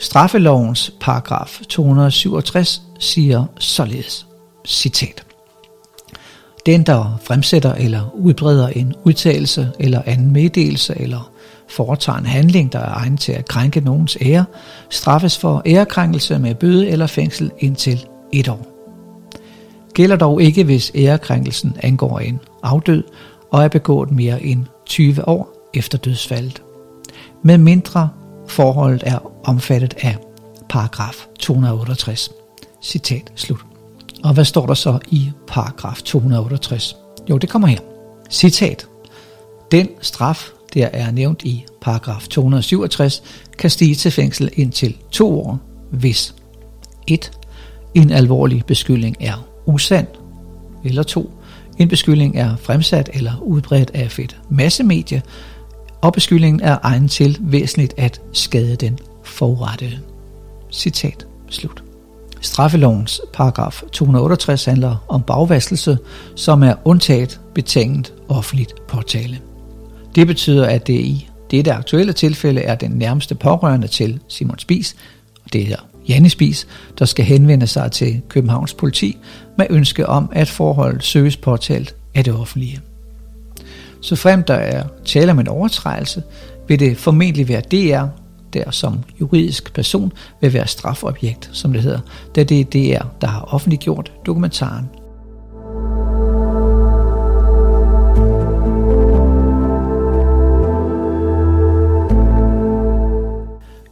Straffelovens 0.00 0.92
paragraf 1.00 1.60
267 1.68 2.82
siger 2.98 3.44
således, 3.58 4.26
citat. 4.66 5.24
Den, 6.66 6.82
der 6.82 7.20
fremsætter 7.24 7.74
eller 7.74 8.14
udbreder 8.14 8.68
en 8.68 8.94
udtalelse 9.04 9.70
eller 9.78 10.02
anden 10.06 10.32
meddelelse 10.32 11.00
eller 11.00 11.30
foretager 11.68 12.18
en 12.18 12.26
handling, 12.26 12.72
der 12.72 12.78
er 12.78 12.94
egnet 12.94 13.20
til 13.20 13.32
at 13.32 13.48
krænke 13.48 13.80
nogens 13.80 14.18
ære, 14.20 14.44
straffes 14.90 15.38
for 15.38 15.62
ærekrænkelse 15.66 16.38
med 16.38 16.54
bøde 16.54 16.88
eller 16.88 17.06
fængsel 17.06 17.50
indtil 17.58 18.06
et 18.32 18.48
år. 18.48 18.66
Gælder 19.94 20.16
dog 20.16 20.42
ikke, 20.42 20.64
hvis 20.64 20.92
ærekrænkelsen 20.94 21.76
angår 21.82 22.18
en 22.18 22.40
afdød 22.62 23.04
og 23.50 23.64
er 23.64 23.68
begået 23.68 24.10
mere 24.10 24.42
end 24.42 24.64
20 24.86 25.28
år 25.28 25.70
efter 25.74 25.98
dødsfaldet. 25.98 26.62
Med 27.44 27.58
mindre 27.58 28.08
forholdet 28.50 29.02
er 29.06 29.18
omfattet 29.44 29.94
af 30.02 30.16
paragraf 30.68 31.26
268. 31.38 32.30
Citat 32.82 33.32
slut. 33.34 33.60
Og 34.24 34.34
hvad 34.34 34.44
står 34.44 34.66
der 34.66 34.74
så 34.74 34.98
i 35.08 35.30
paragraf 35.46 36.02
268? 36.02 36.96
Jo, 37.30 37.38
det 37.38 37.48
kommer 37.48 37.68
her. 37.68 37.78
Citat. 38.30 38.86
Den 39.72 39.88
straf, 40.00 40.48
der 40.74 40.86
er 40.92 41.10
nævnt 41.10 41.42
i 41.42 41.64
paragraf 41.80 42.28
267, 42.28 43.22
kan 43.58 43.70
stige 43.70 43.94
til 43.94 44.10
fængsel 44.10 44.50
indtil 44.52 44.96
to 45.10 45.40
år, 45.40 45.58
hvis 45.90 46.34
1. 47.06 47.30
En 47.94 48.10
alvorlig 48.10 48.64
beskyldning 48.66 49.16
er 49.20 49.46
usand, 49.66 50.06
eller 50.84 51.02
2. 51.02 51.30
En 51.78 51.88
beskyldning 51.88 52.36
er 52.36 52.56
fremsat 52.56 53.10
eller 53.12 53.32
udbredt 53.42 53.90
af 53.94 54.18
et 54.18 54.36
massemedie, 54.48 55.22
og 56.02 56.12
beskyldningen 56.12 56.60
er 56.60 56.78
egen 56.82 57.08
til 57.08 57.38
væsentligt 57.40 57.94
at 57.96 58.20
skade 58.32 58.76
den 58.76 58.98
forurettede. 59.24 59.98
Citat 60.72 61.26
slut. 61.48 61.82
Straffelovens 62.40 63.20
paragraf 63.32 63.82
268 63.92 64.64
handler 64.64 65.04
om 65.08 65.22
bagvaskelse, 65.22 65.98
som 66.36 66.62
er 66.62 66.74
undtaget 66.84 67.40
betinget 67.54 68.14
offentligt 68.28 68.86
påtale. 68.88 69.38
Det 70.14 70.26
betyder, 70.26 70.66
at 70.66 70.86
det 70.86 70.94
i 70.94 71.28
dette 71.50 71.72
aktuelle 71.72 72.12
tilfælde 72.12 72.60
er 72.60 72.74
den 72.74 72.90
nærmeste 72.90 73.34
pårørende 73.34 73.88
til 73.88 74.20
Simon 74.28 74.58
Spis, 74.58 74.96
og 75.44 75.52
det 75.52 75.72
er 75.72 75.76
Janne 76.08 76.30
Spis, 76.30 76.66
der 76.98 77.04
skal 77.04 77.24
henvende 77.24 77.66
sig 77.66 77.92
til 77.92 78.20
Københavns 78.28 78.74
politi 78.74 79.16
med 79.58 79.66
ønske 79.70 80.06
om, 80.06 80.30
at 80.32 80.48
forholdet 80.48 81.04
søges 81.04 81.36
påtalt 81.36 81.94
af 82.14 82.24
det 82.24 82.34
offentlige. 82.34 82.80
Så 84.00 84.16
frem 84.16 84.42
der 84.42 84.54
er 84.54 84.84
tale 85.04 85.32
om 85.32 85.38
en 85.38 85.48
overtrædelse, 85.48 86.22
vil 86.68 86.80
det 86.80 86.96
formentlig 86.96 87.48
være 87.48 87.60
DR, 87.60 88.04
der 88.52 88.70
som 88.70 88.98
juridisk 89.20 89.74
person 89.74 90.12
vil 90.40 90.52
være 90.52 90.66
strafobjekt, 90.66 91.50
som 91.52 91.72
det 91.72 91.82
hedder, 91.82 92.00
da 92.36 92.44
det 92.44 92.60
er 92.60 92.64
DR, 92.98 93.06
der 93.20 93.26
har 93.26 93.40
offentliggjort 93.40 94.12
dokumentaren. 94.26 94.88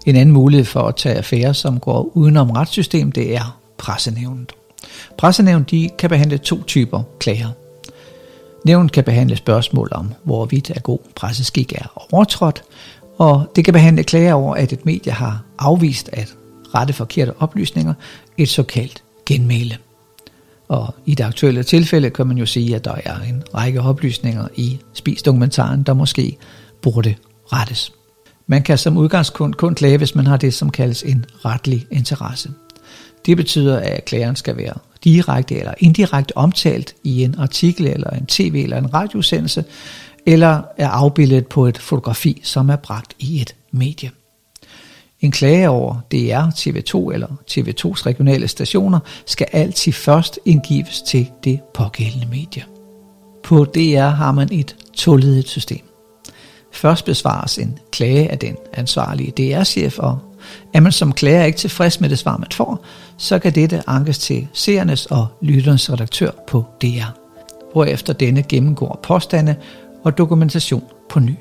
En 0.07 0.17
anden 0.17 0.33
mulighed 0.33 0.65
for 0.65 0.81
at 0.81 0.97
tage 0.97 1.15
affære, 1.15 1.55
som 1.55 1.81
går 1.81 2.11
udenom 2.15 2.51
retssystemet, 2.51 3.15
det 3.15 3.37
er 3.37 3.61
pressenævnet. 3.79 4.53
Pressenævnet 5.19 5.71
de 5.71 5.91
kan 5.99 6.11
behandle 6.11 6.39
to 6.39 6.63
typer 6.63 7.03
klager. 7.21 7.68
Nævnet 8.65 8.93
kan 8.93 9.05
behandle 9.05 9.37
spørgsmål 9.37 9.89
om, 9.93 10.15
hvorvidt 10.25 10.71
er 10.71 10.81
god 10.81 10.99
presseskik 11.15 11.73
er 11.73 12.07
overtrådt, 12.13 12.63
og 13.19 13.53
det 13.57 13.65
kan 13.65 13.75
behandle 13.75 14.05
klager 14.05 14.35
over, 14.35 14.55
at 14.55 14.73
et 14.73 14.87
medie 14.87 15.13
har 15.13 15.43
afvist 15.59 16.11
at 16.13 16.35
rette 16.75 16.93
forkerte 16.93 17.33
oplysninger, 17.39 17.95
et 18.37 18.49
såkaldt 18.49 19.03
genmæle. 19.27 19.77
Og 20.69 20.95
i 21.07 21.15
det 21.15 21.25
aktuelle 21.25 21.63
tilfælde 21.63 22.11
kan 22.11 22.27
man 22.27 22.39
jo 22.39 22.47
sige, 22.47 22.77
at 22.77 22.85
der 22.85 22.95
er 23.05 23.21
en 23.21 23.43
række 23.55 23.81
oplysninger 23.81 24.49
i 24.57 24.79
spisdokumentaren, 24.93 25.83
der 25.83 25.95
måske 25.95 26.37
burde 26.83 27.15
rettes. 27.53 27.93
Man 28.47 28.63
kan 28.63 28.79
som 28.79 28.97
udgangspunkt 28.97 29.57
kun 29.57 29.75
klage, 29.75 29.99
hvis 29.99 30.15
man 30.15 30.27
har 30.27 30.37
det, 30.37 30.55
som 30.55 30.71
kaldes 30.71 31.03
en 31.03 31.25
retlig 31.45 31.87
interesse. 31.91 32.51
Det 33.27 33.37
betyder, 33.37 33.79
at 33.79 34.05
klageren 34.05 34.37
skal 34.37 34.57
være 34.57 34.75
direkte 35.05 35.59
eller 35.59 35.75
indirekte 35.79 36.37
omtalt 36.37 36.95
i 37.05 37.23
en 37.23 37.35
artikel 37.39 37.87
eller 37.87 38.11
en 38.11 38.27
tv 38.27 38.55
eller 38.63 38.77
en 38.79 38.95
radiosendelse, 38.95 39.65
eller 40.27 40.63
er 40.77 40.89
afbildet 40.89 41.47
på 41.47 41.67
et 41.67 41.79
fotografi, 41.79 42.41
som 42.45 42.71
er 42.71 42.77
bragt 42.77 43.15
i 43.19 43.41
et 43.41 43.55
medie. 43.71 44.11
En 45.21 45.31
klage 45.31 45.69
over 45.69 45.95
DR, 46.13 46.49
TV2 46.49 47.13
eller 47.13 47.27
TV2's 47.51 48.07
regionale 48.07 48.49
stationer 48.49 48.99
skal 49.27 49.47
altid 49.53 49.93
først 49.93 50.39
indgives 50.45 51.03
til 51.03 51.31
det 51.45 51.61
pågældende 51.75 52.27
medie. 52.27 52.65
På 53.45 53.65
DR 53.65 54.09
har 54.09 54.33
man 54.33 54.49
et 54.53 54.77
toledet 54.95 55.49
system. 55.49 55.81
Først 56.73 57.05
besvares 57.05 57.59
en 57.59 57.79
klage 57.93 58.31
af 58.31 58.39
den 58.39 58.57
ansvarlige 58.73 59.31
DR-chef, 59.31 59.99
og 59.99 60.28
er 60.75 60.81
man 60.81 60.93
som 60.93 61.13
klager 61.13 61.45
ikke 61.45 61.59
tilfreds 61.59 62.01
med 62.01 62.09
det 62.09 62.19
svar, 62.19 62.37
man 62.37 62.49
får, 62.53 62.85
så 63.17 63.39
kan 63.39 63.53
dette 63.53 63.83
ankes 63.87 64.19
til 64.19 64.49
seernes 64.53 65.07
og 65.07 65.27
lytternes 65.43 65.93
redaktør 65.93 66.31
på 66.47 66.65
DR, 66.83 67.13
hvorefter 67.73 68.13
denne 68.13 68.43
gennemgår 68.43 69.01
påstande 69.03 69.57
og 70.05 70.19
dokumentation 70.19 70.85
på 71.09 71.21
ny. 71.21 71.35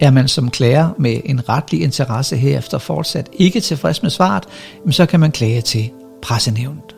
Er 0.00 0.10
man 0.10 0.28
som 0.28 0.50
klager 0.50 0.88
med 0.98 1.20
en 1.24 1.48
retlig 1.48 1.82
interesse 1.82 2.36
herefter 2.36 2.78
fortsat 2.78 3.28
ikke 3.32 3.60
tilfreds 3.60 4.02
med 4.02 4.10
svaret, 4.10 4.44
så 4.90 5.06
kan 5.06 5.20
man 5.20 5.32
klage 5.32 5.60
til 5.60 5.90
pressenævnet. 6.22 6.96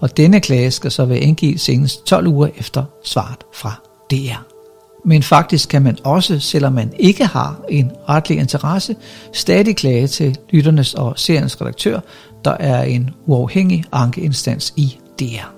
Og 0.00 0.16
denne 0.16 0.40
klage 0.40 0.70
skal 0.70 0.90
så 0.90 1.04
være 1.04 1.18
indgivet 1.18 1.60
senest 1.60 2.06
12 2.06 2.26
uger 2.26 2.48
efter 2.56 2.84
svaret 3.04 3.38
fra 3.54 3.72
DR. 4.10 4.57
Men 5.04 5.22
faktisk 5.22 5.68
kan 5.68 5.82
man 5.82 5.96
også, 6.04 6.40
selvom 6.40 6.72
man 6.72 6.92
ikke 6.98 7.26
har 7.26 7.60
en 7.68 7.92
retlig 8.08 8.38
interesse, 8.38 8.96
stadig 9.32 9.76
klage 9.76 10.06
til 10.06 10.36
lytternes 10.50 10.94
og 10.94 11.12
seriens 11.16 11.60
redaktør, 11.60 12.00
der 12.44 12.50
er 12.60 12.82
en 12.82 13.10
uafhængig 13.26 13.84
ankeinstans 13.92 14.72
i 14.76 14.98
DR. 15.20 15.52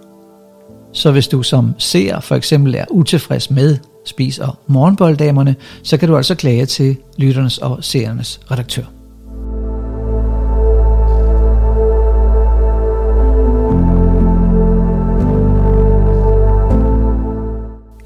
Så 0.92 1.10
hvis 1.10 1.28
du 1.28 1.42
som 1.42 1.74
seer 1.78 2.20
for 2.20 2.34
eksempel 2.34 2.74
er 2.74 2.84
utilfreds 2.90 3.50
med 3.50 3.78
Spis 4.06 4.38
og 4.38 4.54
Morgenbolddamerne, 4.66 5.56
så 5.82 5.96
kan 5.96 6.08
du 6.08 6.16
altså 6.16 6.34
klage 6.34 6.66
til 6.66 6.96
lytternes 7.18 7.58
og 7.58 7.84
seernes 7.84 8.40
redaktør. 8.50 8.99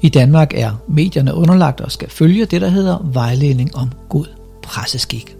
I 0.05 0.09
Danmark 0.09 0.53
er 0.55 0.71
medierne 0.87 1.33
underlagt 1.33 1.81
og 1.81 1.91
skal 1.91 2.09
følge 2.09 2.45
det, 2.45 2.61
der 2.61 2.67
hedder 2.67 3.09
vejledning 3.13 3.75
om 3.75 3.91
god 4.09 4.25
presseskik. 4.63 5.35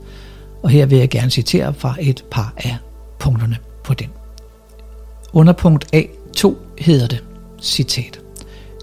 Og 0.63 0.69
her 0.69 0.85
vil 0.85 0.97
jeg 0.97 1.09
gerne 1.09 1.31
citere 1.31 1.73
fra 1.73 1.95
et 1.99 2.23
par 2.31 2.53
af 2.57 2.77
punkterne 3.19 3.57
på 3.83 3.93
den. 3.93 4.07
Under 5.33 5.53
punkt 5.53 5.95
A2 5.95 6.53
hedder 6.77 7.07
det, 7.07 7.23
citat, 7.61 8.19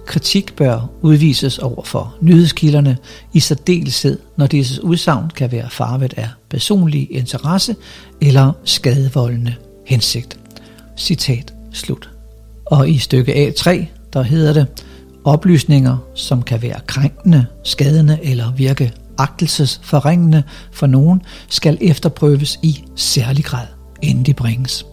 Kritik 0.07 0.57
bør 0.57 0.91
udvises 1.01 1.59
over 1.59 1.83
for 1.85 2.15
nyhedskilderne, 2.21 2.99
i 3.33 3.41
særdeleshed 3.41 4.19
når 4.37 4.47
disse 4.47 4.85
udsagn 4.85 5.31
kan 5.31 5.53
være 5.53 5.71
farvet 5.71 6.15
af 6.17 6.29
personlig 6.51 7.09
interesse 7.11 7.77
eller 8.21 8.53
skadevoldende 8.65 9.55
hensigt. 9.87 10.39
Citat 10.97 11.55
slut. 11.73 12.11
Og 12.67 12.91
i 12.91 12.99
stykke 12.99 13.33
A3, 13.49 13.85
der 14.13 14.23
hedder 14.23 14.53
det, 14.53 14.67
Oplysninger, 15.25 15.97
som 16.15 16.43
kan 16.43 16.63
være 16.63 16.81
krænkende, 16.87 17.47
skadende 17.65 18.19
eller 18.23 18.53
virke 18.53 18.93
agtelsesforringende 19.19 20.43
for 20.73 20.87
nogen, 20.87 21.23
skal 21.49 21.79
efterprøves 21.81 22.59
i 22.63 22.85
særlig 22.97 23.45
grad, 23.45 23.67
inden 24.03 24.25
de 24.25 24.35
bringes. 24.35 24.87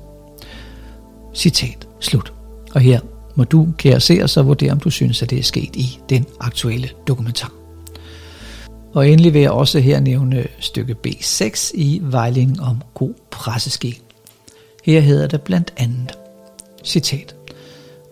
Citat 1.36 1.88
slut. 2.00 2.34
Og 2.74 2.82
her 2.82 3.00
må 3.36 3.44
du, 3.44 3.68
kære 3.78 4.00
se 4.00 4.20
og 4.24 4.30
så 4.30 4.42
vurdere, 4.42 4.72
om 4.72 4.80
du 4.80 4.90
synes, 4.90 5.22
at 5.22 5.30
det 5.30 5.40
er 5.40 5.44
sket 5.44 5.76
i 5.76 6.00
den 6.10 6.26
aktuelle 6.40 6.90
dokumentar. 7.08 7.52
Og 8.94 9.10
endelig 9.10 9.34
vil 9.34 9.42
jeg 9.42 9.52
også 9.52 9.80
her 9.80 10.00
nævne 10.00 10.46
stykke 10.60 10.96
B6 11.08 11.72
i 11.74 12.00
Vejledningen 12.04 12.60
om 12.60 12.82
god 12.94 13.14
presseskik. 13.32 14.02
Her 14.84 15.00
hedder 15.00 15.28
det 15.28 15.42
blandt 15.42 15.74
andet, 15.78 16.18
citat, 16.84 17.36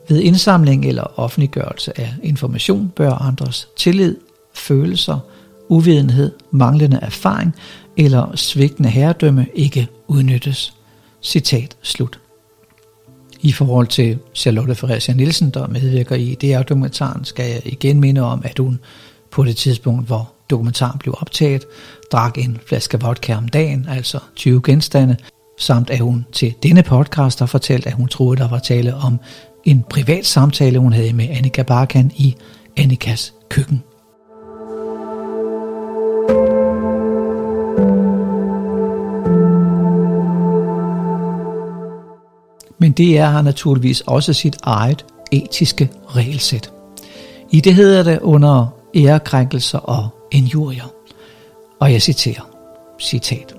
ved 0.10 0.22
indsamling 0.22 0.86
eller 0.86 1.20
offentliggørelse 1.20 2.00
af 2.00 2.14
information 2.24 2.92
bør 2.96 3.12
andres 3.12 3.68
tillid, 3.78 4.18
følelser, 4.54 5.20
uvidenhed, 5.70 6.32
manglende 6.52 7.00
erfaring 7.02 7.56
eller 7.98 8.36
svigtende 8.36 8.90
herredømme 8.90 9.48
ikke 9.56 9.88
udnyttes. 10.08 10.74
Citat 11.22 11.78
slut. 11.82 12.20
I 13.42 13.52
forhold 13.52 13.88
til 13.88 14.20
Charlotte 14.36 14.76
Fredericia 14.76 15.14
Nielsen, 15.16 15.50
der 15.50 15.68
medvirker 15.68 16.16
i 16.16 16.38
det 16.42 16.70
dokumentaren, 16.70 17.26
skal 17.26 17.50
jeg 17.50 17.62
igen 17.66 18.00
minde 18.00 18.22
om, 18.22 18.42
at 18.46 18.60
hun 18.60 18.80
på 19.32 19.44
det 19.44 19.58
tidspunkt, 19.58 20.08
hvor 20.08 20.32
dokumentaren 20.50 21.00
blev 21.00 21.16
optaget, 21.22 21.66
drak 22.12 22.38
en 22.38 22.60
flaske 22.66 23.00
vodka 23.00 23.36
om 23.36 23.48
dagen, 23.48 23.86
altså 23.90 24.20
20 24.36 24.62
genstande, 24.64 25.18
samt 25.58 25.90
at 25.90 26.00
hun 26.00 26.26
til 26.32 26.54
denne 26.64 26.84
podcast 26.84 27.40
har 27.40 27.46
fortalt, 27.46 27.86
at 27.86 27.94
hun 27.94 28.08
troede, 28.08 28.38
der 28.38 28.48
var 28.48 28.60
tale 28.60 28.96
om 28.96 29.20
en 29.68 29.86
privat 29.90 30.26
samtale, 30.26 30.80
hun 30.80 30.94
havde 30.94 31.14
med 31.14 31.28
Annika 31.30 31.64
Barkan 31.64 32.12
i 32.16 32.36
Annikas 32.78 33.34
køkken. 33.50 33.84
Men 42.80 42.92
DR 42.92 43.26
har 43.26 43.42
naturligvis 43.42 44.02
også 44.02 44.34
sit 44.34 44.58
eget 44.64 45.06
etiske 45.32 45.90
regelsæt. 46.08 46.72
I 47.52 47.62
det 47.62 47.76
hedder 47.76 48.04
det 48.04 48.20
under 48.20 48.68
ærekrænkelser 48.96 49.80
og 49.80 50.10
injurier. 50.32 50.92
Og 51.80 51.92
jeg 51.92 52.02
citerer, 52.02 52.50
citat. 53.02 53.56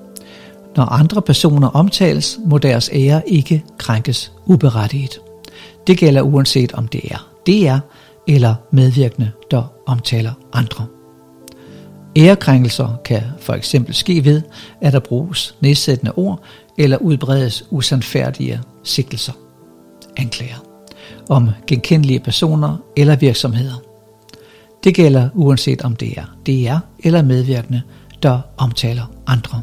Når 0.77 0.85
andre 0.85 1.23
personer 1.23 1.69
omtales, 1.69 2.39
må 2.47 2.59
deres 2.59 2.91
ære 2.93 3.23
ikke 3.29 3.65
krænkes 3.79 4.33
uberettiget. 4.47 5.21
Det 5.87 5.99
gælder 5.99 6.23
uanset 6.23 6.73
om 6.73 6.89
det 6.89 7.01
er 7.05 7.29
DR 7.47 7.79
eller 8.27 8.55
medvirkende, 8.71 9.31
der 9.51 9.73
omtaler 9.87 10.33
andre. 10.53 10.87
Ærekrænkelser 12.17 12.97
kan 13.05 13.23
for 13.41 13.53
eksempel 13.53 13.95
ske 13.95 14.25
ved, 14.25 14.43
at 14.81 14.93
der 14.93 15.01
bruges 15.01 15.55
nedsættende 15.61 16.13
ord 16.13 16.43
eller 16.79 16.97
udbredes 16.97 17.65
usandfærdige 17.71 18.61
sigtelser, 18.85 19.33
anklager, 20.17 20.65
om 21.29 21.51
genkendelige 21.67 22.21
personer 22.21 22.77
eller 22.97 23.17
virksomheder. 23.17 23.83
Det 24.85 24.95
gælder 24.95 25.29
uanset 25.35 25.83
om 25.83 25.97
det 25.97 26.19
er 26.19 26.25
DR 26.47 27.07
eller 27.07 27.23
medvirkende, 27.23 27.83
der 28.23 28.41
omtaler 28.57 29.13
andre. 29.27 29.61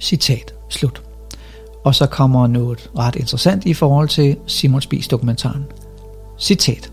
Citat 0.00 0.54
slut. 0.70 1.03
Og 1.84 1.94
så 1.94 2.06
kommer 2.06 2.46
noget 2.46 2.90
ret 2.98 3.16
interessant 3.16 3.66
i 3.66 3.74
forhold 3.74 4.08
til 4.08 4.36
Simon 4.46 4.80
Spies 4.80 5.08
dokumentaren. 5.08 5.64
Citat. 6.38 6.90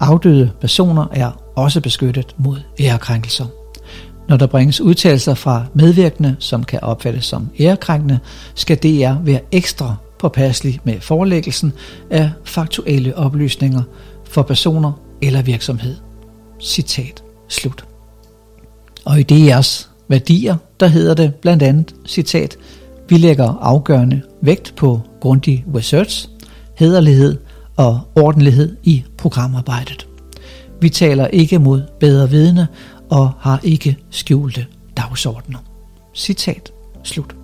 Afdøde 0.00 0.50
personer 0.60 1.06
er 1.12 1.30
også 1.56 1.80
beskyttet 1.80 2.34
mod 2.38 2.56
ærekrænkelser. 2.80 3.46
Når 4.28 4.36
der 4.36 4.46
bringes 4.46 4.80
udtalelser 4.80 5.34
fra 5.34 5.64
medvirkende, 5.74 6.36
som 6.38 6.64
kan 6.64 6.80
opfattes 6.82 7.24
som 7.24 7.48
ærekrænkende, 7.60 8.18
skal 8.54 8.76
DR 8.76 9.22
være 9.24 9.40
ekstra 9.52 9.96
påpasselig 10.18 10.80
med 10.84 11.00
forelæggelsen 11.00 11.72
af 12.10 12.30
faktuelle 12.44 13.16
oplysninger 13.16 13.82
for 14.24 14.42
personer 14.42 14.92
eller 15.22 15.42
virksomhed. 15.42 15.96
Citat 16.60 17.22
slut. 17.48 17.84
Og 19.04 19.20
i 19.20 19.24
DR's 19.32 19.88
værdier, 20.08 20.56
der 20.80 20.86
hedder 20.86 21.14
det 21.14 21.34
blandt 21.34 21.62
andet, 21.62 21.94
citat, 22.06 22.56
vi 23.08 23.16
lægger 23.16 23.58
afgørende 23.60 24.22
vægt 24.40 24.74
på 24.76 25.00
grundig 25.20 25.64
research, 25.74 26.28
hederlighed 26.76 27.38
og 27.76 28.00
ordentlighed 28.16 28.76
i 28.82 29.04
programarbejdet. 29.18 30.06
Vi 30.80 30.88
taler 30.88 31.26
ikke 31.26 31.58
mod 31.58 31.82
bedre 32.00 32.30
vidne 32.30 32.68
og 33.10 33.32
har 33.40 33.60
ikke 33.62 33.96
skjulte 34.10 34.66
dagsordner. 34.96 35.58
Citat 36.14 36.72
slut. 37.02 37.34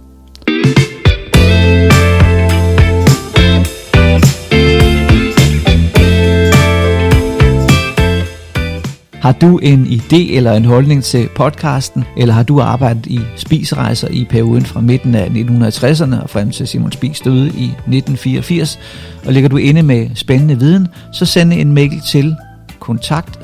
Har 9.21 9.33
du 9.33 9.59
en 9.59 9.87
idé 9.87 10.37
eller 10.37 10.53
en 10.53 10.65
holdning 10.65 11.05
til 11.05 11.29
podcasten, 11.37 12.05
eller 12.17 12.35
har 12.35 12.43
du 12.43 12.61
arbejdet 12.61 13.07
i 13.07 13.21
spisrejser 13.37 14.09
i 14.09 14.27
perioden 14.31 14.67
fra 14.67 14.81
midten 14.81 15.15
af 15.15 15.27
1960'erne 15.27 16.23
og 16.23 16.31
frem 16.31 16.51
til 16.51 16.69
Simon 16.69 16.93
Spis 16.93 17.21
døde 17.21 17.47
i 17.47 17.65
1984, 17.65 18.79
og 19.27 19.33
ligger 19.33 19.49
du 19.49 19.57
inde 19.57 19.83
med 19.83 20.11
spændende 20.15 20.59
viden, 20.59 20.89
så 21.13 21.27
send 21.27 21.53
en 21.53 21.73
mail 21.73 22.01
til 22.07 22.37
kontakt 22.81 23.41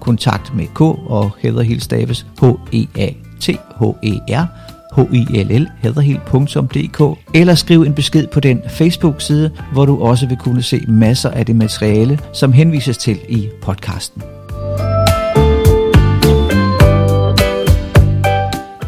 kontakt 0.00 0.54
med 0.54 0.66
K 0.74 0.80
og 0.80 1.30
Heatherhill 1.38 1.80
staves 1.80 2.26
H-E-A-T-H-E-R 2.42 3.12
hedderhild.dk, 5.82 7.18
eller 7.34 7.54
skriv 7.54 7.82
en 7.82 7.94
besked 7.94 8.26
på 8.26 8.40
den 8.40 8.62
Facebook-side, 8.68 9.50
hvor 9.72 9.84
du 9.84 10.02
også 10.02 10.26
vil 10.26 10.36
kunne 10.36 10.62
se 10.62 10.84
masser 10.88 11.30
af 11.30 11.46
det 11.46 11.56
materiale, 11.56 12.18
som 12.32 12.52
henvises 12.52 12.98
til 12.98 13.18
i 13.28 13.48
podcasten. 13.62 14.22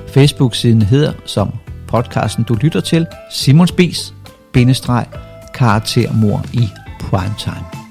Facebook-siden 0.06 0.82
hedder, 0.82 1.12
som 1.24 1.51
podcasten 1.86 2.44
du 2.44 2.55
lytter 2.55 2.81
til, 2.81 3.06
Simon 3.31 3.68
Bis, 3.76 4.14
bindestreg, 4.52 5.06
karaktermor 5.55 6.44
i 6.52 6.68
primetime. 7.01 7.84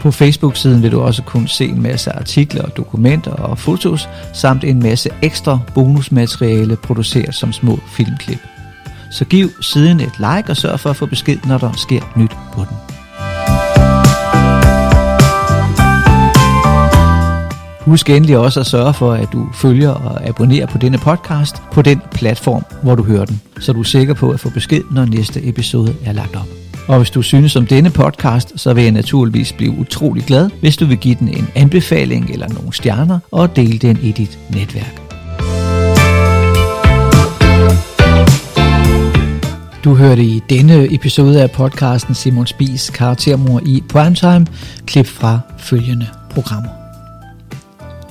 På 0.00 0.10
Facebook-siden 0.10 0.82
vil 0.82 0.92
du 0.92 1.00
også 1.00 1.22
kunne 1.22 1.48
se 1.48 1.64
en 1.64 1.82
masse 1.82 2.12
artikler, 2.12 2.66
dokumenter 2.66 3.32
og 3.32 3.58
fotos, 3.58 4.08
samt 4.32 4.64
en 4.64 4.82
masse 4.82 5.10
ekstra 5.22 5.58
bonusmateriale 5.74 6.76
produceret 6.76 7.34
som 7.34 7.52
små 7.52 7.78
filmklip. 7.96 8.40
Så 9.10 9.24
giv 9.24 9.50
siden 9.60 10.00
et 10.00 10.18
like 10.18 10.50
og 10.50 10.56
sørg 10.56 10.80
for 10.80 10.90
at 10.90 10.96
få 10.96 11.06
besked, 11.06 11.38
når 11.46 11.58
der 11.58 11.72
sker 11.72 12.00
nyt 12.16 12.36
på 12.52 12.60
den. 12.60 12.76
Husk 17.86 18.10
endelig 18.10 18.38
også 18.38 18.60
at 18.60 18.66
sørge 18.66 18.94
for, 18.94 19.12
at 19.12 19.28
du 19.32 19.48
følger 19.54 19.90
og 19.90 20.28
abonnerer 20.28 20.66
på 20.66 20.78
denne 20.78 20.98
podcast 20.98 21.62
på 21.72 21.82
den 21.82 22.00
platform, 22.14 22.64
hvor 22.82 22.94
du 22.94 23.02
hører 23.02 23.24
den, 23.24 23.40
så 23.60 23.72
du 23.72 23.80
er 23.80 23.84
sikker 23.84 24.14
på 24.14 24.30
at 24.30 24.40
få 24.40 24.50
besked, 24.50 24.82
når 24.90 25.04
næste 25.04 25.48
episode 25.48 25.94
er 26.04 26.12
lagt 26.12 26.36
op. 26.36 26.65
Og 26.88 26.96
hvis 26.96 27.10
du 27.10 27.22
synes 27.22 27.56
om 27.56 27.66
denne 27.66 27.90
podcast, 27.90 28.52
så 28.56 28.74
vil 28.74 28.82
jeg 28.82 28.92
naturligvis 28.92 29.52
blive 29.52 29.78
utrolig 29.78 30.24
glad, 30.24 30.50
hvis 30.60 30.76
du 30.76 30.86
vil 30.86 30.98
give 30.98 31.14
den 31.14 31.28
en 31.28 31.48
anbefaling 31.54 32.30
eller 32.30 32.48
nogle 32.48 32.72
stjerner 32.72 33.18
og 33.30 33.56
dele 33.56 33.78
den 33.78 33.98
i 34.02 34.12
dit 34.12 34.38
netværk. 34.50 35.02
Du 39.84 39.94
hørte 39.94 40.22
i 40.22 40.42
denne 40.50 40.94
episode 40.94 41.42
af 41.42 41.50
podcasten 41.50 42.14
Simon 42.14 42.46
Spies 42.46 42.90
karaktermor 42.90 43.60
i 43.66 43.82
Primetime 43.88 44.46
klip 44.86 45.06
fra 45.06 45.40
følgende 45.58 46.06
programmer. 46.30 46.70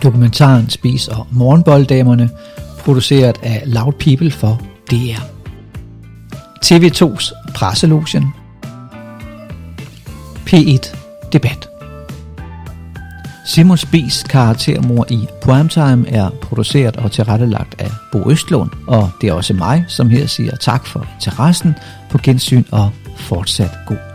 Dokumentaren 0.04 0.70
Spis 0.70 1.08
og 1.08 1.28
Morgenbolddamerne, 1.32 2.30
produceret 2.80 3.38
af 3.44 3.64
Loud 3.66 3.94
People 3.94 4.32
for 4.32 4.62
DR. 4.92 5.22
TV2's 6.66 7.52
Presselogien 7.54 8.26
P1 10.50 10.98
Debat. 11.34 11.70
Simon 13.46 13.78
Spies 13.78 14.24
karaktermor 14.24 15.06
i 15.10 15.28
Primetime 15.42 16.10
er 16.10 16.30
produceret 16.30 16.96
og 16.96 17.12
tilrettelagt 17.12 17.82
af 17.82 17.92
Bo 18.12 18.32
Østlund, 18.32 18.70
og 18.88 19.12
det 19.22 19.30
er 19.30 19.34
også 19.34 19.54
mig, 19.54 19.86
som 19.88 20.10
her 20.10 20.28
siger 20.28 20.56
tak 20.56 20.86
for 20.86 21.08
interessen, 21.16 21.76
på 22.10 22.18
gensyn 22.24 22.64
og 22.72 22.90
fortsat 23.18 23.72
god 23.88 24.15